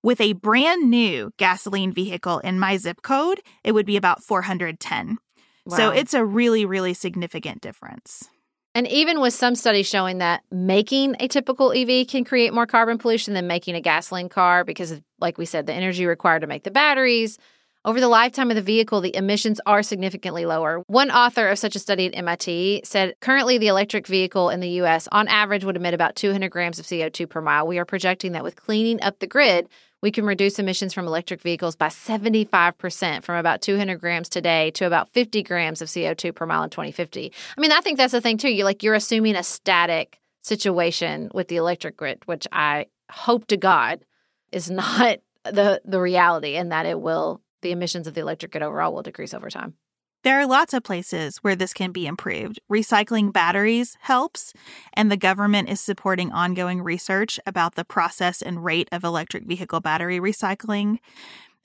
With 0.02 0.20
a 0.20 0.34
brand 0.34 0.90
new 0.90 1.32
gasoline 1.38 1.94
vehicle 1.94 2.40
in 2.40 2.60
my 2.60 2.76
zip 2.78 3.02
code, 3.04 3.40
it 3.64 3.72
would 3.72 3.86
be 3.86 3.96
about 3.96 4.22
410. 4.22 5.18
Wow. 5.66 5.78
So 5.78 5.90
it's 5.92 6.14
a 6.14 6.26
really, 6.26 6.66
really 6.66 6.94
significant 6.94 7.62
difference. 7.62 8.30
And 8.76 8.88
even 8.88 9.22
with 9.22 9.36
some 9.36 9.54
studies 9.54 9.88
showing 9.88 10.18
that 10.18 10.44
making 10.52 11.16
a 11.20 11.28
typical 11.28 11.72
EV 11.74 12.08
can 12.08 12.24
create 12.24 12.54
more 12.54 12.66
carbon 12.66 12.98
pollution 12.98 13.36
than 13.36 13.46
making 13.46 13.76
a 13.76 13.82
gasoline 13.82 14.30
car 14.30 14.64
because 14.64 14.90
of, 14.90 15.04
like 15.20 15.38
we 15.38 15.46
said, 15.46 15.68
the 15.68 15.74
energy 15.74 16.08
required 16.08 16.40
to 16.40 16.48
make 16.48 16.64
the 16.64 16.72
batteries, 16.72 17.38
Over 17.86 18.00
the 18.00 18.08
lifetime 18.08 18.50
of 18.50 18.56
the 18.56 18.62
vehicle, 18.62 19.02
the 19.02 19.14
emissions 19.14 19.60
are 19.66 19.84
significantly 19.84 20.46
lower. 20.46 20.84
One 20.88 21.12
author 21.12 21.50
of 21.50 21.60
such 21.60 21.76
a 21.76 21.80
study 21.80 22.06
at 22.06 22.16
MIT 22.18 22.84
said 22.86 23.16
currently 23.20 23.58
the 23.58 23.68
electric 23.68 24.08
vehicle 24.08 24.50
in 24.50 24.62
the 24.62 24.70
US 24.82 25.10
on 25.12 25.28
average 25.28 25.66
would 25.66 25.76
emit 25.76 25.94
about 25.94 26.16
200 26.16 26.50
grams 26.50 26.80
of 26.80 26.86
CO2 26.86 27.30
per 27.30 27.42
mile. 27.42 27.68
We 27.68 27.80
are 27.80 27.86
projecting 27.86 28.32
that 28.32 28.44
with 28.44 28.56
cleaning 28.56 29.02
up 29.02 29.20
the 29.20 29.28
grid, 29.28 29.68
we 30.04 30.12
can 30.12 30.26
reduce 30.26 30.60
emissions 30.60 30.94
from 30.94 31.08
electric 31.08 31.42
vehicles 31.42 31.78
by 31.78 31.88
75% 31.88 33.24
from 33.24 33.38
about 33.38 33.62
200 33.62 34.02
grams 34.02 34.28
today 34.28 34.70
to 34.72 34.86
about 34.86 35.08
50 35.13 35.42
grams 35.44 35.82
of 35.82 35.88
CO2 35.88 36.36
per 36.36 36.46
mile 36.46 36.63
in 36.63 36.70
2050. 36.70 37.32
I 37.58 37.62
mean, 37.62 37.72
I 37.72 37.80
think 37.80 37.98
that's 37.98 38.12
the 38.12 38.20
thing 38.20 38.38
too. 38.38 38.50
You 38.50 38.66
like 38.66 38.84
you're 38.84 38.96
assuming 38.96 39.38
a 39.38 39.44
static 39.44 40.20
situation 40.42 41.32
with 41.34 41.48
the 41.48 41.56
electric 41.56 41.96
grid, 41.96 42.22
which 42.26 42.46
I 42.52 42.88
hope 43.10 43.48
to 43.48 43.56
God 43.56 44.04
is 44.52 44.70
not 44.84 45.20
the 45.46 45.82
the 45.86 46.02
reality 46.02 46.58
and 46.58 46.74
that 46.74 46.86
it 46.86 47.00
will 47.00 47.42
the 47.62 47.72
emissions 47.72 48.06
of 48.06 48.13
the 48.13 48.22
electric 48.22 48.52
grid 48.52 48.62
overall 48.62 48.94
will 48.94 49.04
decrease 49.04 49.34
over 49.34 49.50
time. 49.50 49.76
There 50.24 50.40
are 50.40 50.48
lots 50.48 50.74
of 50.74 50.84
places 50.84 51.38
where 51.40 51.56
this 51.56 51.74
can 51.74 51.92
be 51.92 52.08
improved. 52.08 52.60
Recycling 52.72 53.34
batteries 53.34 53.98
helps, 54.02 54.54
and 54.94 55.12
the 55.12 55.18
government 55.18 55.68
is 55.68 55.82
supporting 55.82 56.32
ongoing 56.32 56.82
research 56.82 57.42
about 57.46 57.76
the 57.76 57.84
process 57.84 58.42
and 58.42 58.64
rate 58.64 58.88
of 58.94 59.04
electric 59.04 59.44
vehicle 59.44 59.82
battery 59.82 60.20
recycling. 60.20 61.00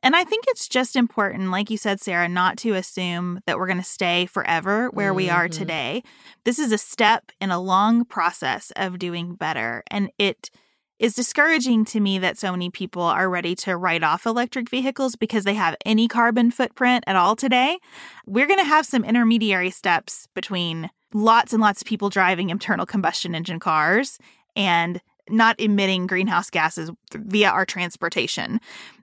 And 0.02 0.16
I 0.16 0.24
think 0.24 0.44
it's 0.48 0.68
just 0.68 0.96
important, 0.96 1.50
like 1.50 1.70
you 1.70 1.76
said, 1.76 2.00
Sarah, 2.00 2.28
not 2.28 2.56
to 2.58 2.74
assume 2.74 3.40
that 3.46 3.58
we're 3.58 3.66
going 3.66 3.78
to 3.78 3.84
stay 3.84 4.26
forever 4.26 4.90
where 4.90 5.10
mm-hmm. 5.10 5.16
we 5.16 5.30
are 5.30 5.48
mm-hmm. 5.48 5.58
today. 5.58 6.02
This 6.44 6.58
is 6.58 6.72
a 6.72 6.78
step 6.78 7.30
in 7.40 7.50
a 7.50 7.60
long 7.60 8.04
process 8.04 8.72
of 8.76 8.98
doing 8.98 9.34
better. 9.34 9.84
And 9.88 10.10
it 10.18 10.50
is 10.98 11.14
discouraging 11.14 11.84
to 11.86 12.00
me 12.00 12.18
that 12.18 12.38
so 12.38 12.50
many 12.50 12.70
people 12.70 13.02
are 13.02 13.28
ready 13.28 13.54
to 13.54 13.76
write 13.76 14.02
off 14.02 14.26
electric 14.26 14.68
vehicles 14.68 15.16
because 15.16 15.44
they 15.44 15.54
have 15.54 15.76
any 15.86 16.08
carbon 16.08 16.50
footprint 16.50 17.04
at 17.06 17.16
all 17.16 17.36
today. 17.36 17.78
We're 18.26 18.46
going 18.46 18.58
to 18.58 18.64
have 18.64 18.86
some 18.86 19.04
intermediary 19.04 19.70
steps 19.70 20.28
between 20.34 20.90
lots 21.14 21.52
and 21.52 21.62
lots 21.62 21.82
of 21.82 21.86
people 21.86 22.10
driving 22.10 22.50
internal 22.50 22.86
combustion 22.86 23.34
engine 23.34 23.60
cars 23.60 24.18
and 24.56 25.00
not 25.30 25.58
emitting 25.60 26.06
greenhouse 26.06 26.50
gases 26.50 26.90
via 27.12 27.50
our 27.50 27.64
transportation. 27.64 28.60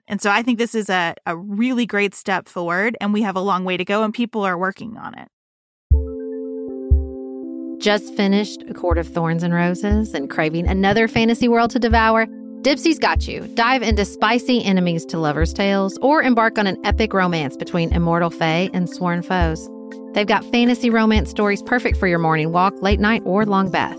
And 0.08 0.20
so 0.20 0.30
I 0.30 0.42
think 0.42 0.58
this 0.58 0.74
is 0.74 0.88
a, 0.88 1.14
a 1.24 1.36
really 1.36 1.86
great 1.86 2.14
step 2.14 2.48
forward, 2.48 2.96
and 3.00 3.12
we 3.12 3.22
have 3.22 3.36
a 3.36 3.40
long 3.40 3.64
way 3.64 3.76
to 3.76 3.84
go, 3.84 4.02
and 4.02 4.14
people 4.14 4.42
are 4.42 4.58
working 4.58 4.96
on 4.96 5.18
it. 5.18 5.28
Just 7.78 8.14
finished 8.14 8.64
A 8.68 8.74
Court 8.74 8.98
of 8.98 9.06
Thorns 9.06 9.42
and 9.42 9.52
Roses 9.52 10.14
and 10.14 10.30
craving 10.30 10.66
another 10.66 11.08
fantasy 11.08 11.46
world 11.46 11.70
to 11.72 11.78
devour? 11.78 12.26
Dipsea's 12.62 12.98
got 12.98 13.28
you. 13.28 13.46
Dive 13.54 13.82
into 13.82 14.04
spicy 14.04 14.64
enemies 14.64 15.04
to 15.06 15.18
lovers' 15.18 15.52
tales 15.52 15.98
or 16.02 16.22
embark 16.22 16.58
on 16.58 16.66
an 16.66 16.78
epic 16.84 17.12
romance 17.12 17.56
between 17.56 17.92
immortal 17.92 18.30
fae 18.30 18.70
and 18.72 18.88
sworn 18.88 19.22
foes. 19.22 19.68
They've 20.14 20.26
got 20.26 20.44
fantasy 20.50 20.90
romance 20.90 21.30
stories 21.30 21.62
perfect 21.62 21.98
for 21.98 22.08
your 22.08 22.18
morning 22.18 22.50
walk, 22.50 22.82
late 22.82 22.98
night, 22.98 23.22
or 23.24 23.44
long 23.44 23.70
bath. 23.70 23.98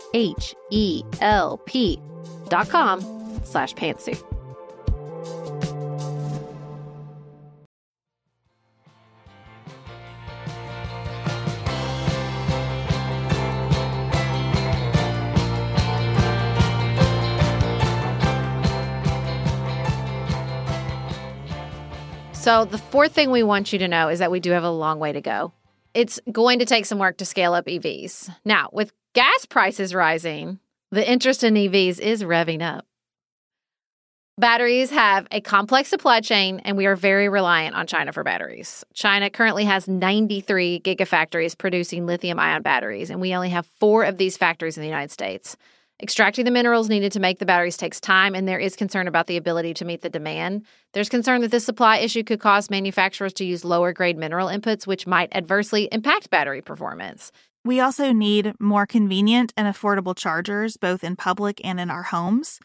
H 0.13 0.55
E 0.69 1.03
L 1.21 1.57
P 1.65 1.99
dot 2.49 2.69
com 2.69 3.01
slash 3.43 3.73
pantsuit. 3.75 4.21
So, 22.41 22.65
the 22.65 22.79
fourth 22.79 23.11
thing 23.11 23.29
we 23.29 23.43
want 23.43 23.71
you 23.71 23.77
to 23.77 23.87
know 23.87 24.09
is 24.09 24.17
that 24.17 24.31
we 24.31 24.39
do 24.39 24.49
have 24.49 24.63
a 24.63 24.71
long 24.71 24.97
way 24.97 25.11
to 25.11 25.21
go. 25.21 25.53
It's 25.93 26.19
going 26.31 26.57
to 26.57 26.65
take 26.65 26.87
some 26.87 26.97
work 26.97 27.17
to 27.17 27.25
scale 27.25 27.53
up 27.53 27.67
EVs. 27.67 28.33
Now, 28.43 28.69
with 28.73 28.91
gas 29.13 29.45
prices 29.45 29.93
rising, 29.93 30.59
the 30.91 31.09
interest 31.09 31.43
in 31.43 31.55
EVs 31.55 31.99
is 31.99 32.23
revving 32.23 32.61
up. 32.61 32.85
Batteries 34.37 34.89
have 34.89 35.27
a 35.29 35.41
complex 35.41 35.89
supply 35.89 36.21
chain, 36.21 36.61
and 36.63 36.75
we 36.75 36.85
are 36.85 36.95
very 36.95 37.29
reliant 37.29 37.75
on 37.75 37.85
China 37.85 38.11
for 38.11 38.23
batteries. 38.23 38.83
China 38.93 39.29
currently 39.29 39.65
has 39.65 39.87
93 39.87 40.79
gigafactories 40.79 41.57
producing 41.57 42.05
lithium 42.05 42.39
ion 42.39 42.61
batteries, 42.61 43.09
and 43.09 43.21
we 43.21 43.35
only 43.35 43.49
have 43.49 43.67
four 43.79 44.03
of 44.03 44.17
these 44.17 44.37
factories 44.37 44.77
in 44.77 44.81
the 44.81 44.87
United 44.87 45.11
States. 45.11 45.57
Extracting 46.01 46.45
the 46.45 46.51
minerals 46.51 46.89
needed 46.89 47.11
to 47.11 47.19
make 47.19 47.37
the 47.37 47.45
batteries 47.45 47.77
takes 47.77 47.99
time, 47.99 48.33
and 48.33 48.47
there 48.47 48.57
is 48.57 48.75
concern 48.75 49.07
about 49.07 49.27
the 49.27 49.37
ability 49.37 49.75
to 49.75 49.85
meet 49.85 50.01
the 50.01 50.09
demand. 50.09 50.65
There's 50.93 51.09
concern 51.09 51.41
that 51.41 51.51
this 51.51 51.65
supply 51.65 51.97
issue 51.97 52.23
could 52.23 52.39
cause 52.39 52.71
manufacturers 52.71 53.33
to 53.33 53.45
use 53.45 53.63
lower 53.63 53.93
grade 53.93 54.17
mineral 54.17 54.47
inputs, 54.47 54.87
which 54.87 55.05
might 55.05 55.35
adversely 55.35 55.87
impact 55.91 56.31
battery 56.31 56.61
performance. 56.61 57.31
We 57.63 57.79
also 57.79 58.11
need 58.11 58.53
more 58.59 58.85
convenient 58.85 59.53
and 59.55 59.67
affordable 59.67 60.17
chargers, 60.17 60.77
both 60.77 61.03
in 61.03 61.15
public 61.15 61.61
and 61.63 61.79
in 61.79 61.91
our 61.91 62.03
homes. 62.03 62.59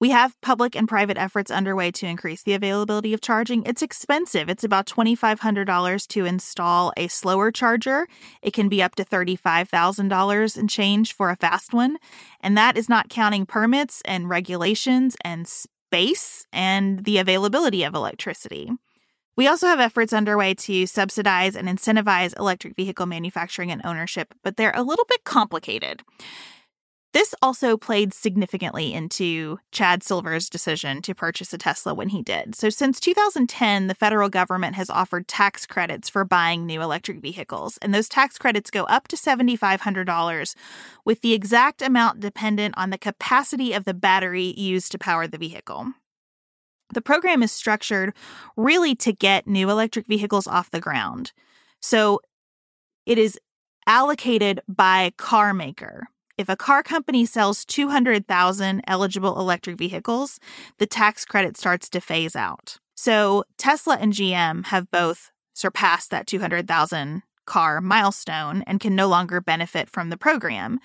We 0.00 0.10
have 0.10 0.40
public 0.42 0.76
and 0.76 0.86
private 0.86 1.18
efforts 1.18 1.50
underway 1.50 1.90
to 1.92 2.06
increase 2.06 2.44
the 2.44 2.54
availability 2.54 3.12
of 3.14 3.20
charging. 3.20 3.64
It's 3.64 3.82
expensive. 3.82 4.48
It's 4.48 4.62
about 4.62 4.86
$2,500 4.86 6.06
to 6.08 6.24
install 6.24 6.92
a 6.96 7.08
slower 7.08 7.50
charger. 7.50 8.06
It 8.40 8.52
can 8.52 8.68
be 8.68 8.80
up 8.80 8.94
to 8.96 9.04
$35,000 9.04 10.56
and 10.56 10.70
change 10.70 11.12
for 11.12 11.30
a 11.30 11.36
fast 11.36 11.74
one. 11.74 11.96
And 12.40 12.56
that 12.56 12.76
is 12.76 12.88
not 12.88 13.08
counting 13.08 13.44
permits 13.44 14.00
and 14.04 14.28
regulations 14.28 15.16
and 15.24 15.48
space 15.48 16.46
and 16.52 17.04
the 17.04 17.18
availability 17.18 17.82
of 17.82 17.94
electricity. 17.94 18.70
We 19.38 19.46
also 19.46 19.68
have 19.68 19.78
efforts 19.78 20.12
underway 20.12 20.54
to 20.54 20.84
subsidize 20.88 21.54
and 21.54 21.68
incentivize 21.68 22.36
electric 22.36 22.74
vehicle 22.74 23.06
manufacturing 23.06 23.70
and 23.70 23.80
ownership, 23.84 24.34
but 24.42 24.56
they're 24.56 24.72
a 24.74 24.82
little 24.82 25.04
bit 25.08 25.22
complicated. 25.22 26.02
This 27.12 27.36
also 27.40 27.76
played 27.76 28.12
significantly 28.12 28.92
into 28.92 29.60
Chad 29.70 30.02
Silver's 30.02 30.50
decision 30.50 31.02
to 31.02 31.14
purchase 31.14 31.52
a 31.52 31.58
Tesla 31.58 31.94
when 31.94 32.08
he 32.08 32.20
did. 32.20 32.56
So, 32.56 32.68
since 32.68 32.98
2010, 32.98 33.86
the 33.86 33.94
federal 33.94 34.28
government 34.28 34.74
has 34.74 34.90
offered 34.90 35.28
tax 35.28 35.66
credits 35.66 36.08
for 36.08 36.24
buying 36.24 36.66
new 36.66 36.82
electric 36.82 37.20
vehicles, 37.20 37.78
and 37.80 37.94
those 37.94 38.08
tax 38.08 38.38
credits 38.38 38.72
go 38.72 38.84
up 38.86 39.06
to 39.06 39.16
$7,500, 39.16 40.54
with 41.04 41.20
the 41.20 41.32
exact 41.32 41.80
amount 41.80 42.18
dependent 42.18 42.74
on 42.76 42.90
the 42.90 42.98
capacity 42.98 43.72
of 43.72 43.84
the 43.84 43.94
battery 43.94 44.52
used 44.56 44.90
to 44.90 44.98
power 44.98 45.28
the 45.28 45.38
vehicle. 45.38 45.92
The 46.94 47.02
program 47.02 47.42
is 47.42 47.52
structured 47.52 48.14
really 48.56 48.94
to 48.96 49.12
get 49.12 49.46
new 49.46 49.70
electric 49.70 50.06
vehicles 50.06 50.46
off 50.46 50.70
the 50.70 50.80
ground. 50.80 51.32
So, 51.80 52.20
it 53.06 53.18
is 53.18 53.38
allocated 53.86 54.60
by 54.68 55.12
car 55.16 55.54
maker 55.54 56.08
if 56.38 56.48
a 56.48 56.56
car 56.56 56.84
company 56.84 57.26
sells 57.26 57.64
200,000 57.64 58.82
eligible 58.86 59.38
electric 59.38 59.76
vehicles, 59.76 60.38
the 60.78 60.86
tax 60.86 61.24
credit 61.24 61.56
starts 61.56 61.90
to 61.90 62.00
phase 62.00 62.36
out. 62.36 62.78
So 62.94 63.44
Tesla 63.58 63.98
and 64.00 64.12
GM 64.12 64.66
have 64.66 64.90
both 64.90 65.32
surpassed 65.52 66.10
that 66.12 66.28
200,000 66.28 67.22
car 67.44 67.80
milestone 67.80 68.62
and 68.62 68.78
can 68.78 68.94
no 68.94 69.08
longer 69.08 69.40
benefit 69.40 69.90
from 69.90 70.10
the 70.10 70.16
program. 70.16 70.78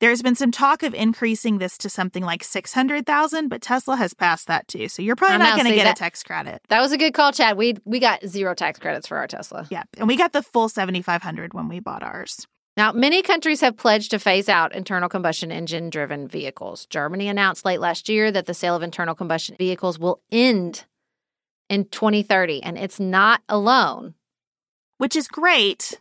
There's 0.00 0.22
been 0.22 0.36
some 0.36 0.52
talk 0.52 0.82
of 0.84 0.94
increasing 0.94 1.58
this 1.58 1.76
to 1.78 1.90
something 1.90 2.22
like 2.22 2.44
600,000, 2.44 3.48
but 3.48 3.62
Tesla 3.62 3.96
has 3.96 4.14
passed 4.14 4.46
that 4.46 4.68
too. 4.68 4.88
So 4.88 5.02
you're 5.02 5.16
probably 5.16 5.34
I'm 5.34 5.40
not 5.40 5.56
going 5.56 5.68
to 5.68 5.74
get 5.74 5.84
that, 5.84 5.98
a 5.98 6.00
tax 6.00 6.22
credit. 6.22 6.62
That 6.68 6.80
was 6.80 6.92
a 6.92 6.98
good 6.98 7.14
call, 7.14 7.32
Chad. 7.32 7.56
We 7.56 7.76
we 7.84 7.98
got 7.98 8.24
zero 8.24 8.54
tax 8.54 8.78
credits 8.78 9.08
for 9.08 9.16
our 9.16 9.26
Tesla. 9.26 9.66
Yeah, 9.70 9.82
and 9.96 10.06
we 10.06 10.16
got 10.16 10.32
the 10.32 10.42
full 10.42 10.68
7500 10.68 11.52
when 11.52 11.68
we 11.68 11.80
bought 11.80 12.02
ours. 12.02 12.46
Now, 12.76 12.92
many 12.92 13.22
countries 13.22 13.60
have 13.62 13.76
pledged 13.76 14.12
to 14.12 14.20
phase 14.20 14.48
out 14.48 14.72
internal 14.72 15.08
combustion 15.08 15.50
engine 15.50 15.90
driven 15.90 16.28
vehicles. 16.28 16.86
Germany 16.86 17.26
announced 17.26 17.64
late 17.64 17.80
last 17.80 18.08
year 18.08 18.30
that 18.30 18.46
the 18.46 18.54
sale 18.54 18.76
of 18.76 18.84
internal 18.84 19.16
combustion 19.16 19.56
vehicles 19.58 19.98
will 19.98 20.22
end 20.30 20.84
in 21.68 21.86
2030, 21.86 22.62
and 22.62 22.78
it's 22.78 23.00
not 23.00 23.42
alone. 23.48 24.14
Which 24.98 25.16
is 25.16 25.26
great. 25.26 26.00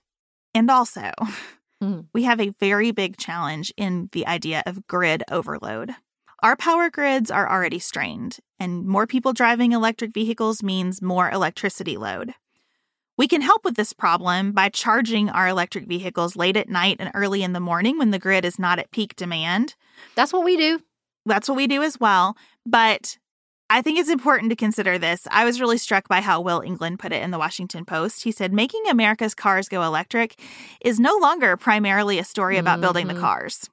And 0.53 0.69
also, 0.69 1.11
mm. 1.83 2.05
we 2.13 2.23
have 2.23 2.39
a 2.39 2.53
very 2.59 2.91
big 2.91 3.17
challenge 3.17 3.73
in 3.77 4.09
the 4.11 4.25
idea 4.27 4.63
of 4.65 4.87
grid 4.87 5.23
overload. 5.29 5.95
Our 6.43 6.55
power 6.55 6.89
grids 6.89 7.31
are 7.31 7.49
already 7.49 7.79
strained, 7.79 8.37
and 8.59 8.85
more 8.85 9.07
people 9.07 9.33
driving 9.33 9.71
electric 9.71 10.13
vehicles 10.13 10.61
means 10.61 11.01
more 11.01 11.31
electricity 11.31 11.97
load. 11.97 12.33
We 13.17 13.27
can 13.27 13.41
help 13.41 13.65
with 13.65 13.75
this 13.75 13.93
problem 13.93 14.51
by 14.51 14.69
charging 14.69 15.29
our 15.29 15.47
electric 15.47 15.87
vehicles 15.87 16.35
late 16.35 16.55
at 16.55 16.69
night 16.69 16.97
and 16.99 17.09
early 17.15 17.41
in 17.41 17.53
the 17.53 17.59
morning 17.59 17.97
when 17.97 18.11
the 18.11 18.19
grid 18.19 18.45
is 18.45 18.59
not 18.59 18.77
at 18.77 18.91
peak 18.91 19.15
demand. 19.15 19.73
That's 20.15 20.31
what 20.31 20.45
we 20.45 20.55
do. 20.55 20.81
That's 21.25 21.49
what 21.49 21.57
we 21.57 21.65
do 21.65 21.81
as 21.81 21.99
well. 21.99 22.37
But 22.65 23.17
I 23.69 23.81
think 23.81 23.99
it's 23.99 24.09
important 24.09 24.49
to 24.51 24.55
consider 24.55 24.97
this. 24.97 25.27
I 25.29 25.43
was 25.43 25.59
really 25.59 25.77
struck 25.77 26.07
by 26.07 26.21
how 26.21 26.39
Will 26.39 26.61
Englund 26.61 26.99
put 26.99 27.11
it 27.11 27.21
in 27.21 27.31
the 27.31 27.37
Washington 27.37 27.83
Post. 27.83 28.23
He 28.23 28.31
said, 28.31 28.53
Making 28.53 28.83
America's 28.89 29.35
cars 29.35 29.67
go 29.67 29.83
electric 29.83 30.35
is 30.79 31.01
no 31.01 31.17
longer 31.17 31.57
primarily 31.57 32.17
a 32.17 32.23
story 32.23 32.57
about 32.57 32.73
mm-hmm. 32.73 32.81
building 32.81 33.07
the 33.07 33.13
mm-hmm. 33.13 33.23
cars. 33.23 33.69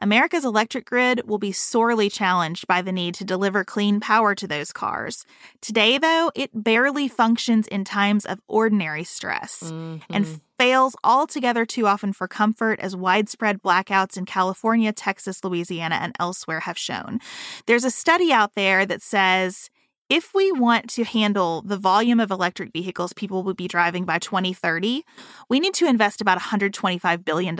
America's 0.00 0.44
electric 0.44 0.86
grid 0.86 1.26
will 1.26 1.38
be 1.38 1.52
sorely 1.52 2.08
challenged 2.08 2.66
by 2.66 2.82
the 2.82 2.92
need 2.92 3.14
to 3.14 3.24
deliver 3.24 3.64
clean 3.64 4.00
power 4.00 4.34
to 4.34 4.46
those 4.46 4.72
cars. 4.72 5.24
Today, 5.60 5.98
though, 5.98 6.30
it 6.34 6.50
barely 6.52 7.08
functions 7.08 7.66
in 7.68 7.84
times 7.84 8.24
of 8.24 8.40
ordinary 8.48 9.04
stress 9.04 9.62
mm-hmm. 9.64 9.98
and 10.10 10.40
fails 10.58 10.96
altogether 11.02 11.64
too 11.66 11.86
often 11.86 12.12
for 12.12 12.28
comfort, 12.28 12.80
as 12.80 12.96
widespread 12.96 13.62
blackouts 13.62 14.16
in 14.16 14.24
California, 14.24 14.92
Texas, 14.92 15.42
Louisiana, 15.42 15.96
and 15.96 16.14
elsewhere 16.18 16.60
have 16.60 16.78
shown. 16.78 17.20
There's 17.66 17.84
a 17.84 17.90
study 17.90 18.32
out 18.32 18.54
there 18.54 18.86
that 18.86 19.02
says 19.02 19.70
if 20.10 20.34
we 20.34 20.52
want 20.52 20.90
to 20.90 21.04
handle 21.04 21.62
the 21.62 21.78
volume 21.78 22.20
of 22.20 22.30
electric 22.30 22.72
vehicles 22.72 23.12
people 23.12 23.42
will 23.42 23.54
be 23.54 23.68
driving 23.68 24.04
by 24.04 24.18
2030, 24.18 25.04
we 25.48 25.60
need 25.60 25.74
to 25.74 25.86
invest 25.86 26.20
about 26.20 26.38
$125 26.38 27.24
billion 27.24 27.58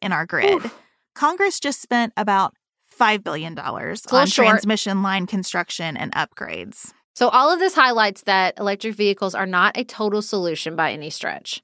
in 0.00 0.12
our 0.12 0.26
grid. 0.26 0.64
Oof. 0.64 0.78
Congress 1.14 1.60
just 1.60 1.80
spent 1.80 2.12
about 2.16 2.54
$5 2.98 3.22
billion 3.24 3.58
on 3.58 3.96
short. 3.96 4.28
transmission 4.30 5.02
line 5.02 5.26
construction 5.26 5.96
and 5.96 6.12
upgrades. 6.14 6.92
So, 7.14 7.28
all 7.28 7.52
of 7.52 7.58
this 7.58 7.74
highlights 7.74 8.22
that 8.22 8.58
electric 8.58 8.94
vehicles 8.94 9.34
are 9.34 9.46
not 9.46 9.76
a 9.76 9.84
total 9.84 10.22
solution 10.22 10.76
by 10.76 10.92
any 10.92 11.10
stretch. 11.10 11.62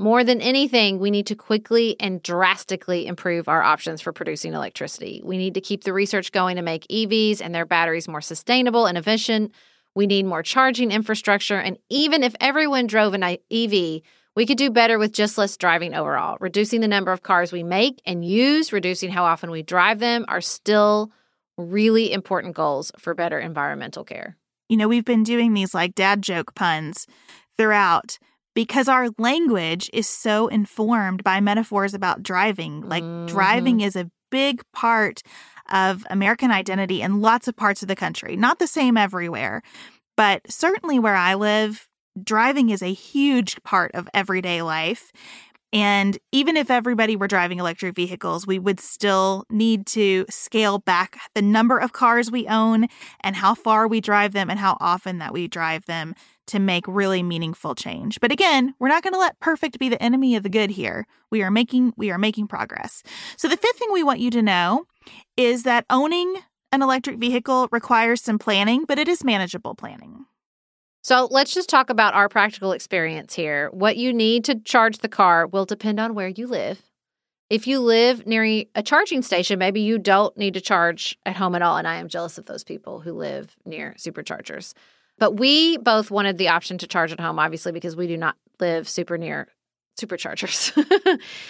More 0.00 0.22
than 0.22 0.40
anything, 0.40 1.00
we 1.00 1.10
need 1.10 1.26
to 1.26 1.34
quickly 1.34 1.96
and 1.98 2.22
drastically 2.22 3.06
improve 3.06 3.48
our 3.48 3.62
options 3.62 4.00
for 4.00 4.12
producing 4.12 4.54
electricity. 4.54 5.20
We 5.24 5.38
need 5.38 5.54
to 5.54 5.60
keep 5.60 5.82
the 5.82 5.92
research 5.92 6.30
going 6.30 6.56
to 6.56 6.62
make 6.62 6.86
EVs 6.86 7.40
and 7.40 7.52
their 7.52 7.66
batteries 7.66 8.06
more 8.06 8.20
sustainable 8.20 8.86
and 8.86 8.96
efficient. 8.96 9.52
We 9.96 10.06
need 10.06 10.24
more 10.24 10.44
charging 10.44 10.92
infrastructure. 10.92 11.58
And 11.58 11.78
even 11.90 12.22
if 12.22 12.36
everyone 12.40 12.86
drove 12.86 13.14
an 13.14 13.24
EV, 13.24 14.02
we 14.38 14.46
could 14.46 14.56
do 14.56 14.70
better 14.70 15.00
with 15.00 15.12
just 15.12 15.36
less 15.36 15.56
driving 15.56 15.94
overall. 15.94 16.36
Reducing 16.38 16.80
the 16.80 16.86
number 16.86 17.10
of 17.10 17.24
cars 17.24 17.50
we 17.50 17.64
make 17.64 18.00
and 18.06 18.24
use, 18.24 18.72
reducing 18.72 19.10
how 19.10 19.24
often 19.24 19.50
we 19.50 19.64
drive 19.64 19.98
them 19.98 20.24
are 20.28 20.40
still 20.40 21.10
really 21.56 22.12
important 22.12 22.54
goals 22.54 22.92
for 23.00 23.14
better 23.14 23.40
environmental 23.40 24.04
care. 24.04 24.36
You 24.68 24.76
know, 24.76 24.86
we've 24.86 25.04
been 25.04 25.24
doing 25.24 25.54
these 25.54 25.74
like 25.74 25.96
dad 25.96 26.22
joke 26.22 26.54
puns 26.54 27.08
throughout 27.56 28.16
because 28.54 28.86
our 28.86 29.08
language 29.18 29.90
is 29.92 30.08
so 30.08 30.46
informed 30.46 31.24
by 31.24 31.40
metaphors 31.40 31.92
about 31.92 32.22
driving. 32.22 32.82
Like, 32.82 33.02
mm-hmm. 33.02 33.26
driving 33.26 33.80
is 33.80 33.96
a 33.96 34.08
big 34.30 34.62
part 34.72 35.20
of 35.72 36.06
American 36.10 36.52
identity 36.52 37.02
in 37.02 37.20
lots 37.20 37.48
of 37.48 37.56
parts 37.56 37.82
of 37.82 37.88
the 37.88 37.96
country. 37.96 38.36
Not 38.36 38.60
the 38.60 38.68
same 38.68 38.96
everywhere, 38.96 39.62
but 40.16 40.42
certainly 40.48 41.00
where 41.00 41.16
I 41.16 41.34
live, 41.34 41.87
driving 42.24 42.70
is 42.70 42.82
a 42.82 42.92
huge 42.92 43.62
part 43.62 43.92
of 43.94 44.08
everyday 44.14 44.62
life. 44.62 45.12
And 45.72 46.16
even 46.32 46.56
if 46.56 46.70
everybody 46.70 47.14
were 47.14 47.28
driving 47.28 47.58
electric 47.58 47.94
vehicles, 47.94 48.46
we 48.46 48.58
would 48.58 48.80
still 48.80 49.44
need 49.50 49.86
to 49.88 50.24
scale 50.30 50.78
back 50.78 51.18
the 51.34 51.42
number 51.42 51.78
of 51.78 51.92
cars 51.92 52.30
we 52.30 52.48
own 52.48 52.86
and 53.20 53.36
how 53.36 53.54
far 53.54 53.86
we 53.86 54.00
drive 54.00 54.32
them 54.32 54.48
and 54.48 54.58
how 54.58 54.78
often 54.80 55.18
that 55.18 55.34
we 55.34 55.46
drive 55.46 55.84
them 55.84 56.14
to 56.46 56.58
make 56.58 56.84
really 56.88 57.22
meaningful 57.22 57.74
change. 57.74 58.18
But 58.20 58.32
again, 58.32 58.74
we're 58.78 58.88
not 58.88 59.02
going 59.02 59.12
to 59.12 59.18
let 59.18 59.38
perfect 59.40 59.78
be 59.78 59.90
the 59.90 60.02
enemy 60.02 60.36
of 60.36 60.42
the 60.42 60.48
good 60.48 60.70
here. 60.70 61.06
We 61.30 61.42
are 61.42 61.50
making 61.50 61.92
we 61.98 62.10
are 62.10 62.18
making 62.18 62.48
progress. 62.48 63.02
So 63.36 63.46
the 63.46 63.58
fifth 63.58 63.76
thing 63.76 63.92
we 63.92 64.02
want 64.02 64.20
you 64.20 64.30
to 64.30 64.40
know 64.40 64.86
is 65.36 65.64
that 65.64 65.84
owning 65.90 66.34
an 66.72 66.80
electric 66.80 67.18
vehicle 67.18 67.68
requires 67.70 68.22
some 68.22 68.38
planning, 68.38 68.84
but 68.86 68.98
it 68.98 69.08
is 69.08 69.22
manageable 69.22 69.74
planning. 69.74 70.24
So 71.08 71.26
let's 71.30 71.54
just 71.54 71.70
talk 71.70 71.88
about 71.88 72.12
our 72.12 72.28
practical 72.28 72.72
experience 72.72 73.32
here. 73.32 73.70
What 73.70 73.96
you 73.96 74.12
need 74.12 74.44
to 74.44 74.56
charge 74.56 74.98
the 74.98 75.08
car 75.08 75.46
will 75.46 75.64
depend 75.64 75.98
on 75.98 76.14
where 76.14 76.28
you 76.28 76.46
live. 76.46 76.82
If 77.48 77.66
you 77.66 77.80
live 77.80 78.26
near 78.26 78.44
a 78.74 78.82
charging 78.82 79.22
station, 79.22 79.58
maybe 79.58 79.80
you 79.80 79.98
don't 79.98 80.36
need 80.36 80.52
to 80.52 80.60
charge 80.60 81.16
at 81.24 81.34
home 81.34 81.54
at 81.54 81.62
all. 81.62 81.78
And 81.78 81.88
I 81.88 81.94
am 81.94 82.08
jealous 82.08 82.36
of 82.36 82.44
those 82.44 82.62
people 82.62 83.00
who 83.00 83.14
live 83.14 83.56
near 83.64 83.94
superchargers. 83.96 84.74
But 85.18 85.38
we 85.38 85.78
both 85.78 86.10
wanted 86.10 86.36
the 86.36 86.48
option 86.48 86.76
to 86.76 86.86
charge 86.86 87.10
at 87.10 87.20
home, 87.20 87.38
obviously, 87.38 87.72
because 87.72 87.96
we 87.96 88.06
do 88.06 88.18
not 88.18 88.36
live 88.60 88.86
super 88.86 89.16
near 89.16 89.48
superchargers. 89.98 90.76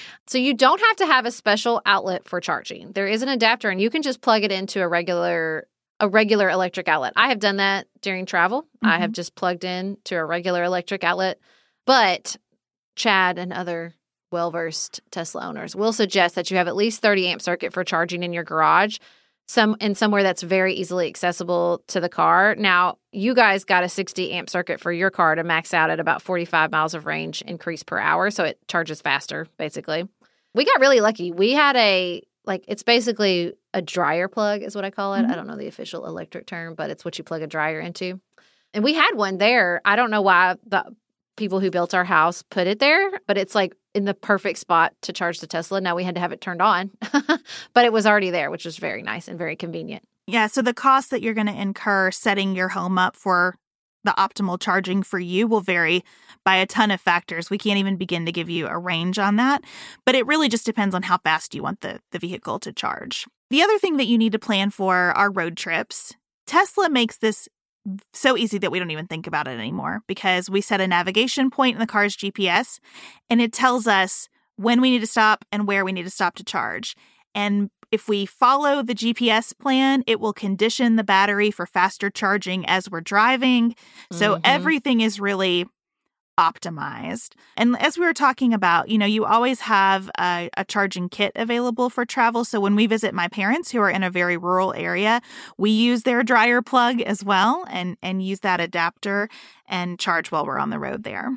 so 0.29 0.39
you 0.39 0.55
don't 0.55 0.81
have 0.81 0.97
to 0.99 1.07
have 1.07 1.27
a 1.27 1.33
special 1.33 1.83
outlet 1.85 2.29
for 2.29 2.41
charging. 2.41 2.93
There 2.93 3.09
is 3.09 3.23
an 3.23 3.29
adapter 3.29 3.71
and 3.71 3.81
you 3.81 3.91
can 3.91 4.03
just 4.03 4.21
plug 4.21 4.45
it 4.45 4.53
into 4.53 4.83
a 4.83 4.87
regular 4.87 5.67
a 6.01 6.09
regular 6.09 6.49
electric 6.49 6.89
outlet. 6.89 7.13
I 7.17 7.29
have 7.29 7.41
done 7.41 7.57
that 7.57 7.87
during 8.03 8.27
travel. 8.27 8.63
Mm-hmm. 8.63 8.87
I 8.87 8.99
have 8.99 9.09
mm-hmm. 9.09 9.13
just 9.15 9.35
plugged 9.35 9.65
in 9.65 9.97
to 10.05 10.17
a 10.17 10.25
regular 10.25 10.65
electric 10.65 11.05
outlet. 11.05 11.39
But 11.87 12.37
Chad 12.97 13.39
and 13.39 13.53
other 13.53 13.95
well-versed 14.31 15.01
Tesla 15.11 15.47
owners 15.47 15.75
will 15.75 15.93
suggest 15.93 16.35
that 16.35 16.51
you 16.51 16.59
have 16.59 16.69
at 16.69 16.77
least 16.77 17.01
30 17.01 17.29
amp 17.29 17.43
circuit 17.43 17.73
for 17.73 17.83
charging 17.83 18.23
in 18.23 18.33
your 18.33 18.45
garage 18.45 18.99
some 19.49 19.77
in 19.81 19.95
somewhere 19.95 20.23
that's 20.23 20.43
very 20.43 20.75
easily 20.75 21.09
accessible 21.09 21.83
to 21.89 22.01
the 22.01 22.09
car. 22.09 22.55
Now, 22.55 22.99
you 23.13 23.35
guys 23.35 23.65
got 23.65 23.83
a 23.83 23.89
60 23.89 24.33
amp 24.33 24.51
circuit 24.51 24.79
for 24.79 24.93
your 24.93 25.11
car 25.11 25.35
to 25.35 25.43
max 25.43 25.73
out 25.73 25.91
at 25.91 25.99
about 25.99 26.23
45 26.23 26.71
miles 26.71 26.95
of 26.95 27.07
range 27.07 27.43
increase 27.43 27.83
per 27.83 27.99
hour, 27.99 28.31
so 28.31 28.45
it 28.45 28.59
charges 28.69 29.01
faster 29.01 29.47
basically. 29.57 30.07
We 30.55 30.65
got 30.65 30.81
really 30.81 31.01
lucky. 31.01 31.33
We 31.33 31.53
had 31.53 31.77
a 31.77 32.23
like 32.49 32.65
it's 32.67 32.83
basically 32.83 33.53
a 33.73 33.81
dryer 33.81 34.27
plug 34.27 34.63
is 34.63 34.75
what 34.75 34.85
I 34.85 34.91
call 34.91 35.15
it. 35.15 35.23
Mm-hmm. 35.23 35.31
I 35.31 35.37
don't 35.37 35.47
know 35.47 35.57
the 35.57 35.69
official 35.69 36.07
electric 36.07 36.47
term, 36.47 36.75
but 36.75 36.91
it's 36.91 37.05
what 37.05 37.19
you 37.19 37.23
plug 37.23 37.43
a 37.43 37.47
dryer 37.47 37.79
into. 37.79 38.21
And 38.75 38.83
we 38.83 38.95
had 38.95 39.13
one 39.15 39.39
there. 39.39 39.81
I 39.85 39.95
don't 39.95 40.11
know 40.11 40.23
why 40.23 40.57
the 40.67 40.85
people 41.37 41.61
who 41.61 41.71
built 41.71 41.95
our 41.95 42.05
house 42.05 42.43
put 42.43 42.67
it 42.67 42.81
there, 42.81 43.21
but 43.27 43.39
it's 43.39 43.55
like 43.55 43.75
in 43.95 44.05
the 44.05 44.15
perfect 44.15 44.59
spot 44.59 44.95
to 45.03 45.13
charge 45.13 45.41
the 45.41 45.47
Tesla. 45.47 45.81
Now 45.81 45.95
we 45.95 46.05
had 46.05 46.17
to 46.17 46.21
have 46.21 46.33
it 46.33 46.41
turned 46.41 46.61
on, 46.61 46.91
but 47.75 47.85
it 47.85 47.93
was 47.93 48.07
already 48.07 48.31
there, 48.31 48.51
which 48.51 48.65
was 48.65 48.77
very 48.79 49.03
nice 49.03 49.29
and 49.29 49.39
very 49.39 49.55
convenient. 49.55 50.03
Yeah. 50.27 50.49
So 50.49 50.61
the 50.61 50.75
cost 50.75 51.11
that 51.11 51.23
you're 51.23 51.35
going 51.35 51.47
to 51.47 51.59
incur 51.59 52.11
setting 52.11 52.55
your 52.55 52.69
home 52.69 52.99
up 52.99 53.17
for 53.17 53.57
the 54.09 54.15
optimal 54.15 54.59
charging 54.59 55.03
for 55.03 55.19
you 55.19 55.47
will 55.47 55.61
vary 55.61 56.03
by 56.43 56.57
a 56.57 56.67
ton 56.67 56.91
of 56.91 56.99
factors. 56.99 57.51
We 57.51 57.59
can't 57.59 57.79
even 57.79 57.97
begin 57.97 58.25
to 58.25 58.33
give 58.33 58.49
you 58.49 58.67
a 58.67 58.79
range 58.79 59.19
on 59.19 59.37
that, 59.37 59.63
but 60.07 60.15
it 60.15 60.27
really 60.27 60.49
just 60.49 60.65
depends 60.65 60.95
on 60.95 61.03
how 61.03 61.19
fast 61.19 61.55
you 61.55 61.63
want 61.63 61.83
the, 61.83 62.01
the 62.11 62.19
vehicle 62.19 62.59
to 62.61 62.73
charge. 62.73 63.27
The 63.51 63.61
other 63.63 63.79
thing 63.79 63.99
that 63.99 64.07
you 64.07 64.17
need 64.17 64.33
to 64.33 64.39
plan 64.39 64.71
for 64.71 64.97
are 64.97 65.31
road 65.31 65.59
trips. 65.59 66.15
Tesla 66.47 66.89
makes 66.89 67.19
this 67.19 67.51
so 68.15 68.35
easy 68.37 68.57
that 68.59 68.73
we 68.73 68.79
don't 68.79 68.91
even 68.91 69.07
think 69.07 69.27
about 69.27 69.47
it 69.47 69.59
anymore 69.59 70.01
because 70.07 70.49
we 70.49 70.63
set 70.63 70.81
a 70.81 70.87
navigation 70.87 71.51
point 71.51 71.75
in 71.75 71.81
the 71.81 71.87
car's 71.87 72.17
GPS 72.17 72.81
and 73.29 73.43
it 73.43 73.53
tells 73.53 73.87
us 73.87 74.29
when 74.57 74.81
we 74.81 74.91
need 74.91 75.01
to 75.01 75.07
stop 75.07 75.45
and 75.53 75.67
where 75.67 75.85
we 75.85 75.93
need 75.93 76.05
to 76.05 76.11
stop 76.11 76.35
to 76.37 76.45
charge. 76.45 76.97
And 77.35 77.71
if 77.91 78.09
we 78.09 78.27
follow 78.27 78.83
the 78.83 78.95
GPS 78.95 79.57
plan, 79.59 80.05
it 80.07 80.21
will 80.21 80.33
condition 80.33 80.97
the 80.97 81.05
battery 81.05 81.51
for 81.51 81.67
faster 81.67 82.11
charging 82.11 82.67
as 82.67 82.91
we're 82.91 83.01
driving. 83.01 83.75
So 84.13 84.35
mm-hmm. 84.35 84.43
everything 84.45 85.01
is 85.01 85.21
really 85.21 85.67
optimized. 86.39 87.35
And 87.57 87.77
as 87.81 87.99
we 87.99 88.07
were 88.07 88.15
talking 88.15 88.55
about, 88.55 88.89
you 88.89 88.97
know, 88.97 89.07
you 89.07 89.25
always 89.25 89.61
have 89.61 90.09
a, 90.19 90.49
a, 90.57 90.65
charging 90.65 91.09
kit 91.09 91.33
available 91.35 91.91
for 91.91 92.05
travel. 92.05 92.45
So 92.45 92.61
when 92.61 92.77
we 92.77 92.87
visit 92.87 93.13
my 93.13 93.27
parents 93.27 93.73
who 93.73 93.81
are 93.81 93.91
in 93.91 94.05
a 94.05 94.11
very 94.11 94.37
rural 94.37 94.73
area, 94.75 95.21
we 95.59 95.71
use 95.71 96.05
their 96.05 96.23
dryer 96.23 96.63
plug 96.63 97.01
as 97.01 97.25
well 97.25 97.67
and, 97.69 97.97
and 98.03 98.23
use 98.23 98.41
that 98.41 98.61
adapter 98.61 99.29
and 99.67 99.99
charge 99.99 100.31
while 100.31 100.47
we're 100.47 100.61
on 100.61 100.71
the 100.71 100.79
road 100.79 101.03
there. 101.03 101.37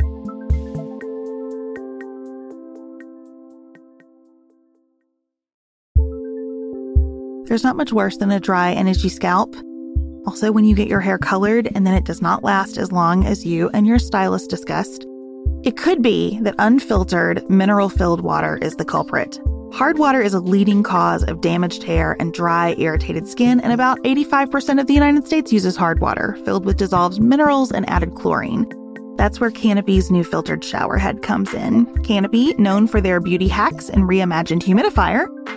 There's 7.51 7.65
not 7.65 7.75
much 7.75 7.91
worse 7.91 8.15
than 8.15 8.31
a 8.31 8.39
dry 8.39 8.69
and 8.69 8.87
itchy 8.87 9.09
scalp. 9.09 9.57
Also, 10.25 10.53
when 10.53 10.63
you 10.63 10.73
get 10.73 10.87
your 10.87 11.01
hair 11.01 11.17
colored 11.17 11.67
and 11.75 11.85
then 11.85 11.93
it 11.93 12.05
does 12.05 12.21
not 12.21 12.45
last 12.45 12.77
as 12.77 12.93
long 12.93 13.25
as 13.25 13.45
you 13.45 13.69
and 13.73 13.85
your 13.85 13.99
stylist 13.99 14.49
discussed. 14.49 15.05
It 15.65 15.75
could 15.75 16.01
be 16.01 16.39
that 16.43 16.55
unfiltered, 16.59 17.49
mineral 17.49 17.89
filled 17.89 18.21
water 18.21 18.57
is 18.61 18.77
the 18.77 18.85
culprit. 18.85 19.37
Hard 19.73 19.99
water 19.99 20.21
is 20.21 20.33
a 20.33 20.39
leading 20.39 20.81
cause 20.81 21.25
of 21.25 21.41
damaged 21.41 21.83
hair 21.83 22.15
and 22.21 22.33
dry, 22.33 22.73
irritated 22.77 23.27
skin, 23.27 23.59
and 23.59 23.73
about 23.73 23.99
85% 24.03 24.79
of 24.79 24.87
the 24.87 24.93
United 24.93 25.27
States 25.27 25.51
uses 25.51 25.75
hard 25.75 25.99
water, 25.99 26.37
filled 26.45 26.63
with 26.63 26.77
dissolved 26.77 27.21
minerals 27.21 27.69
and 27.69 27.89
added 27.89 28.15
chlorine. 28.15 28.65
That's 29.17 29.41
where 29.41 29.51
Canopy's 29.51 30.09
new 30.09 30.23
filtered 30.23 30.63
shower 30.63 30.97
head 30.97 31.21
comes 31.21 31.53
in. 31.53 31.85
Canopy, 32.03 32.53
known 32.53 32.87
for 32.87 33.01
their 33.01 33.19
beauty 33.19 33.49
hacks 33.49 33.89
and 33.89 34.05
reimagined 34.05 34.63
humidifier, 34.63 35.27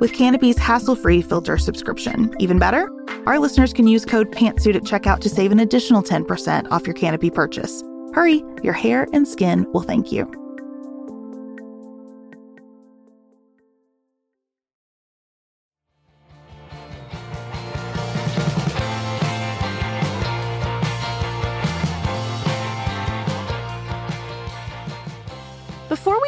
with 0.00 0.12
Canopy's 0.12 0.58
hassle-free 0.58 1.22
filter 1.22 1.58
subscription. 1.58 2.34
Even 2.38 2.58
better, 2.58 2.90
our 3.26 3.38
listeners 3.38 3.72
can 3.72 3.86
use 3.86 4.04
code 4.04 4.30
PANTSUIT 4.32 4.76
at 4.76 4.82
checkout 4.82 5.20
to 5.20 5.28
save 5.28 5.52
an 5.52 5.60
additional 5.60 6.02
10% 6.02 6.70
off 6.70 6.86
your 6.86 6.94
Canopy 6.94 7.30
purchase. 7.30 7.82
Hurry, 8.12 8.42
your 8.62 8.72
hair 8.72 9.08
and 9.12 9.26
skin 9.26 9.66
will 9.72 9.82
thank 9.82 10.12
you. 10.12 10.45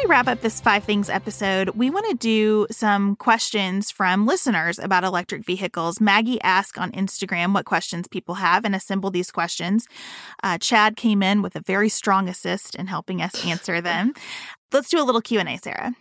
Wrap 0.09 0.27
up 0.27 0.41
this 0.41 0.59
Five 0.59 0.83
Things 0.83 1.07
episode, 1.07 1.69
we 1.69 1.91
want 1.91 2.09
to 2.09 2.15
do 2.15 2.65
some 2.71 3.15
questions 3.17 3.91
from 3.91 4.25
listeners 4.25 4.79
about 4.79 5.03
electric 5.03 5.45
vehicles. 5.45 6.01
Maggie 6.01 6.41
asked 6.41 6.79
on 6.79 6.91
Instagram 6.93 7.53
what 7.53 7.65
questions 7.65 8.07
people 8.07 8.35
have 8.35 8.65
and 8.65 8.75
assembled 8.75 9.13
these 9.13 9.29
questions. 9.29 9.85
Uh, 10.41 10.57
Chad 10.57 10.95
came 10.95 11.21
in 11.21 11.43
with 11.43 11.55
a 11.55 11.61
very 11.61 11.89
strong 11.89 12.27
assist 12.27 12.73
in 12.73 12.87
helping 12.87 13.21
us 13.21 13.45
answer 13.45 13.81
them. 13.89 14.13
Let's 14.73 14.89
do 14.89 14.99
a 14.99 15.05
little 15.05 15.21
Q&A, 15.21 15.57
Sarah. 15.57 15.93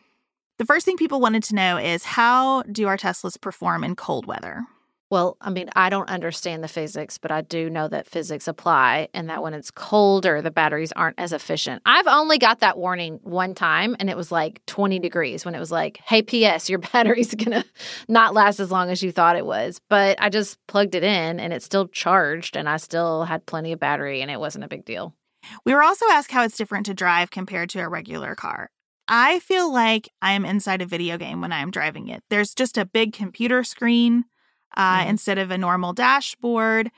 The 0.57 0.65
first 0.65 0.87
thing 0.87 0.97
people 0.97 1.21
wanted 1.21 1.43
to 1.45 1.55
know 1.55 1.77
is 1.77 2.03
how 2.03 2.63
do 2.63 2.89
our 2.89 2.97
Teslas 2.97 3.39
perform 3.39 3.85
in 3.85 3.95
cold 3.95 4.25
weather? 4.25 4.65
Well, 5.11 5.39
I 5.41 5.49
mean, 5.49 5.71
I 5.75 5.89
don't 5.89 6.11
understand 6.11 6.63
the 6.63 6.69
physics, 6.69 7.17
but 7.17 7.31
I 7.31 7.41
do 7.41 7.71
know 7.71 7.89
that 7.89 8.07
physics 8.07 8.47
apply 8.47 9.09
and 9.15 9.31
that 9.31 9.43
when 9.43 9.55
it's 9.55 9.71
colder, 9.71 10.43
the 10.43 10.51
batteries 10.51 10.93
aren't 10.93 11.19
as 11.19 11.33
efficient. 11.33 11.81
I've 11.87 12.07
only 12.07 12.37
got 12.37 12.61
that 12.61 12.77
warning 12.77 13.19
one 13.23 13.55
time 13.55 13.97
and 13.99 14.11
it 14.11 14.19
was 14.19 14.31
like 14.31 14.65
20 14.67 14.99
degrees 14.99 15.47
when 15.47 15.55
it 15.55 15.59
was 15.59 15.73
like, 15.73 15.99
hey, 16.05 16.21
PS, 16.21 16.69
your 16.69 16.79
battery's 16.93 17.35
going 17.35 17.63
to 17.63 17.65
not 18.07 18.35
last 18.35 18.61
as 18.61 18.71
long 18.71 18.91
as 18.91 19.03
you 19.03 19.11
thought 19.11 19.37
it 19.37 19.47
was. 19.47 19.81
But 19.89 20.21
I 20.21 20.29
just 20.29 20.59
plugged 20.67 20.95
it 20.95 21.05
in 21.05 21.41
and 21.41 21.55
it 21.55 21.63
still 21.63 21.89
charged 21.89 22.55
and 22.55 22.69
I 22.69 22.77
still 22.77 23.25
had 23.25 23.47
plenty 23.47 23.73
of 23.73 23.81
battery 23.81 24.21
and 24.21 24.31
it 24.31 24.41
wasn't 24.41 24.65
a 24.65 24.69
big 24.69 24.85
deal. 24.85 25.15
We 25.65 25.75
were 25.75 25.83
also 25.83 26.05
asked 26.11 26.33
how 26.33 26.45
it's 26.45 26.59
different 26.59 26.85
to 26.87 26.93
drive 26.93 27.31
compared 27.31 27.71
to 27.71 27.81
a 27.81 27.89
regular 27.89 28.35
car. 28.35 28.71
I 29.11 29.39
feel 29.39 29.73
like 29.73 30.11
I 30.21 30.33
am 30.33 30.45
inside 30.45 30.83
a 30.83 30.87
video 30.87 31.17
game 31.17 31.41
when 31.41 31.53
I 31.53 31.61
am 31.61 31.71
driving 31.71 32.09
it. 32.09 32.23
There's 32.29 32.55
just 32.55 32.77
a 32.77 32.85
big 32.85 33.15
computer 33.15 33.65
screen 33.65 34.27
uh, 34.77 35.05
mm. 35.05 35.09
instead 35.09 35.39
of 35.39 35.51
a 35.51 35.59
normal 35.59 35.93
dashboard. 35.93 36.91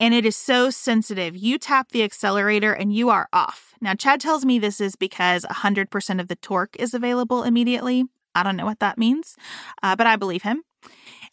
And 0.00 0.12
it 0.12 0.26
is 0.26 0.36
so 0.36 0.70
sensitive. 0.70 1.36
You 1.36 1.58
tap 1.58 1.92
the 1.92 2.02
accelerator 2.02 2.72
and 2.72 2.92
you 2.92 3.10
are 3.10 3.28
off. 3.32 3.74
Now, 3.80 3.94
Chad 3.94 4.20
tells 4.20 4.44
me 4.44 4.58
this 4.58 4.80
is 4.80 4.96
because 4.96 5.44
100% 5.44 6.20
of 6.20 6.28
the 6.28 6.36
torque 6.36 6.76
is 6.78 6.94
available 6.94 7.44
immediately. 7.44 8.04
I 8.34 8.42
don't 8.42 8.56
know 8.56 8.64
what 8.64 8.80
that 8.80 8.98
means, 8.98 9.36
uh, 9.82 9.94
but 9.94 10.06
I 10.06 10.16
believe 10.16 10.42
him. 10.42 10.64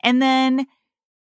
And 0.04 0.22
then 0.22 0.68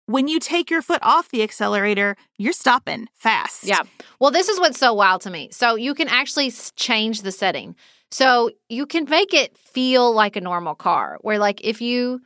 when 0.06 0.30
you 0.30 0.40
take 0.40 0.72
your 0.72 0.82
foot 0.82 1.00
off 1.04 1.30
the 1.30 1.44
accelerator, 1.44 2.16
you're 2.38 2.54
stopping 2.54 3.08
fast. 3.14 3.66
Yeah. 3.66 3.82
Well, 4.20 4.32
this 4.32 4.48
is 4.48 4.60
what's 4.60 4.80
so 4.80 4.94
wild 4.94 5.22
to 5.22 5.30
me. 5.30 5.50
So 5.52 5.76
you 5.76 5.94
can 5.94 6.08
actually 6.08 6.52
change 6.76 7.22
the 7.22 7.32
setting. 7.32 7.76
So 8.10 8.52
you 8.70 8.86
can 8.86 9.04
make 9.10 9.34
it 9.34 9.58
feel 9.58 10.14
like 10.14 10.38
a 10.38 10.42
normal 10.42 10.76
car, 10.76 11.18
where, 11.22 11.38
like, 11.38 11.60
if 11.62 11.82
you 11.82 12.22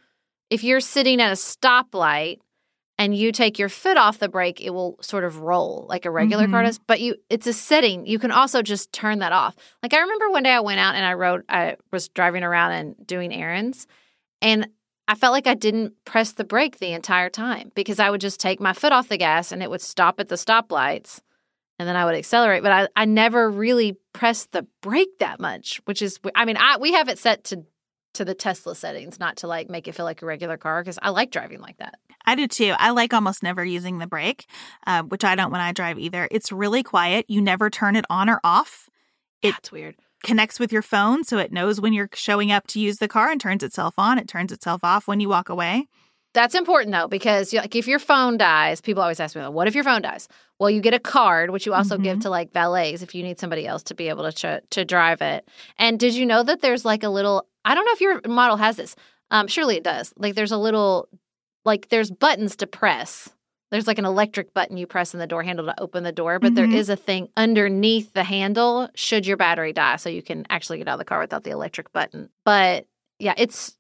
if 0.52 0.64
you're 0.64 0.82
sitting 0.82 1.20
at 1.22 1.32
a 1.32 1.36
stoplight 1.36 2.40
and 2.98 3.16
you 3.16 3.32
take 3.32 3.58
your 3.58 3.70
foot 3.70 3.98
off 3.98 4.20
the 4.20 4.30
brake, 4.30 4.62
it 4.62 4.72
will 4.72 4.98
sort 5.02 5.24
of 5.24 5.40
roll 5.40 5.88
like 5.90 6.06
a 6.06 6.12
regular 6.12 6.44
mm-hmm. 6.44 6.54
car 6.54 6.64
does. 6.64 6.78
But 6.78 7.00
you, 7.00 7.16
it's 7.30 7.48
a 7.48 7.54
setting. 7.54 8.06
You 8.06 8.20
can 8.20 8.32
also 8.32 8.62
just 8.62 8.92
turn 8.92 9.20
that 9.20 9.32
off. 9.32 9.56
Like 9.82 9.96
I 9.96 10.00
remember 10.00 10.30
one 10.30 10.44
day 10.44 10.52
I 10.52 10.60
went 10.60 10.80
out 10.80 10.94
and 10.94 11.06
I 11.06 11.14
rode. 11.14 11.44
I 11.50 11.78
was 11.92 12.10
driving 12.10 12.44
around 12.44 12.74
and 12.74 13.08
doing 13.08 13.34
errands, 13.34 13.88
and 14.42 14.68
I 15.08 15.16
felt 15.16 15.32
like 15.32 15.48
I 15.48 15.56
didn't 15.56 15.94
press 16.06 16.34
the 16.34 16.44
brake 16.44 16.78
the 16.78 16.92
entire 16.92 17.30
time 17.30 17.72
because 17.74 18.00
I 18.00 18.10
would 18.10 18.22
just 18.22 18.40
take 18.40 18.60
my 18.60 18.74
foot 18.74 18.92
off 18.92 19.10
the 19.10 19.18
gas 19.18 19.52
and 19.52 19.64
it 19.64 19.70
would 19.70 19.82
stop 19.82 20.20
at 20.20 20.28
the 20.28 20.36
stoplights, 20.36 21.22
and 21.80 21.88
then 21.88 21.96
I 21.96 22.06
would 22.06 22.16
accelerate. 22.16 22.62
But 22.62 22.72
I, 22.74 22.88
I 22.96 23.06
never 23.06 23.50
really 23.50 23.98
pressed 24.14 24.52
the 24.52 24.68
brake 24.82 25.18
that 25.20 25.40
much, 25.40 25.82
which 25.86 26.02
is, 26.02 26.20
I 26.36 26.44
mean, 26.44 26.58
I 26.58 26.78
we 26.78 26.92
have 26.92 27.08
it 27.08 27.18
set 27.18 27.46
to 27.46 27.64
to 28.14 28.26
the 28.26 28.34
Tesla 28.34 28.76
settings, 28.76 29.20
not 29.20 29.38
to 29.38 29.48
like 29.48 29.70
make 29.70 29.88
it 29.88 29.96
feel 29.96 30.06
like 30.06 30.22
a 30.22 30.26
regular 30.26 30.58
car 30.58 30.82
because 30.82 31.00
I 31.02 31.10
like 31.10 31.32
driving 31.32 31.62
like 31.62 31.78
that. 31.78 32.00
I 32.26 32.36
do 32.36 32.48
too. 32.48 32.74
I 32.78 32.92
like 32.92 33.14
almost 33.14 33.44
never 33.44 33.64
using 33.64 33.98
the 33.98 34.08
brake, 34.08 34.46
uh, 34.86 35.04
which 35.04 35.24
I 35.24 35.36
don't 35.36 35.52
when 35.52 35.62
I 35.62 35.72
drive 35.72 35.98
either. 35.98 36.28
It's 36.30 36.52
really 36.52 36.84
quiet. 36.84 37.26
You 37.28 37.42
never 37.42 37.70
turn 37.70 37.96
it 37.96 38.06
on 38.10 38.30
or 38.30 38.40
off. 38.44 38.90
It 39.42 39.52
That's 39.52 39.72
weird. 39.72 39.96
Connects 40.24 40.60
with 40.60 40.72
your 40.72 40.84
phone 40.84 41.24
so 41.24 41.40
it 41.40 41.52
knows 41.52 41.82
when 41.82 41.94
you're 41.94 42.10
showing 42.14 42.52
up 42.52 42.68
to 42.68 42.80
use 42.80 42.98
the 42.98 43.08
car 43.08 43.32
and 43.32 43.42
turns 43.42 43.64
itself 43.64 43.96
on. 43.98 44.20
It 44.20 44.28
turns 44.28 44.52
itself 44.52 44.84
off 44.84 45.08
when 45.08 45.20
you 45.20 45.30
walk 45.30 45.50
away. 45.50 45.88
That's 46.34 46.56
important 46.56 46.94
though, 46.94 47.08
because 47.08 47.54
like 47.54 47.76
if 47.76 47.88
your 47.88 48.00
phone 48.00 48.38
dies, 48.38 48.80
people 48.80 49.02
always 49.02 49.20
ask 49.20 49.36
me, 49.36 49.46
"What 49.48 49.68
if 49.68 49.76
your 49.76 49.84
phone 49.84 50.02
dies?" 50.02 50.30
Well, 50.60 50.70
you 50.70 50.80
get 50.80 50.94
a 50.94 51.00
card, 51.00 51.50
which 51.50 51.66
you 51.66 51.74
also 51.74 51.96
mm-hmm. 51.96 52.04
give 52.04 52.20
to 52.22 52.30
like 52.30 52.54
valets 52.54 53.02
if 53.02 53.14
you 53.14 53.24
need 53.24 53.40
somebody 53.40 53.68
else 53.68 53.84
to 53.84 53.96
be 53.96 54.08
able 54.08 54.32
to 54.32 54.32
ch- 54.32 54.70
to 54.70 54.86
drive 54.86 55.22
it. 55.22 55.48
And 55.78 56.00
did 56.00 56.14
you 56.14 56.26
know 56.26 56.44
that 56.44 56.62
there's 56.62 56.86
like 56.86 57.04
a 57.04 57.10
little? 57.10 57.48
I 57.66 57.76
don't 57.76 57.86
know 57.86 57.92
if 57.94 58.02
your 58.02 58.22
model 58.28 58.58
has 58.58 58.78
this. 58.78 58.96
Um, 59.30 59.48
surely 59.48 59.76
it 59.76 59.84
does. 59.84 60.14
Like 60.18 60.36
there's 60.36 60.52
a 60.52 60.58
little, 60.58 61.10
like 61.66 61.90
there's 61.90 62.12
buttons 62.12 62.56
to 62.58 62.68
press. 62.68 63.30
There's 63.72 63.88
like 63.88 64.00
an 64.00 64.06
electric 64.06 64.54
button 64.54 64.78
you 64.78 64.86
press 64.86 65.14
in 65.14 65.20
the 65.20 65.28
door 65.28 65.44
handle 65.44 65.66
to 65.66 65.82
open 65.82 66.04
the 66.04 66.12
door, 66.12 66.40
but 66.40 66.54
mm-hmm. 66.54 66.72
there 66.72 66.80
is 66.80 66.90
a 66.90 66.96
thing 66.98 67.30
underneath 67.38 68.14
the 68.14 68.24
handle 68.24 68.90
should 68.96 69.26
your 69.26 69.38
battery 69.38 69.74
die, 69.74 69.96
so 69.96 70.10
you 70.10 70.22
can 70.22 70.46
actually 70.50 70.78
get 70.78 70.88
out 70.88 70.94
of 70.94 71.00
the 71.00 71.06
car 71.06 71.20
without 71.20 71.44
the 71.44 71.52
electric 71.52 71.92
button. 71.94 72.30
But 72.46 72.86
yeah, 73.20 73.34
it's 73.38 73.78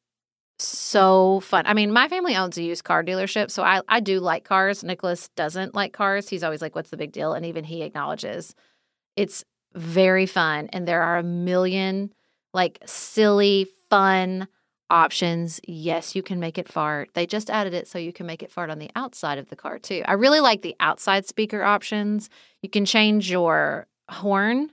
so 0.64 1.39
fun. 1.41 1.66
I 1.66 1.74
mean, 1.74 1.91
my 1.91 2.07
family 2.07 2.36
owns 2.36 2.57
a 2.57 2.64
used 2.64 2.84
car 2.84 3.03
dealership, 3.03 3.51
so 3.51 3.64
I, 3.64 3.82
I 3.88 3.99
do 3.99 4.20
like 4.20 4.43
cars. 4.43 4.84
Nicholas 4.84 5.30
doesn't 5.36 5.76
like 5.76 5.93
cars. 5.93 6.30
He's 6.30 6.43
always 6.43 6.62
like, 6.62 6.76
what's 6.76 6.89
the 6.89 6.97
big 6.97 7.12
deal? 7.12 7.34
And 7.34 7.45
even 7.45 7.64
he 7.64 7.82
acknowledges 7.82 8.55
it's 9.16 9.43
very 9.74 10.26
fun. 10.26 10.70
And 10.74 10.88
there 10.88 11.01
are 11.01 11.18
a 11.18 11.24
million 11.24 12.14
like 12.53 12.80
silly, 12.86 13.68
fun 13.89 14.47
options. 14.89 15.59
Yes, 15.66 16.16
you 16.16 16.22
can 16.22 16.39
make 16.39 16.57
it 16.57 16.68
fart. 16.68 17.09
They 17.14 17.26
just 17.26 17.49
added 17.49 17.74
it 17.74 17.88
so 17.88 17.97
you 17.97 18.14
can 18.14 18.26
make 18.26 18.43
it 18.43 18.51
fart 18.51 18.70
on 18.70 18.80
the 18.80 18.91
outside 18.95 19.38
of 19.38 19.49
the 19.49 19.55
car 19.55 19.80
too. 19.80 20.03
I 20.05 20.14
really 20.14 20.41
like 20.41 20.62
the 20.62 20.76
outside 20.80 21.26
speaker 21.26 21.64
options. 21.64 22.30
You 22.62 22.70
can 22.70 22.86
change 22.86 23.32
your 23.32 23.88
horn. 24.09 24.72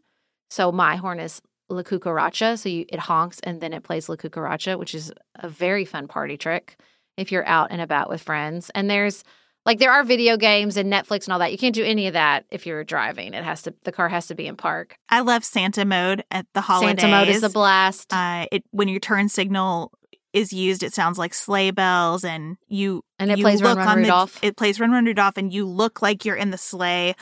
So 0.50 0.72
my 0.72 0.96
horn 0.96 1.20
is 1.20 1.40
La 1.68 1.82
Cucaracha. 1.82 2.58
So 2.58 2.68
you, 2.68 2.86
it 2.88 2.98
honks 2.98 3.40
and 3.40 3.60
then 3.60 3.72
it 3.72 3.82
plays 3.82 4.08
La 4.08 4.16
Cucaracha, 4.16 4.78
which 4.78 4.94
is 4.94 5.12
a 5.36 5.48
very 5.48 5.84
fun 5.84 6.08
party 6.08 6.36
trick 6.36 6.78
if 7.16 7.32
you're 7.32 7.46
out 7.46 7.68
and 7.70 7.80
about 7.80 8.08
with 8.08 8.22
friends. 8.22 8.70
And 8.74 8.88
there's 8.88 9.24
like 9.66 9.78
there 9.78 9.92
are 9.92 10.04
video 10.04 10.36
games 10.36 10.76
and 10.76 10.90
Netflix 10.90 11.24
and 11.24 11.32
all 11.32 11.40
that. 11.40 11.52
You 11.52 11.58
can't 11.58 11.74
do 11.74 11.84
any 11.84 12.06
of 12.06 12.14
that 12.14 12.46
if 12.50 12.66
you're 12.66 12.84
driving. 12.84 13.34
It 13.34 13.44
has 13.44 13.62
to 13.62 13.74
the 13.84 13.92
car 13.92 14.08
has 14.08 14.26
to 14.28 14.34
be 14.34 14.46
in 14.46 14.56
park. 14.56 14.96
I 15.10 15.20
love 15.20 15.44
Santa 15.44 15.84
mode 15.84 16.24
at 16.30 16.46
the 16.54 16.62
holidays. 16.62 17.02
Santa 17.02 17.10
mode 17.10 17.28
is 17.28 17.42
a 17.42 17.50
blast. 17.50 18.12
Uh, 18.12 18.46
it 18.50 18.64
when 18.70 18.88
your 18.88 19.00
turn 19.00 19.28
signal 19.28 19.92
is 20.32 20.52
used, 20.52 20.82
it 20.82 20.94
sounds 20.94 21.18
like 21.18 21.34
sleigh 21.34 21.70
bells, 21.70 22.24
and 22.24 22.56
you 22.68 23.02
and 23.18 23.30
it 23.30 23.38
you 23.38 23.44
plays 23.44 23.62
Run 23.62 23.76
Run 23.76 23.98
Rudolph. 23.98 24.40
The, 24.40 24.48
it 24.48 24.56
plays 24.56 24.78
Run 24.78 24.90
Run 24.90 25.04
Rudolph, 25.04 25.36
and 25.36 25.52
you 25.52 25.66
look 25.66 26.00
like 26.00 26.24
you're 26.24 26.36
in 26.36 26.50
the 26.50 26.58
sleigh 26.58 27.14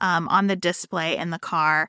um, 0.00 0.28
on 0.28 0.46
the 0.46 0.56
display 0.56 1.16
in 1.16 1.30
the 1.30 1.38
car 1.38 1.88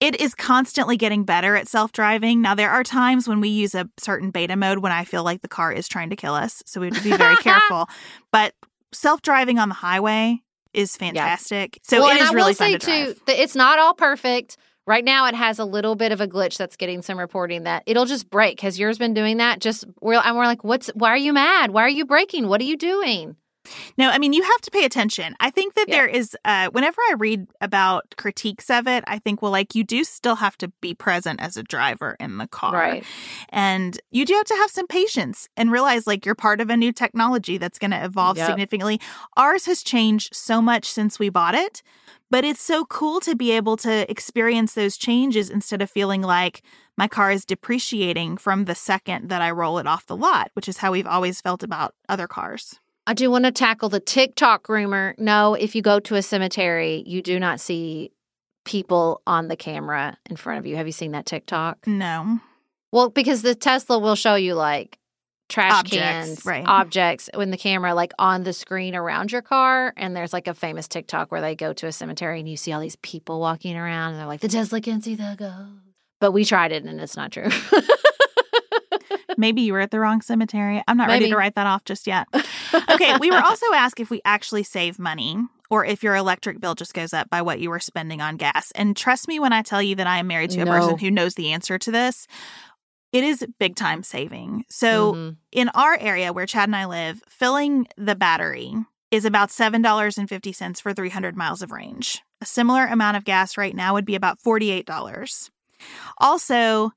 it 0.00 0.20
is 0.20 0.34
constantly 0.34 0.96
getting 0.96 1.24
better 1.24 1.56
at 1.56 1.68
self 1.68 1.92
driving. 1.92 2.42
Now, 2.42 2.54
there 2.54 2.70
are 2.70 2.82
times 2.82 3.26
when 3.28 3.40
we 3.40 3.48
use 3.48 3.74
a 3.74 3.88
certain 3.98 4.30
beta 4.30 4.56
mode 4.56 4.78
when 4.78 4.92
I 4.92 5.04
feel 5.04 5.24
like 5.24 5.42
the 5.42 5.48
car 5.48 5.72
is 5.72 5.88
trying 5.88 6.10
to 6.10 6.16
kill 6.16 6.34
us. 6.34 6.62
So 6.66 6.80
we 6.80 6.88
have 6.88 6.96
to 6.96 7.02
be 7.02 7.16
very 7.16 7.36
careful. 7.42 7.88
But 8.30 8.54
self 8.92 9.22
driving 9.22 9.58
on 9.58 9.68
the 9.68 9.74
highway 9.74 10.42
is 10.74 10.96
fantastic. 10.96 11.76
Yeah. 11.76 11.80
So 11.84 12.00
well, 12.02 12.16
it 12.16 12.20
is 12.20 12.34
really 12.34 12.54
fun 12.54 12.72
to 12.72 12.78
too, 12.78 13.14
it's 13.26 13.56
not 13.56 13.78
all 13.78 13.94
perfect. 13.94 14.56
Right 14.86 15.04
now, 15.04 15.26
it 15.26 15.34
has 15.34 15.58
a 15.58 15.64
little 15.64 15.96
bit 15.96 16.12
of 16.12 16.20
a 16.20 16.28
glitch 16.28 16.58
that's 16.58 16.76
getting 16.76 17.02
some 17.02 17.18
reporting 17.18 17.64
that 17.64 17.82
it'll 17.86 18.04
just 18.04 18.30
brake. 18.30 18.60
Has 18.60 18.78
yours 18.78 18.98
been 18.98 19.14
doing 19.14 19.38
that? 19.38 19.60
Just 19.60 19.84
we're 20.00 20.20
and 20.22 20.36
we're 20.36 20.44
like, 20.44 20.62
what's? 20.62 20.88
Why 20.94 21.08
are 21.08 21.16
you 21.16 21.32
mad? 21.32 21.72
Why 21.72 21.82
are 21.82 21.88
you 21.88 22.04
braking? 22.04 22.46
What 22.46 22.60
are 22.60 22.64
you 22.64 22.76
doing? 22.76 23.36
No, 23.98 24.10
I 24.10 24.18
mean, 24.18 24.32
you 24.32 24.42
have 24.42 24.60
to 24.62 24.70
pay 24.70 24.84
attention. 24.84 25.34
I 25.40 25.50
think 25.50 25.74
that 25.74 25.88
yeah. 25.88 25.96
there 25.96 26.06
is, 26.06 26.36
uh, 26.44 26.68
whenever 26.70 27.00
I 27.10 27.14
read 27.14 27.46
about 27.60 28.14
critiques 28.16 28.70
of 28.70 28.86
it, 28.86 29.04
I 29.06 29.18
think, 29.18 29.42
well, 29.42 29.52
like 29.52 29.74
you 29.74 29.84
do 29.84 30.04
still 30.04 30.36
have 30.36 30.56
to 30.58 30.68
be 30.80 30.94
present 30.94 31.40
as 31.40 31.56
a 31.56 31.62
driver 31.62 32.16
in 32.20 32.38
the 32.38 32.46
car. 32.46 32.72
Right. 32.72 33.04
And 33.50 33.98
you 34.10 34.24
do 34.24 34.34
have 34.34 34.46
to 34.46 34.56
have 34.56 34.70
some 34.70 34.86
patience 34.86 35.48
and 35.56 35.72
realize 35.72 36.06
like 36.06 36.26
you're 36.26 36.34
part 36.34 36.60
of 36.60 36.70
a 36.70 36.76
new 36.76 36.92
technology 36.92 37.58
that's 37.58 37.78
going 37.78 37.90
to 37.92 38.04
evolve 38.04 38.36
yep. 38.36 38.46
significantly. 38.46 39.00
Ours 39.36 39.66
has 39.66 39.82
changed 39.82 40.34
so 40.34 40.62
much 40.62 40.86
since 40.88 41.18
we 41.18 41.28
bought 41.28 41.54
it, 41.54 41.82
but 42.30 42.44
it's 42.44 42.62
so 42.62 42.84
cool 42.84 43.20
to 43.20 43.36
be 43.36 43.52
able 43.52 43.76
to 43.78 44.10
experience 44.10 44.74
those 44.74 44.96
changes 44.96 45.50
instead 45.50 45.82
of 45.82 45.90
feeling 45.90 46.22
like, 46.22 46.62
my 46.98 47.08
car 47.08 47.30
is 47.30 47.44
depreciating 47.44 48.38
from 48.38 48.64
the 48.64 48.74
second 48.74 49.28
that 49.28 49.42
I 49.42 49.50
roll 49.50 49.78
it 49.78 49.86
off 49.86 50.06
the 50.06 50.16
lot, 50.16 50.50
which 50.54 50.66
is 50.66 50.78
how 50.78 50.92
we've 50.92 51.06
always 51.06 51.42
felt 51.42 51.62
about 51.62 51.94
other 52.08 52.26
cars. 52.26 52.80
I 53.06 53.14
do 53.14 53.30
want 53.30 53.44
to 53.44 53.52
tackle 53.52 53.88
the 53.88 54.00
TikTok 54.00 54.68
rumor. 54.68 55.14
No, 55.18 55.54
if 55.54 55.74
you 55.74 55.82
go 55.82 56.00
to 56.00 56.16
a 56.16 56.22
cemetery, 56.22 57.04
you 57.06 57.22
do 57.22 57.38
not 57.38 57.60
see 57.60 58.10
people 58.64 59.22
on 59.26 59.48
the 59.48 59.56
camera 59.56 60.18
in 60.28 60.36
front 60.36 60.58
of 60.58 60.66
you. 60.66 60.76
Have 60.76 60.86
you 60.86 60.92
seen 60.92 61.12
that 61.12 61.24
TikTok? 61.24 61.86
No. 61.86 62.40
Well, 62.92 63.10
because 63.10 63.42
the 63.42 63.54
Tesla 63.54 63.98
will 63.98 64.16
show 64.16 64.34
you 64.34 64.54
like 64.54 64.98
trash 65.48 65.72
Objects, 65.72 65.96
cans, 65.98 66.46
right. 66.46 66.64
objects 66.66 67.30
when 67.34 67.50
the 67.50 67.56
camera 67.56 67.94
like 67.94 68.12
on 68.18 68.42
the 68.42 68.52
screen 68.52 68.96
around 68.96 69.30
your 69.30 69.42
car. 69.42 69.92
And 69.96 70.16
there's 70.16 70.32
like 70.32 70.48
a 70.48 70.54
famous 70.54 70.88
TikTok 70.88 71.30
where 71.30 71.40
they 71.40 71.54
go 71.54 71.72
to 71.74 71.86
a 71.86 71.92
cemetery 71.92 72.40
and 72.40 72.48
you 72.48 72.56
see 72.56 72.72
all 72.72 72.80
these 72.80 72.96
people 72.96 73.38
walking 73.38 73.76
around 73.76 74.12
and 74.12 74.20
they're 74.20 74.26
like, 74.26 74.40
the 74.40 74.48
Tesla 74.48 74.80
can 74.80 75.00
see 75.00 75.14
the 75.14 75.36
ghost. 75.38 75.82
But 76.20 76.32
we 76.32 76.44
tried 76.44 76.72
it 76.72 76.84
and 76.84 77.00
it's 77.00 77.16
not 77.16 77.30
true. 77.30 77.48
Maybe 79.36 79.62
you 79.62 79.72
were 79.72 79.80
at 79.80 79.90
the 79.90 80.00
wrong 80.00 80.20
cemetery. 80.22 80.82
I'm 80.88 80.96
not 80.96 81.08
ready 81.08 81.28
to 81.28 81.36
write 81.36 81.54
that 81.54 81.66
off 81.66 81.84
just 81.84 82.06
yet. 82.06 82.26
Okay, 82.88 83.16
we 83.18 83.30
were 83.30 83.40
also 83.42 83.66
asked 83.74 84.00
if 84.00 84.10
we 84.10 84.20
actually 84.24 84.62
save 84.62 84.98
money 84.98 85.36
or 85.70 85.84
if 85.84 86.02
your 86.02 86.14
electric 86.14 86.60
bill 86.60 86.74
just 86.74 86.94
goes 86.94 87.12
up 87.12 87.28
by 87.30 87.42
what 87.42 87.58
you 87.58 87.68
were 87.70 87.80
spending 87.80 88.20
on 88.20 88.36
gas. 88.36 88.70
And 88.74 88.96
trust 88.96 89.26
me 89.28 89.38
when 89.40 89.52
I 89.52 89.62
tell 89.62 89.82
you 89.82 89.94
that 89.96 90.06
I 90.06 90.18
am 90.18 90.26
married 90.28 90.50
to 90.50 90.62
a 90.62 90.64
No. 90.64 90.70
person 90.70 90.98
who 90.98 91.10
knows 91.10 91.34
the 91.34 91.52
answer 91.52 91.78
to 91.78 91.90
this. 91.90 92.26
It 93.12 93.24
is 93.24 93.44
big 93.58 93.76
time 93.76 94.02
saving. 94.02 94.64
So, 94.68 95.14
Mhm. 95.14 95.36
in 95.52 95.68
our 95.70 95.96
area 95.98 96.32
where 96.32 96.46
Chad 96.46 96.68
and 96.68 96.76
I 96.76 96.84
live, 96.86 97.22
filling 97.28 97.86
the 97.96 98.14
battery 98.14 98.74
is 99.10 99.24
about 99.24 99.50
$7.50 99.50 100.80
for 100.80 100.92
300 100.92 101.36
miles 101.36 101.62
of 101.62 101.70
range. 101.72 102.22
A 102.40 102.46
similar 102.46 102.84
amount 102.86 103.16
of 103.16 103.24
gas 103.24 103.56
right 103.56 103.74
now 103.74 103.94
would 103.94 104.04
be 104.06 104.14
about 104.14 104.38
$48. 104.40 105.50
Also, 106.18 106.92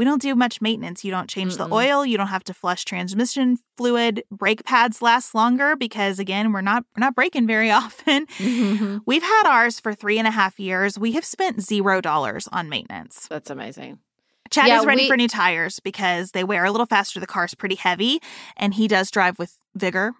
we 0.00 0.04
don't 0.06 0.22
do 0.22 0.34
much 0.34 0.62
maintenance. 0.62 1.04
You 1.04 1.10
don't 1.10 1.28
change 1.28 1.58
the 1.58 1.66
Mm-mm. 1.66 1.72
oil, 1.72 2.06
you 2.06 2.16
don't 2.16 2.28
have 2.28 2.44
to 2.44 2.54
flush 2.54 2.86
transmission 2.86 3.58
fluid. 3.76 4.24
Brake 4.30 4.64
pads 4.64 5.02
last 5.02 5.34
longer 5.34 5.76
because 5.76 6.18
again, 6.18 6.52
we're 6.52 6.62
not 6.62 6.84
we're 6.96 7.02
not 7.02 7.14
braking 7.14 7.46
very 7.46 7.70
often. 7.82 8.24
Mhm. 8.38 9.00
We've 9.04 9.22
had 9.22 9.44
ours 9.46 9.78
for 9.78 9.92
three 9.94 10.18
and 10.18 10.26
a 10.26 10.30
half 10.30 10.58
years. 10.58 10.98
We 10.98 11.12
have 11.12 11.24
spent 11.26 11.60
zero 11.60 12.00
dollars 12.00 12.48
on 12.50 12.70
maintenance. 12.70 13.26
That's 13.28 13.50
amazing. 13.50 13.98
Chad 14.50 14.68
Yeah, 14.68 14.80
is 14.80 14.86
ready 14.86 15.02
we- 15.02 15.08
for 15.08 15.16
new 15.18 15.28
tires 15.28 15.78
because 15.80 16.30
they 16.32 16.44
wear 16.44 16.64
a 16.64 16.70
little 16.70 16.86
faster. 16.86 17.20
The 17.20 17.26
car's 17.26 17.54
pretty 17.54 17.76
heavy, 17.76 18.20
and 18.56 18.72
he 18.72 18.88
does 18.88 19.10
drive 19.10 19.38
with 19.38 19.58
vigor. 19.74 20.12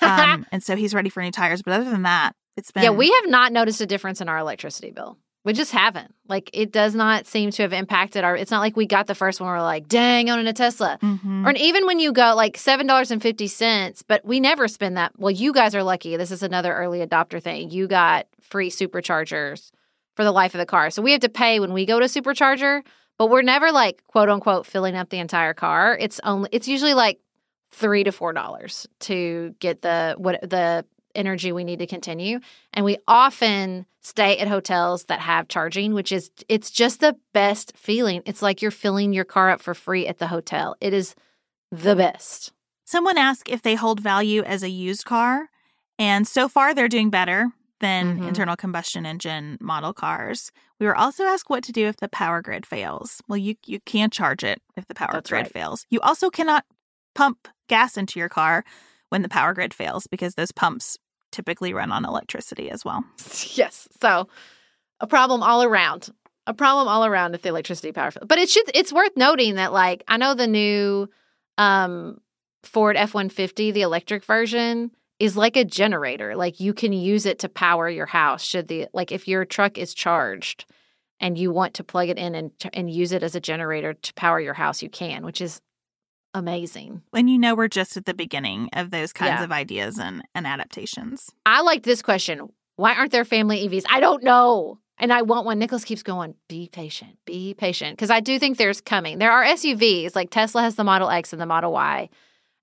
Um, 0.00 0.46
and 0.52 0.62
so 0.62 0.76
he's 0.76 0.94
ready 0.94 1.10
for 1.10 1.22
new 1.22 1.30
tires. 1.30 1.60
But 1.62 1.74
other 1.74 1.90
than 1.90 2.02
that, 2.04 2.32
it's 2.56 2.70
been 2.72 2.82
Yeah, 2.84 2.90
we 2.90 3.10
have 3.20 3.30
not 3.30 3.52
noticed 3.52 3.80
a 3.82 3.86
difference 3.86 4.20
in 4.22 4.28
our 4.30 4.38
electricity 4.38 4.90
bill. 4.90 5.18
We 5.42 5.54
just 5.54 5.72
haven't. 5.72 6.14
Like, 6.28 6.50
it 6.52 6.70
does 6.70 6.94
not 6.94 7.26
seem 7.26 7.50
to 7.52 7.62
have 7.62 7.72
impacted 7.72 8.24
our. 8.24 8.36
It's 8.36 8.50
not 8.50 8.60
like 8.60 8.76
we 8.76 8.84
got 8.86 9.06
the 9.06 9.14
first 9.14 9.40
one. 9.40 9.48
We're 9.48 9.62
like, 9.62 9.88
dang, 9.88 10.28
owning 10.28 10.46
a 10.46 10.52
Tesla. 10.52 10.98
Mhm. 11.02 11.46
Or 11.46 11.52
even 11.52 11.86
when 11.86 11.98
you 11.98 12.12
go 12.12 12.34
like 12.36 12.58
seven 12.58 12.86
dollars 12.86 13.10
and 13.10 13.22
fifty 13.22 13.46
cents, 13.46 14.02
but 14.02 14.22
we 14.24 14.38
never 14.38 14.68
spend 14.68 14.96
that. 14.98 15.12
Well, 15.18 15.30
you 15.30 15.52
guys 15.54 15.74
are 15.74 15.82
lucky. 15.82 16.16
This 16.16 16.30
is 16.30 16.42
another 16.42 16.74
early 16.74 17.04
adopter 17.04 17.42
thing. 17.42 17.70
You 17.70 17.88
got 17.88 18.26
free 18.40 18.70
superchargers 18.70 19.70
for 20.14 20.24
the 20.24 20.32
life 20.32 20.54
of 20.54 20.58
the 20.58 20.66
car, 20.66 20.90
so 20.90 21.00
we 21.02 21.12
have 21.12 21.20
to 21.22 21.28
pay 21.28 21.58
when 21.60 21.72
we 21.72 21.86
go 21.86 21.98
to 22.00 22.06
supercharger. 22.06 22.82
But 23.16 23.30
we're 23.30 23.42
never 23.42 23.70
like 23.72 24.02
quote 24.06 24.28
unquote 24.28 24.66
filling 24.66 24.94
up 24.96 25.08
the 25.10 25.18
entire 25.18 25.54
car. 25.54 25.96
It's 25.98 26.20
only 26.24 26.48
it's 26.52 26.68
usually 26.68 26.94
like 26.94 27.18
three 27.70 28.04
to 28.04 28.12
four 28.12 28.32
dollars 28.32 28.86
to 29.00 29.54
get 29.60 29.82
the 29.82 30.14
what 30.18 30.40
the 30.42 30.84
energy 31.14 31.52
we 31.52 31.64
need 31.64 31.78
to 31.80 31.86
continue. 31.86 32.40
And 32.72 32.84
we 32.84 32.98
often 33.08 33.86
stay 34.02 34.38
at 34.38 34.48
hotels 34.48 35.04
that 35.04 35.20
have 35.20 35.48
charging, 35.48 35.92
which 35.94 36.12
is 36.12 36.30
it's 36.48 36.70
just 36.70 37.00
the 37.00 37.16
best 37.34 37.76
feeling. 37.76 38.22
It's 38.26 38.42
like 38.42 38.62
you're 38.62 38.70
filling 38.70 39.12
your 39.12 39.24
car 39.24 39.50
up 39.50 39.60
for 39.60 39.74
free 39.74 40.06
at 40.06 40.18
the 40.18 40.26
hotel. 40.28 40.76
It 40.80 40.92
is 40.94 41.14
the 41.70 41.94
best. 41.96 42.52
Someone 42.84 43.18
asked 43.18 43.48
if 43.48 43.62
they 43.62 43.74
hold 43.76 44.00
value 44.00 44.42
as 44.42 44.62
a 44.62 44.68
used 44.70 45.04
car, 45.04 45.48
and 45.98 46.26
so 46.26 46.48
far 46.48 46.74
they're 46.74 46.88
doing 46.88 47.10
better 47.10 47.52
than 47.80 48.18
Mhm. 48.18 48.28
internal 48.28 48.56
combustion 48.56 49.06
engine 49.06 49.56
model 49.60 49.92
cars. 49.94 50.50
We 50.78 50.86
were 50.86 50.96
also 50.96 51.24
asked 51.24 51.48
what 51.48 51.62
to 51.64 51.72
do 51.72 51.86
if 51.86 51.96
the 51.96 52.08
power 52.08 52.42
grid 52.42 52.66
fails. 52.66 53.22
Well, 53.28 53.38
you 53.38 53.54
you 53.66 53.80
can't 53.80 54.12
charge 54.12 54.44
it 54.44 54.60
if 54.76 54.86
the 54.86 54.94
power 54.94 55.10
That's 55.12 55.30
grid 55.30 55.44
right. 55.44 55.52
fails. 55.52 55.86
You 55.90 56.00
also 56.00 56.30
cannot 56.30 56.64
pump 57.14 57.48
gas 57.68 57.96
into 57.96 58.18
your 58.18 58.28
car 58.28 58.64
when 59.10 59.22
the 59.22 59.28
power 59.28 59.52
grid 59.52 59.74
fails 59.74 60.06
because 60.06 60.34
those 60.34 60.52
pumps 60.52 60.98
typically 61.30 61.72
run 61.72 61.92
on 61.92 62.04
electricity 62.04 62.70
as 62.70 62.84
well. 62.84 63.04
Yes. 63.54 63.88
So 64.00 64.28
a 65.00 65.06
problem 65.06 65.42
all 65.42 65.62
around. 65.62 66.10
A 66.46 66.54
problem 66.54 66.88
all 66.88 67.04
around 67.04 67.34
if 67.34 67.42
the 67.42 67.48
electricity 67.48 67.92
power 67.92 68.10
fails. 68.10 68.26
But 68.26 68.38
it 68.38 68.48
should 68.48 68.70
it's 68.74 68.92
worth 68.92 69.16
noting 69.16 69.56
that 69.56 69.72
like 69.72 70.02
I 70.08 70.16
know 70.16 70.34
the 70.34 70.46
new 70.46 71.08
um 71.58 72.18
Ford 72.62 72.96
F150, 72.96 73.72
the 73.72 73.82
electric 73.82 74.24
version, 74.24 74.90
is 75.18 75.36
like 75.36 75.56
a 75.56 75.64
generator. 75.64 76.34
Like 76.36 76.60
you 76.60 76.74
can 76.74 76.92
use 76.92 77.26
it 77.26 77.38
to 77.40 77.48
power 77.48 77.88
your 77.88 78.06
house 78.06 78.42
should 78.42 78.68
the 78.68 78.88
like 78.92 79.12
if 79.12 79.28
your 79.28 79.44
truck 79.44 79.78
is 79.78 79.94
charged 79.94 80.64
and 81.20 81.36
you 81.36 81.52
want 81.52 81.74
to 81.74 81.84
plug 81.84 82.08
it 82.08 82.18
in 82.18 82.34
and 82.34 82.50
and 82.72 82.90
use 82.90 83.12
it 83.12 83.22
as 83.22 83.34
a 83.34 83.40
generator 83.40 83.94
to 83.94 84.14
power 84.14 84.40
your 84.40 84.54
house, 84.54 84.82
you 84.82 84.88
can, 84.88 85.24
which 85.24 85.40
is 85.40 85.60
amazing. 86.34 87.02
And 87.12 87.28
you 87.30 87.38
know 87.38 87.54
we're 87.54 87.68
just 87.68 87.96
at 87.96 88.04
the 88.04 88.14
beginning 88.14 88.68
of 88.74 88.90
those 88.90 89.12
kinds 89.12 89.38
Yeah. 89.40 89.44
of 89.44 89.52
ideas 89.52 89.98
and, 89.98 90.22
and 90.34 90.46
adaptations. 90.46 91.30
I 91.46 91.62
like 91.62 91.82
this 91.82 92.02
question. 92.02 92.48
Why 92.76 92.94
aren't 92.94 93.12
there 93.12 93.24
family 93.24 93.68
EVs? 93.68 93.84
I 93.90 94.00
don't 94.00 94.22
know. 94.22 94.78
And 94.98 95.12
I 95.12 95.22
want 95.22 95.46
one. 95.46 95.58
Nicholas 95.58 95.84
keeps 95.84 96.02
going, 96.02 96.34
be 96.48 96.68
patient, 96.70 97.16
be 97.24 97.54
patient. 97.54 97.96
Because 97.96 98.10
I 98.10 98.20
do 98.20 98.38
think 98.38 98.58
there's 98.58 98.80
coming. 98.82 99.18
There 99.18 99.32
are 99.32 99.44
SUVs, 99.44 100.14
like 100.14 100.30
Tesla 100.30 100.62
has 100.62 100.74
the 100.74 100.84
Model 100.84 101.08
X 101.08 101.32
and 101.32 101.40
the 101.40 101.46
Model 101.46 101.72
Y. 101.72 102.08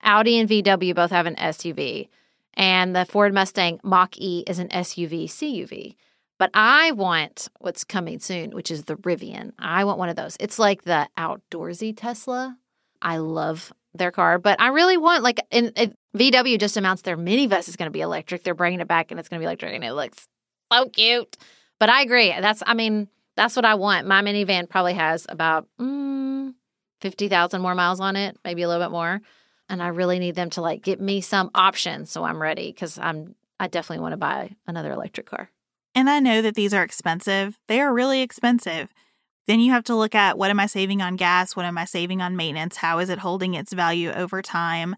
Audi 0.04 0.38
and 0.40 0.48
VW 0.48 0.94
both 0.94 1.10
have 1.12 1.26
an 1.26 1.36
SUV. 1.36 2.10
And 2.54 2.96
the 2.96 3.06
Ford 3.06 3.34
Mustang 3.34 3.80
Mach 3.84 4.18
E 4.18 4.44
is 4.48 4.60
an 4.60 4.68
SUV 4.70 5.26
CUV. 5.26 5.96
But 6.40 6.52
I 6.54 6.92
want 6.92 7.48
what's 7.60 7.84
coming 7.84 8.20
soon, 8.20 8.52
which 8.52 8.70
is 8.70 8.84
the 8.84 8.96
Rivian. 8.98 9.54
I 9.58 9.84
want 9.86 9.98
one 9.98 10.10
of 10.10 10.16
those. 10.16 10.38
It's 10.40 10.60
like 10.60 10.84
the 10.84 11.08
outdoorsy 11.18 11.94
Tesla. 11.98 12.58
I 13.08 13.18
love 13.20 13.72
their 13.94 14.12
car, 14.12 14.38
but 14.38 14.60
I 14.60 14.68
really 14.68 14.98
want 14.98 15.24
like 15.24 15.40
it, 15.50 15.96
VW 16.14 16.60
just 16.60 16.76
announced 16.76 17.06
their 17.06 17.16
minibus 17.16 17.70
is 17.70 17.78
going 17.78 17.88
to 17.88 17.92
be 17.92 18.02
electric. 18.02 18.44
They're 18.44 18.54
bringing 18.54 18.82
it 18.82 18.88
back 18.88 19.12
and 19.12 19.20
it's 19.20 19.30
going 19.30 19.40
to 19.40 19.42
be 19.42 19.46
electric, 19.46 19.74
and 19.74 19.84
it 19.84 19.94
looks 19.94 20.28
so 20.74 20.90
cute. 20.90 21.38
But 21.80 21.90
I 21.90 22.02
agree. 22.02 22.36
That's 22.38 22.62
I 22.68 22.74
mean 22.74 23.08
that's 23.38 23.56
what 23.56 23.64
I 23.64 23.76
want. 23.76 24.08
My 24.08 24.22
minivan 24.22 24.70
probably 24.70 24.96
has 24.96 25.26
about 25.30 25.70
mm, 25.80 26.54
fifty 27.00 27.30
thousand 27.30 27.62
more 27.62 27.76
miles 27.76 28.02
on 28.02 28.18
it, 28.18 28.38
maybe 28.44 28.64
a 28.64 28.68
little 28.68 28.84
bit 28.86 28.92
more, 28.92 29.22
and 29.70 29.82
I 29.82 29.88
really 29.88 30.20
need 30.20 30.36
them 30.36 30.50
to 30.52 30.62
like 30.62 30.82
get 30.82 31.00
me 31.00 31.22
some 31.22 31.50
options 31.56 32.12
so 32.12 32.26
I'm 32.26 32.42
ready 32.42 32.74
because 32.74 33.00
I'm 33.00 33.36
I 33.58 33.70
definitely 33.70 34.02
want 34.02 34.12
to 34.14 34.18
buy 34.18 34.52
another 34.68 34.92
electric 34.92 35.28
car. 35.28 35.50
And 35.96 36.10
I 36.10 36.20
know 36.20 36.42
that 36.42 36.56
these 36.56 36.74
are 36.74 36.84
expensive. 36.84 37.58
They 37.68 37.80
are 37.80 37.94
really 37.94 38.22
expensive. 38.22 38.90
Then 39.48 39.60
you 39.60 39.72
have 39.72 39.84
to 39.86 39.96
look 39.96 40.14
at 40.14 40.38
what 40.38 40.50
am 40.50 40.60
I 40.60 40.66
saving 40.66 41.02
on 41.02 41.16
gas? 41.16 41.56
What 41.56 41.66
am 41.66 41.78
I 41.78 41.86
saving 41.86 42.22
on 42.22 42.36
maintenance? 42.36 42.78
How 42.78 43.00
is 43.00 43.10
it 43.10 43.20
holding 43.20 43.54
its 43.54 43.74
value 43.74 44.12
over 44.12 44.42
time? 44.42 44.96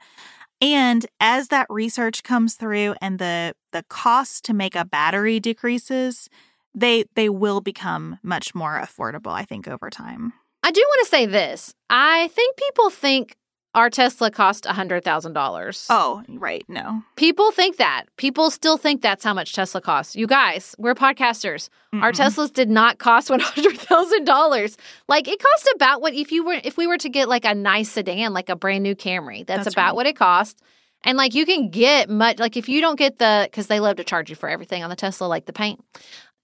And 0.61 1.05
as 1.19 1.47
that 1.49 1.67
research 1.69 2.23
comes 2.23 2.55
through 2.55 2.95
and 3.01 3.19
the 3.19 3.53
the 3.71 3.83
cost 3.89 4.43
to 4.45 4.53
make 4.53 4.75
a 4.75 4.83
battery 4.83 5.39
decreases, 5.39 6.29
they 6.75 7.05
they 7.15 7.29
will 7.29 7.61
become 7.61 8.19
much 8.23 8.53
more 8.53 8.79
affordable, 8.79 9.31
I 9.31 9.43
think, 9.43 9.67
over 9.67 9.89
time. 9.89 10.33
I 10.63 10.71
do 10.71 10.81
want 10.81 11.05
to 11.05 11.09
say 11.09 11.25
this. 11.25 11.73
I 11.89 12.27
think 12.29 12.57
people 12.57 12.89
think 12.89 13.37
our 13.75 13.89
Tesla 13.89 14.31
cost 14.31 14.63
$100,000. 14.65 15.85
Oh, 15.89 16.23
right. 16.27 16.65
No. 16.67 17.03
People 17.15 17.51
think 17.51 17.77
that. 17.77 18.05
People 18.17 18.49
still 18.49 18.77
think 18.77 19.01
that's 19.01 19.23
how 19.23 19.33
much 19.33 19.53
Tesla 19.53 19.79
costs. 19.81 20.15
You 20.15 20.25
guys, 20.27 20.75
we're 20.79 20.95
podcasters. 20.95 21.69
Our 21.93 22.11
Mm-mm. 22.11 22.15
Teslas 22.15 22.51
did 22.53 22.69
not 22.69 22.97
cost 22.97 23.29
one 23.29 23.39
hundred 23.39 23.77
thousand 23.79 24.25
dollars. 24.25 24.77
Like 25.07 25.27
it 25.27 25.39
cost 25.39 25.69
about 25.75 26.01
what 26.01 26.13
if 26.13 26.31
you 26.31 26.43
were 26.45 26.59
if 26.63 26.77
we 26.77 26.87
were 26.87 26.97
to 26.97 27.09
get 27.09 27.27
like 27.27 27.45
a 27.45 27.55
nice 27.55 27.89
sedan, 27.91 28.33
like 28.33 28.49
a 28.49 28.55
brand 28.55 28.83
new 28.83 28.95
Camry. 28.95 29.45
That's, 29.45 29.65
That's 29.65 29.75
about 29.75 29.87
right. 29.87 29.95
what 29.95 30.05
it 30.05 30.15
cost. 30.15 30.61
And 31.03 31.17
like 31.17 31.33
you 31.33 31.45
can 31.45 31.69
get 31.69 32.09
much 32.09 32.39
like 32.39 32.57
if 32.57 32.67
you 32.69 32.81
don't 32.81 32.97
get 32.97 33.19
the 33.19 33.47
because 33.49 33.67
they 33.67 33.79
love 33.79 33.97
to 33.97 34.03
charge 34.03 34.29
you 34.29 34.35
for 34.35 34.49
everything 34.49 34.83
on 34.83 34.89
the 34.89 34.95
Tesla, 34.95 35.25
like 35.25 35.45
the 35.45 35.53
paint. 35.53 35.83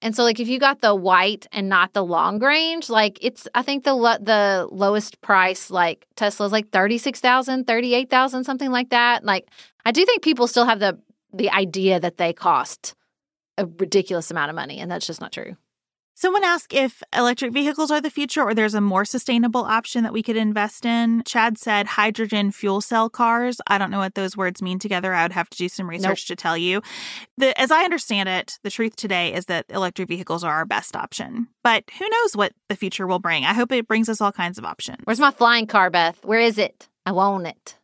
And 0.01 0.15
so 0.15 0.23
like 0.23 0.39
if 0.39 0.47
you 0.47 0.59
got 0.59 0.81
the 0.81 0.93
white 0.93 1.47
and 1.51 1.69
not 1.69 1.93
the 1.93 2.03
long 2.03 2.39
range, 2.39 2.89
like 2.89 3.17
it's 3.21 3.47
I 3.55 3.61
think 3.61 3.83
the 3.83 3.93
lo- 3.93 4.17
the 4.19 4.67
lowest 4.71 5.21
price 5.21 5.71
like 5.71 6.05
Tesla's 6.15 6.51
like 6.51 6.69
36,000, 6.69 7.65
38,000 7.65 8.43
something 8.43 8.71
like 8.71 8.89
that. 8.89 9.23
Like 9.23 9.47
I 9.85 9.91
do 9.91 10.05
think 10.05 10.23
people 10.23 10.47
still 10.47 10.65
have 10.65 10.79
the 10.79 10.99
the 11.33 11.49
idea 11.49 11.99
that 11.99 12.17
they 12.17 12.33
cost 12.33 12.95
a 13.57 13.65
ridiculous 13.65 14.31
amount 14.31 14.49
of 14.49 14.55
money 14.55 14.79
and 14.79 14.91
that's 14.91 15.07
just 15.07 15.21
not 15.21 15.31
true. 15.31 15.55
Someone 16.17 16.45
asked 16.45 16.73
if 16.73 17.03
electric 17.13 17.51
vehicles 17.51 17.91
are 17.91 17.99
the 17.99 18.09
future 18.09 18.41
or 18.41 18.53
there's 18.53 18.73
a 18.73 18.79
more 18.79 19.03
sustainable 19.03 19.65
option 19.65 20.03
that 20.03 20.13
we 20.13 20.23
could 20.23 20.37
invest 20.37 20.85
in. 20.85 21.21
Chad 21.25 21.57
said 21.57 21.87
hydrogen 21.87 22.51
fuel 22.51 22.79
cell 22.79 23.09
cars. 23.09 23.59
I 23.67 23.77
don't 23.77 23.91
know 23.91 23.99
what 23.99 24.15
those 24.15 24.37
words 24.37 24.61
mean 24.61 24.79
together. 24.79 25.13
I 25.13 25.23
would 25.23 25.33
have 25.33 25.49
to 25.49 25.57
do 25.57 25.67
some 25.67 25.89
research 25.89 26.25
to 26.27 26.35
tell 26.37 26.57
you. 26.57 26.81
The, 27.37 27.59
as 27.59 27.69
I 27.69 27.83
understand 27.83 28.29
it, 28.29 28.59
the 28.63 28.71
truth 28.71 28.95
today 28.95 29.33
is 29.33 29.47
that 29.47 29.65
electric 29.67 30.07
vehicles 30.07 30.45
are 30.45 30.53
our 30.53 30.65
best 30.65 30.95
option. 30.95 31.49
But 31.65 31.83
who 31.99 32.07
knows 32.07 32.37
what 32.37 32.53
the 32.69 32.77
future 32.77 33.05
will 33.07 33.19
bring? 33.19 33.43
I 33.43 33.53
hope 33.53 33.73
it 33.73 33.85
brings 33.85 34.07
us 34.07 34.21
all 34.21 34.31
kinds 34.31 34.57
of 34.57 34.63
options. 34.63 34.99
Where's 35.03 35.19
my 35.19 35.31
flying 35.31 35.67
car, 35.67 35.89
Beth? 35.89 36.23
Where 36.23 36.39
is 36.39 36.57
it? 36.57 36.87
I 37.05 37.11
want 37.11 37.45
it. 37.45 37.75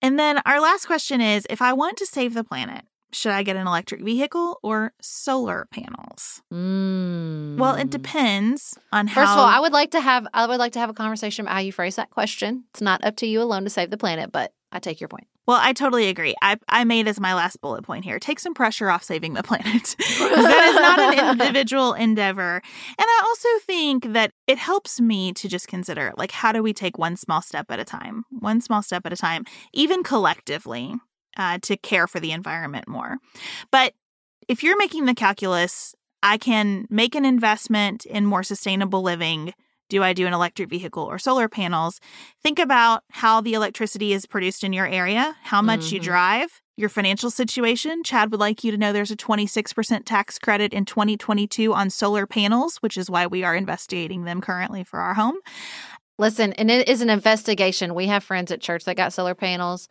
And 0.00 0.18
then 0.18 0.40
our 0.46 0.62
last 0.62 0.86
question 0.86 1.20
is 1.20 1.46
if 1.50 1.60
I 1.60 1.74
want 1.74 1.98
to 1.98 2.06
save 2.06 2.32
the 2.32 2.42
planet, 2.42 2.86
should 3.12 3.32
I 3.32 3.42
get 3.42 3.56
an 3.56 3.66
electric 3.66 4.02
vehicle 4.02 4.58
or 4.62 4.92
solar 5.00 5.66
panels? 5.70 6.42
Mm. 6.52 7.58
Well, 7.58 7.74
it 7.74 7.90
depends 7.90 8.78
on 8.92 9.06
how. 9.06 9.22
First 9.22 9.32
of 9.32 9.38
all, 9.38 9.44
I 9.44 9.60
would 9.60 9.72
like 9.72 9.90
to 9.92 10.00
have 10.00 10.26
I 10.32 10.46
would 10.46 10.58
like 10.58 10.72
to 10.72 10.78
have 10.78 10.90
a 10.90 10.94
conversation 10.94 11.44
about 11.44 11.54
how 11.54 11.60
you 11.60 11.72
phrase 11.72 11.96
that 11.96 12.10
question. 12.10 12.64
It's 12.70 12.80
not 12.80 13.04
up 13.04 13.16
to 13.16 13.26
you 13.26 13.42
alone 13.42 13.64
to 13.64 13.70
save 13.70 13.90
the 13.90 13.98
planet, 13.98 14.32
but 14.32 14.52
I 14.72 14.78
take 14.78 15.00
your 15.00 15.08
point. 15.08 15.26
Well, 15.46 15.58
I 15.60 15.72
totally 15.72 16.08
agree. 16.08 16.36
I, 16.42 16.58
I 16.68 16.84
made 16.84 17.08
as 17.08 17.18
my 17.18 17.34
last 17.34 17.60
bullet 17.60 17.82
point 17.82 18.04
here 18.04 18.20
take 18.20 18.38
some 18.38 18.54
pressure 18.54 18.88
off 18.88 19.02
saving 19.02 19.34
the 19.34 19.42
planet. 19.42 19.96
that 19.98 20.64
is 20.68 20.80
not 20.80 21.00
an 21.00 21.30
individual 21.40 21.92
endeavor. 21.94 22.54
And 22.54 22.64
I 22.98 23.22
also 23.26 23.48
think 23.66 24.12
that 24.12 24.30
it 24.46 24.58
helps 24.58 25.00
me 25.00 25.32
to 25.32 25.48
just 25.48 25.66
consider 25.66 26.12
like, 26.16 26.30
how 26.30 26.52
do 26.52 26.62
we 26.62 26.72
take 26.72 26.98
one 26.98 27.16
small 27.16 27.42
step 27.42 27.66
at 27.70 27.80
a 27.80 27.84
time, 27.84 28.24
one 28.30 28.60
small 28.60 28.80
step 28.80 29.04
at 29.06 29.12
a 29.12 29.16
time, 29.16 29.44
even 29.72 30.04
collectively, 30.04 30.94
uh, 31.40 31.58
to 31.62 31.76
care 31.76 32.06
for 32.06 32.20
the 32.20 32.32
environment 32.32 32.86
more. 32.86 33.16
But 33.72 33.94
if 34.46 34.62
you're 34.62 34.76
making 34.76 35.06
the 35.06 35.14
calculus, 35.14 35.94
I 36.22 36.36
can 36.36 36.86
make 36.90 37.14
an 37.14 37.24
investment 37.24 38.04
in 38.04 38.26
more 38.26 38.42
sustainable 38.42 39.02
living 39.02 39.54
do 39.88 40.04
I 40.04 40.12
do 40.12 40.24
an 40.24 40.32
electric 40.32 40.70
vehicle 40.70 41.02
or 41.02 41.18
solar 41.18 41.48
panels? 41.48 42.00
Think 42.44 42.60
about 42.60 43.02
how 43.10 43.40
the 43.40 43.54
electricity 43.54 44.12
is 44.12 44.24
produced 44.24 44.62
in 44.62 44.72
your 44.72 44.86
area, 44.86 45.36
how 45.42 45.60
much 45.60 45.80
mm-hmm. 45.80 45.96
you 45.96 46.00
drive, 46.00 46.62
your 46.76 46.88
financial 46.88 47.28
situation. 47.28 48.04
Chad 48.04 48.30
would 48.30 48.38
like 48.38 48.62
you 48.62 48.70
to 48.70 48.78
know 48.78 48.92
there's 48.92 49.10
a 49.10 49.16
26% 49.16 50.04
tax 50.04 50.38
credit 50.38 50.72
in 50.72 50.84
2022 50.84 51.74
on 51.74 51.90
solar 51.90 52.24
panels, 52.24 52.76
which 52.76 52.96
is 52.96 53.10
why 53.10 53.26
we 53.26 53.42
are 53.42 53.56
investigating 53.56 54.24
them 54.24 54.40
currently 54.40 54.84
for 54.84 55.00
our 55.00 55.14
home. 55.14 55.38
Listen, 56.18 56.52
and 56.52 56.70
it 56.70 56.88
is 56.88 57.00
an 57.00 57.10
investigation. 57.10 57.94
We 57.94 58.06
have 58.06 58.22
friends 58.22 58.52
at 58.52 58.60
church 58.60 58.84
that 58.84 58.96
got 58.96 59.12
solar 59.12 59.34
panels 59.34 59.88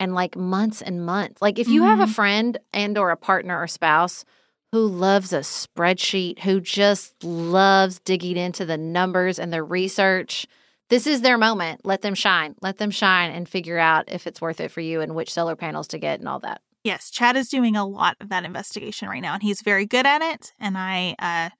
and 0.00 0.14
like 0.14 0.36
months 0.36 0.82
and 0.82 1.04
months. 1.04 1.40
Like 1.40 1.58
if 1.58 1.68
you 1.68 1.82
mm-hmm. 1.82 1.90
have 1.90 2.00
a 2.00 2.04
mm-hmm. 2.04 2.12
friend 2.12 2.58
and 2.72 2.98
or 2.98 3.10
a 3.10 3.16
partner 3.16 3.60
or 3.60 3.66
spouse 3.66 4.24
who 4.72 4.86
loves 4.86 5.32
a 5.32 5.40
spreadsheet, 5.40 6.38
who 6.40 6.60
just 6.60 7.22
loves 7.22 7.98
digging 8.00 8.38
into 8.38 8.64
the 8.64 8.78
numbers 8.78 9.38
and 9.38 9.52
the 9.52 9.62
research. 9.62 10.46
This 10.88 11.06
is 11.06 11.20
their 11.20 11.38
moment. 11.38 11.82
Let 11.84 12.02
them 12.02 12.14
shine. 12.14 12.54
Let 12.62 12.78
them 12.78 12.90
shine 12.90 13.30
and 13.30 13.48
figure 13.48 13.78
out 13.78 14.10
if 14.10 14.26
it's 14.26 14.40
worth 14.40 14.60
it 14.60 14.70
for 14.70 14.80
you 14.80 15.00
and 15.00 15.14
which 15.14 15.32
solar 15.32 15.56
panels 15.56 15.88
to 15.88 15.98
get 15.98 16.20
and 16.20 16.28
all 16.28 16.40
that. 16.40 16.62
Yes, 16.84 17.10
Chad 17.10 17.36
is 17.36 17.48
doing 17.48 17.76
a 17.76 17.86
lot 17.86 18.16
of 18.20 18.30
that 18.30 18.44
investigation 18.44 19.08
right 19.08 19.22
now, 19.22 19.34
and 19.34 19.42
he's 19.42 19.62
very 19.62 19.86
good 19.86 20.04
at 20.04 20.20
it. 20.20 20.52
And 20.58 20.76
I 20.76 21.14
uh, 21.18 21.50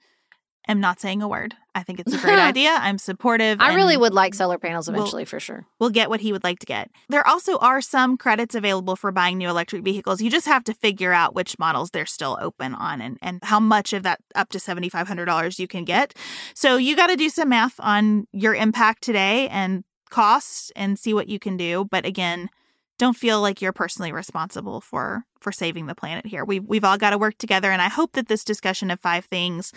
am 0.69 0.81
not 0.81 1.01
saying 1.01 1.23
a 1.23 1.29
word. 1.29 1.55
I 1.75 1.83
think 1.83 2.01
it's 2.01 2.15
a 2.15 2.19
great 2.19 2.39
idea. 2.39 2.71
I'm 2.81 2.99
supportive. 2.99 3.61
I 3.61 3.75
really 3.75 3.97
would 3.97 4.13
like 4.13 4.35
solar 4.35 4.59
panels 4.59 4.89
eventually 4.89 5.23
we'll, 5.23 5.27
for 5.27 5.41
sure. 5.41 5.67
We'll 5.79 5.91
get 5.91 6.09
what 6.09 6.21
he 6.21 6.33
would 6.33 6.45
like 6.45 6.59
to 6.61 6.67
get. 6.67 6.91
There 7.09 7.27
also 7.27 7.59
are 7.59 7.81
some 7.81 8.17
credits 8.17 8.55
available 8.55 8.97
for 8.97 9.11
buying 9.11 9.39
new 9.39 9.49
electric 9.49 9.83
vehicles. 9.83 10.23
You 10.23 10.31
just 10.31 10.47
have 10.47 10.65
to 10.65 10.75
figure 10.75 11.13
out 11.13 11.35
which 11.35 11.59
models 11.59 11.91
they're 11.91 12.07
still 12.07 12.39
open 12.41 12.75
on 12.75 13.01
and, 13.01 13.19
and 13.23 13.41
how 13.43 13.61
much 13.61 13.93
of 13.93 14.03
that 14.03 14.21
up 14.35 14.51
to 14.51 14.59
$7,500 14.59 15.59
you 15.59 15.67
can 15.67 15.85
get. 15.85 16.15
So 16.55 16.77
you 16.77 16.95
got 16.95 17.09
to 17.09 17.17
do 17.17 17.29
some 17.29 17.49
math 17.49 17.75
on 17.81 18.27
your 18.33 18.55
impact 18.55 19.03
today 19.03 19.49
and 19.49 19.85
costs 20.11 20.71
and 20.77 20.99
see 20.99 21.15
what 21.15 21.29
you 21.29 21.39
can 21.39 21.57
do. 21.57 21.87
But 21.91 22.07
again, 22.07 22.51
don't 22.99 23.17
feel 23.17 23.41
like 23.41 23.61
you're 23.61 23.73
personally 23.73 24.13
responsible 24.13 24.81
for 24.81 25.25
for 25.41 25.51
saving 25.51 25.87
the 25.87 25.95
planet 25.95 26.25
here. 26.25 26.45
We've 26.45 26.65
we've 26.65 26.85
all 26.85 26.99
got 26.99 27.11
to 27.11 27.19
work 27.19 27.37
together, 27.37 27.73
and 27.73 27.83
I 27.83 27.89
hope 27.89 28.13
that 28.13 28.29
this 28.29 28.45
discussion 28.45 28.93
of 28.93 29.01
five 29.01 29.25
things 29.25 29.73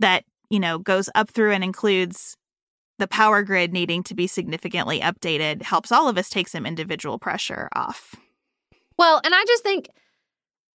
that, 0.00 0.24
you 0.50 0.60
know, 0.60 0.78
goes 0.78 1.08
up 1.14 1.30
through 1.30 1.52
and 1.52 1.64
includes 1.64 2.36
the 2.98 3.08
power 3.08 3.42
grid 3.42 3.72
needing 3.72 4.02
to 4.04 4.14
be 4.14 4.26
significantly 4.26 5.00
updated 5.00 5.62
helps 5.62 5.90
all 5.90 6.08
of 6.08 6.16
us 6.16 6.28
take 6.28 6.48
some 6.48 6.66
individual 6.66 7.18
pressure 7.18 7.68
off. 7.74 8.14
Well, 8.96 9.20
and 9.24 9.34
I 9.34 9.44
just 9.46 9.62
think 9.62 9.88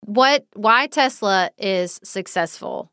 what 0.00 0.46
why 0.54 0.86
Tesla 0.86 1.50
is 1.58 2.00
successful 2.02 2.90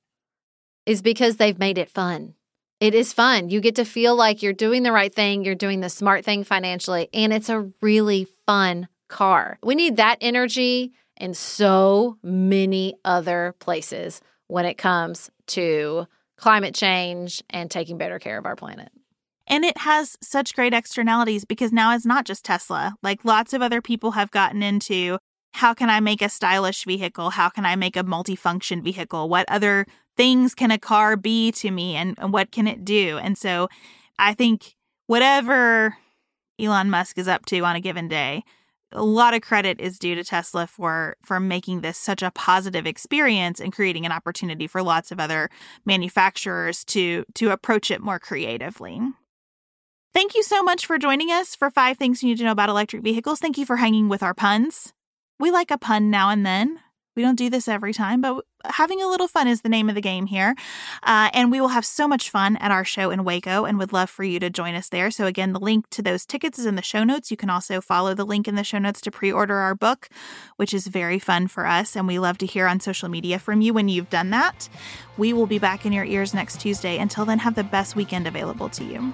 is 0.85 1.01
because 1.01 1.37
they've 1.37 1.59
made 1.59 1.77
it 1.77 1.89
fun. 1.89 2.33
It 2.79 2.93
is 2.93 3.13
fun. 3.13 3.49
You 3.49 3.61
get 3.61 3.75
to 3.75 3.85
feel 3.85 4.15
like 4.15 4.43
you're 4.43 4.51
doing 4.51 4.83
the 4.83 4.91
right 4.91 5.13
thing, 5.13 5.45
you're 5.45 5.55
doing 5.55 5.79
the 5.79 5.89
smart 5.89 6.25
thing 6.25 6.43
financially, 6.43 7.07
and 7.13 7.31
it's 7.31 7.47
a 7.47 7.69
really 7.81 8.27
fun 8.45 8.89
car. 9.07 9.57
We 9.63 9.75
need 9.75 9.95
that 9.97 10.17
energy 10.19 10.91
in 11.15 11.33
so 11.33 12.17
many 12.21 12.95
other 13.05 13.55
places 13.59 14.19
when 14.53 14.65
it 14.65 14.77
comes 14.77 15.31
to 15.47 16.05
climate 16.37 16.75
change 16.75 17.41
and 17.49 17.71
taking 17.71 17.97
better 17.97 18.19
care 18.19 18.37
of 18.37 18.45
our 18.45 18.55
planet. 18.55 18.91
And 19.47 19.65
it 19.65 19.79
has 19.79 20.15
such 20.21 20.53
great 20.53 20.75
externalities 20.75 21.43
because 21.43 21.71
now 21.71 21.95
it's 21.95 22.05
not 22.05 22.23
just 22.23 22.45
Tesla. 22.45 22.93
Like 23.01 23.25
lots 23.25 23.53
of 23.53 23.63
other 23.63 23.81
people 23.81 24.11
have 24.11 24.29
gotten 24.29 24.61
into 24.61 25.17
how 25.53 25.73
can 25.73 25.89
I 25.89 26.01
make 26.01 26.21
a 26.21 26.29
stylish 26.29 26.85
vehicle? 26.85 27.31
How 27.31 27.49
can 27.49 27.65
I 27.65 27.75
make 27.75 27.97
a 27.97 28.03
multifunction 28.03 28.83
vehicle? 28.83 29.27
What 29.27 29.49
other 29.49 29.87
things 30.15 30.53
can 30.53 30.69
a 30.69 30.77
car 30.77 31.17
be 31.17 31.51
to 31.53 31.71
me 31.71 31.95
and, 31.95 32.13
and 32.19 32.31
what 32.31 32.51
can 32.51 32.67
it 32.67 32.85
do? 32.85 33.17
And 33.17 33.35
so 33.35 33.69
I 34.19 34.35
think 34.35 34.75
whatever 35.07 35.97
Elon 36.59 36.91
Musk 36.91 37.17
is 37.17 37.27
up 37.27 37.47
to 37.47 37.59
on 37.61 37.75
a 37.75 37.81
given 37.81 38.07
day, 38.07 38.43
a 38.93 39.03
lot 39.03 39.33
of 39.33 39.41
credit 39.41 39.81
is 39.81 39.99
due 39.99 40.15
to 40.15 40.23
Tesla 40.23 40.67
for 40.67 41.17
for 41.23 41.39
making 41.39 41.81
this 41.81 41.97
such 41.97 42.21
a 42.21 42.31
positive 42.31 42.85
experience 42.85 43.59
and 43.59 43.73
creating 43.73 44.05
an 44.05 44.11
opportunity 44.11 44.67
for 44.67 44.81
lots 44.81 45.11
of 45.11 45.19
other 45.19 45.49
manufacturers 45.85 46.85
to 46.85 47.25
to 47.35 47.51
approach 47.51 47.91
it 47.91 48.01
more 48.01 48.19
creatively. 48.19 49.01
Thank 50.13 50.35
you 50.35 50.43
so 50.43 50.61
much 50.61 50.85
for 50.85 50.97
joining 50.99 51.29
us 51.29 51.55
for 51.55 51.71
5 51.71 51.97
things 51.97 52.21
you 52.21 52.29
need 52.29 52.37
to 52.37 52.43
know 52.43 52.51
about 52.51 52.69
electric 52.69 53.01
vehicles. 53.01 53.39
Thank 53.39 53.57
you 53.57 53.65
for 53.65 53.77
hanging 53.77 54.09
with 54.09 54.21
our 54.21 54.35
puns. 54.35 54.93
We 55.39 55.49
like 55.49 55.71
a 55.71 55.77
pun 55.77 56.11
now 56.11 56.29
and 56.29 56.45
then. 56.45 56.79
We 57.15 57.23
don't 57.23 57.35
do 57.35 57.49
this 57.49 57.67
every 57.67 57.93
time, 57.93 58.21
but 58.21 58.45
having 58.65 59.01
a 59.01 59.07
little 59.07 59.27
fun 59.27 59.47
is 59.47 59.61
the 59.61 59.69
name 59.69 59.89
of 59.89 59.95
the 59.95 60.01
game 60.01 60.25
here. 60.25 60.55
Uh, 61.03 61.29
and 61.33 61.51
we 61.51 61.59
will 61.59 61.69
have 61.69 61.85
so 61.85 62.07
much 62.07 62.29
fun 62.29 62.57
at 62.57 62.71
our 62.71 62.85
show 62.85 63.11
in 63.11 63.23
Waco 63.23 63.65
and 63.65 63.77
would 63.77 63.93
love 63.93 64.09
for 64.09 64.23
you 64.23 64.39
to 64.39 64.49
join 64.49 64.75
us 64.75 64.89
there. 64.89 65.11
So, 65.11 65.25
again, 65.25 65.53
the 65.53 65.59
link 65.59 65.89
to 65.91 66.01
those 66.01 66.25
tickets 66.25 66.59
is 66.59 66.65
in 66.65 66.75
the 66.75 66.81
show 66.81 67.03
notes. 67.03 67.31
You 67.31 67.37
can 67.37 67.49
also 67.49 67.81
follow 67.81 68.13
the 68.13 68.25
link 68.25 68.47
in 68.47 68.55
the 68.55 68.63
show 68.63 68.79
notes 68.79 69.01
to 69.01 69.11
pre 69.11 69.31
order 69.31 69.55
our 69.55 69.75
book, 69.75 70.09
which 70.57 70.73
is 70.73 70.87
very 70.87 71.19
fun 71.19 71.47
for 71.47 71.65
us. 71.65 71.95
And 71.95 72.07
we 72.07 72.19
love 72.19 72.37
to 72.39 72.45
hear 72.45 72.67
on 72.67 72.79
social 72.79 73.09
media 73.09 73.39
from 73.39 73.61
you 73.61 73.73
when 73.73 73.89
you've 73.89 74.09
done 74.09 74.29
that. 74.31 74.69
We 75.17 75.33
will 75.33 75.47
be 75.47 75.59
back 75.59 75.85
in 75.85 75.93
your 75.93 76.05
ears 76.05 76.33
next 76.33 76.59
Tuesday. 76.61 76.97
Until 76.97 77.25
then, 77.25 77.39
have 77.39 77.55
the 77.55 77.63
best 77.63 77.95
weekend 77.95 78.27
available 78.27 78.69
to 78.69 78.83
you. 78.83 79.13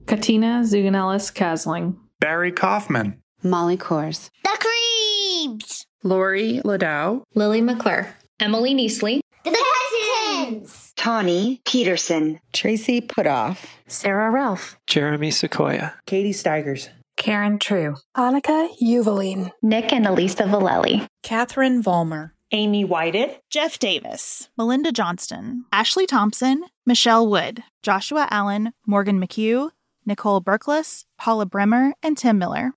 Katina 0.11 0.59
Zuganellis 0.65 1.31
Kasling, 1.31 1.95
Barry 2.19 2.51
Kaufman, 2.51 3.21
Molly 3.43 3.77
Kors, 3.77 4.29
The 4.43 4.57
Creeps, 4.59 5.85
Lori 6.03 6.59
Ladow, 6.65 7.23
Lily 7.33 7.61
McClure, 7.61 8.13
Emily 8.37 8.75
Neasley, 8.75 9.21
The 9.45 9.55
Hutchins, 9.55 10.91
Tawny 10.97 11.61
Peterson, 11.63 12.41
Tracy 12.51 12.99
Putoff, 12.99 13.63
Sarah 13.87 14.29
Ralph, 14.29 14.77
Jeremy 14.85 15.31
Sequoia, 15.31 15.93
Katie 16.05 16.33
Steigers, 16.33 16.89
Karen 17.15 17.57
True, 17.57 17.95
Annika 18.17 18.67
Uvaline, 18.81 19.51
Nick 19.61 19.93
and 19.93 20.05
Elisa 20.05 20.43
Valelli, 20.43 21.07
Catherine 21.23 21.81
Vollmer. 21.81 22.31
Amy 22.53 22.83
Whited, 22.83 23.39
Jeff 23.49 23.79
Davis, 23.79 24.49
Melinda 24.57 24.91
Johnston, 24.91 25.63
Ashley 25.71 26.05
Thompson, 26.05 26.65
Michelle 26.85 27.25
Wood, 27.25 27.63
Joshua 27.81 28.27
Allen, 28.29 28.73
Morgan 28.85 29.21
McHugh, 29.21 29.69
Nicole 30.05 30.41
Berkless, 30.41 31.05
Paula 31.17 31.45
Bremer, 31.45 31.93
and 32.01 32.17
Tim 32.17 32.37
Miller. 32.37 32.73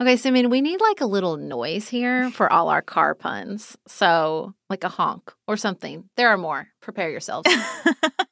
Okay, 0.00 0.16
so 0.16 0.30
I 0.30 0.32
mean, 0.32 0.48
we 0.48 0.62
need 0.62 0.80
like 0.80 1.02
a 1.02 1.06
little 1.06 1.36
noise 1.36 1.88
here 1.88 2.30
for 2.30 2.50
all 2.50 2.70
our 2.70 2.80
car 2.80 3.14
puns. 3.14 3.76
So, 3.86 4.54
like 4.70 4.82
a 4.82 4.88
honk 4.88 5.32
or 5.46 5.58
something. 5.58 6.08
There 6.16 6.28
are 6.28 6.38
more. 6.38 6.68
Prepare 6.80 7.10
yourselves. 7.10 7.50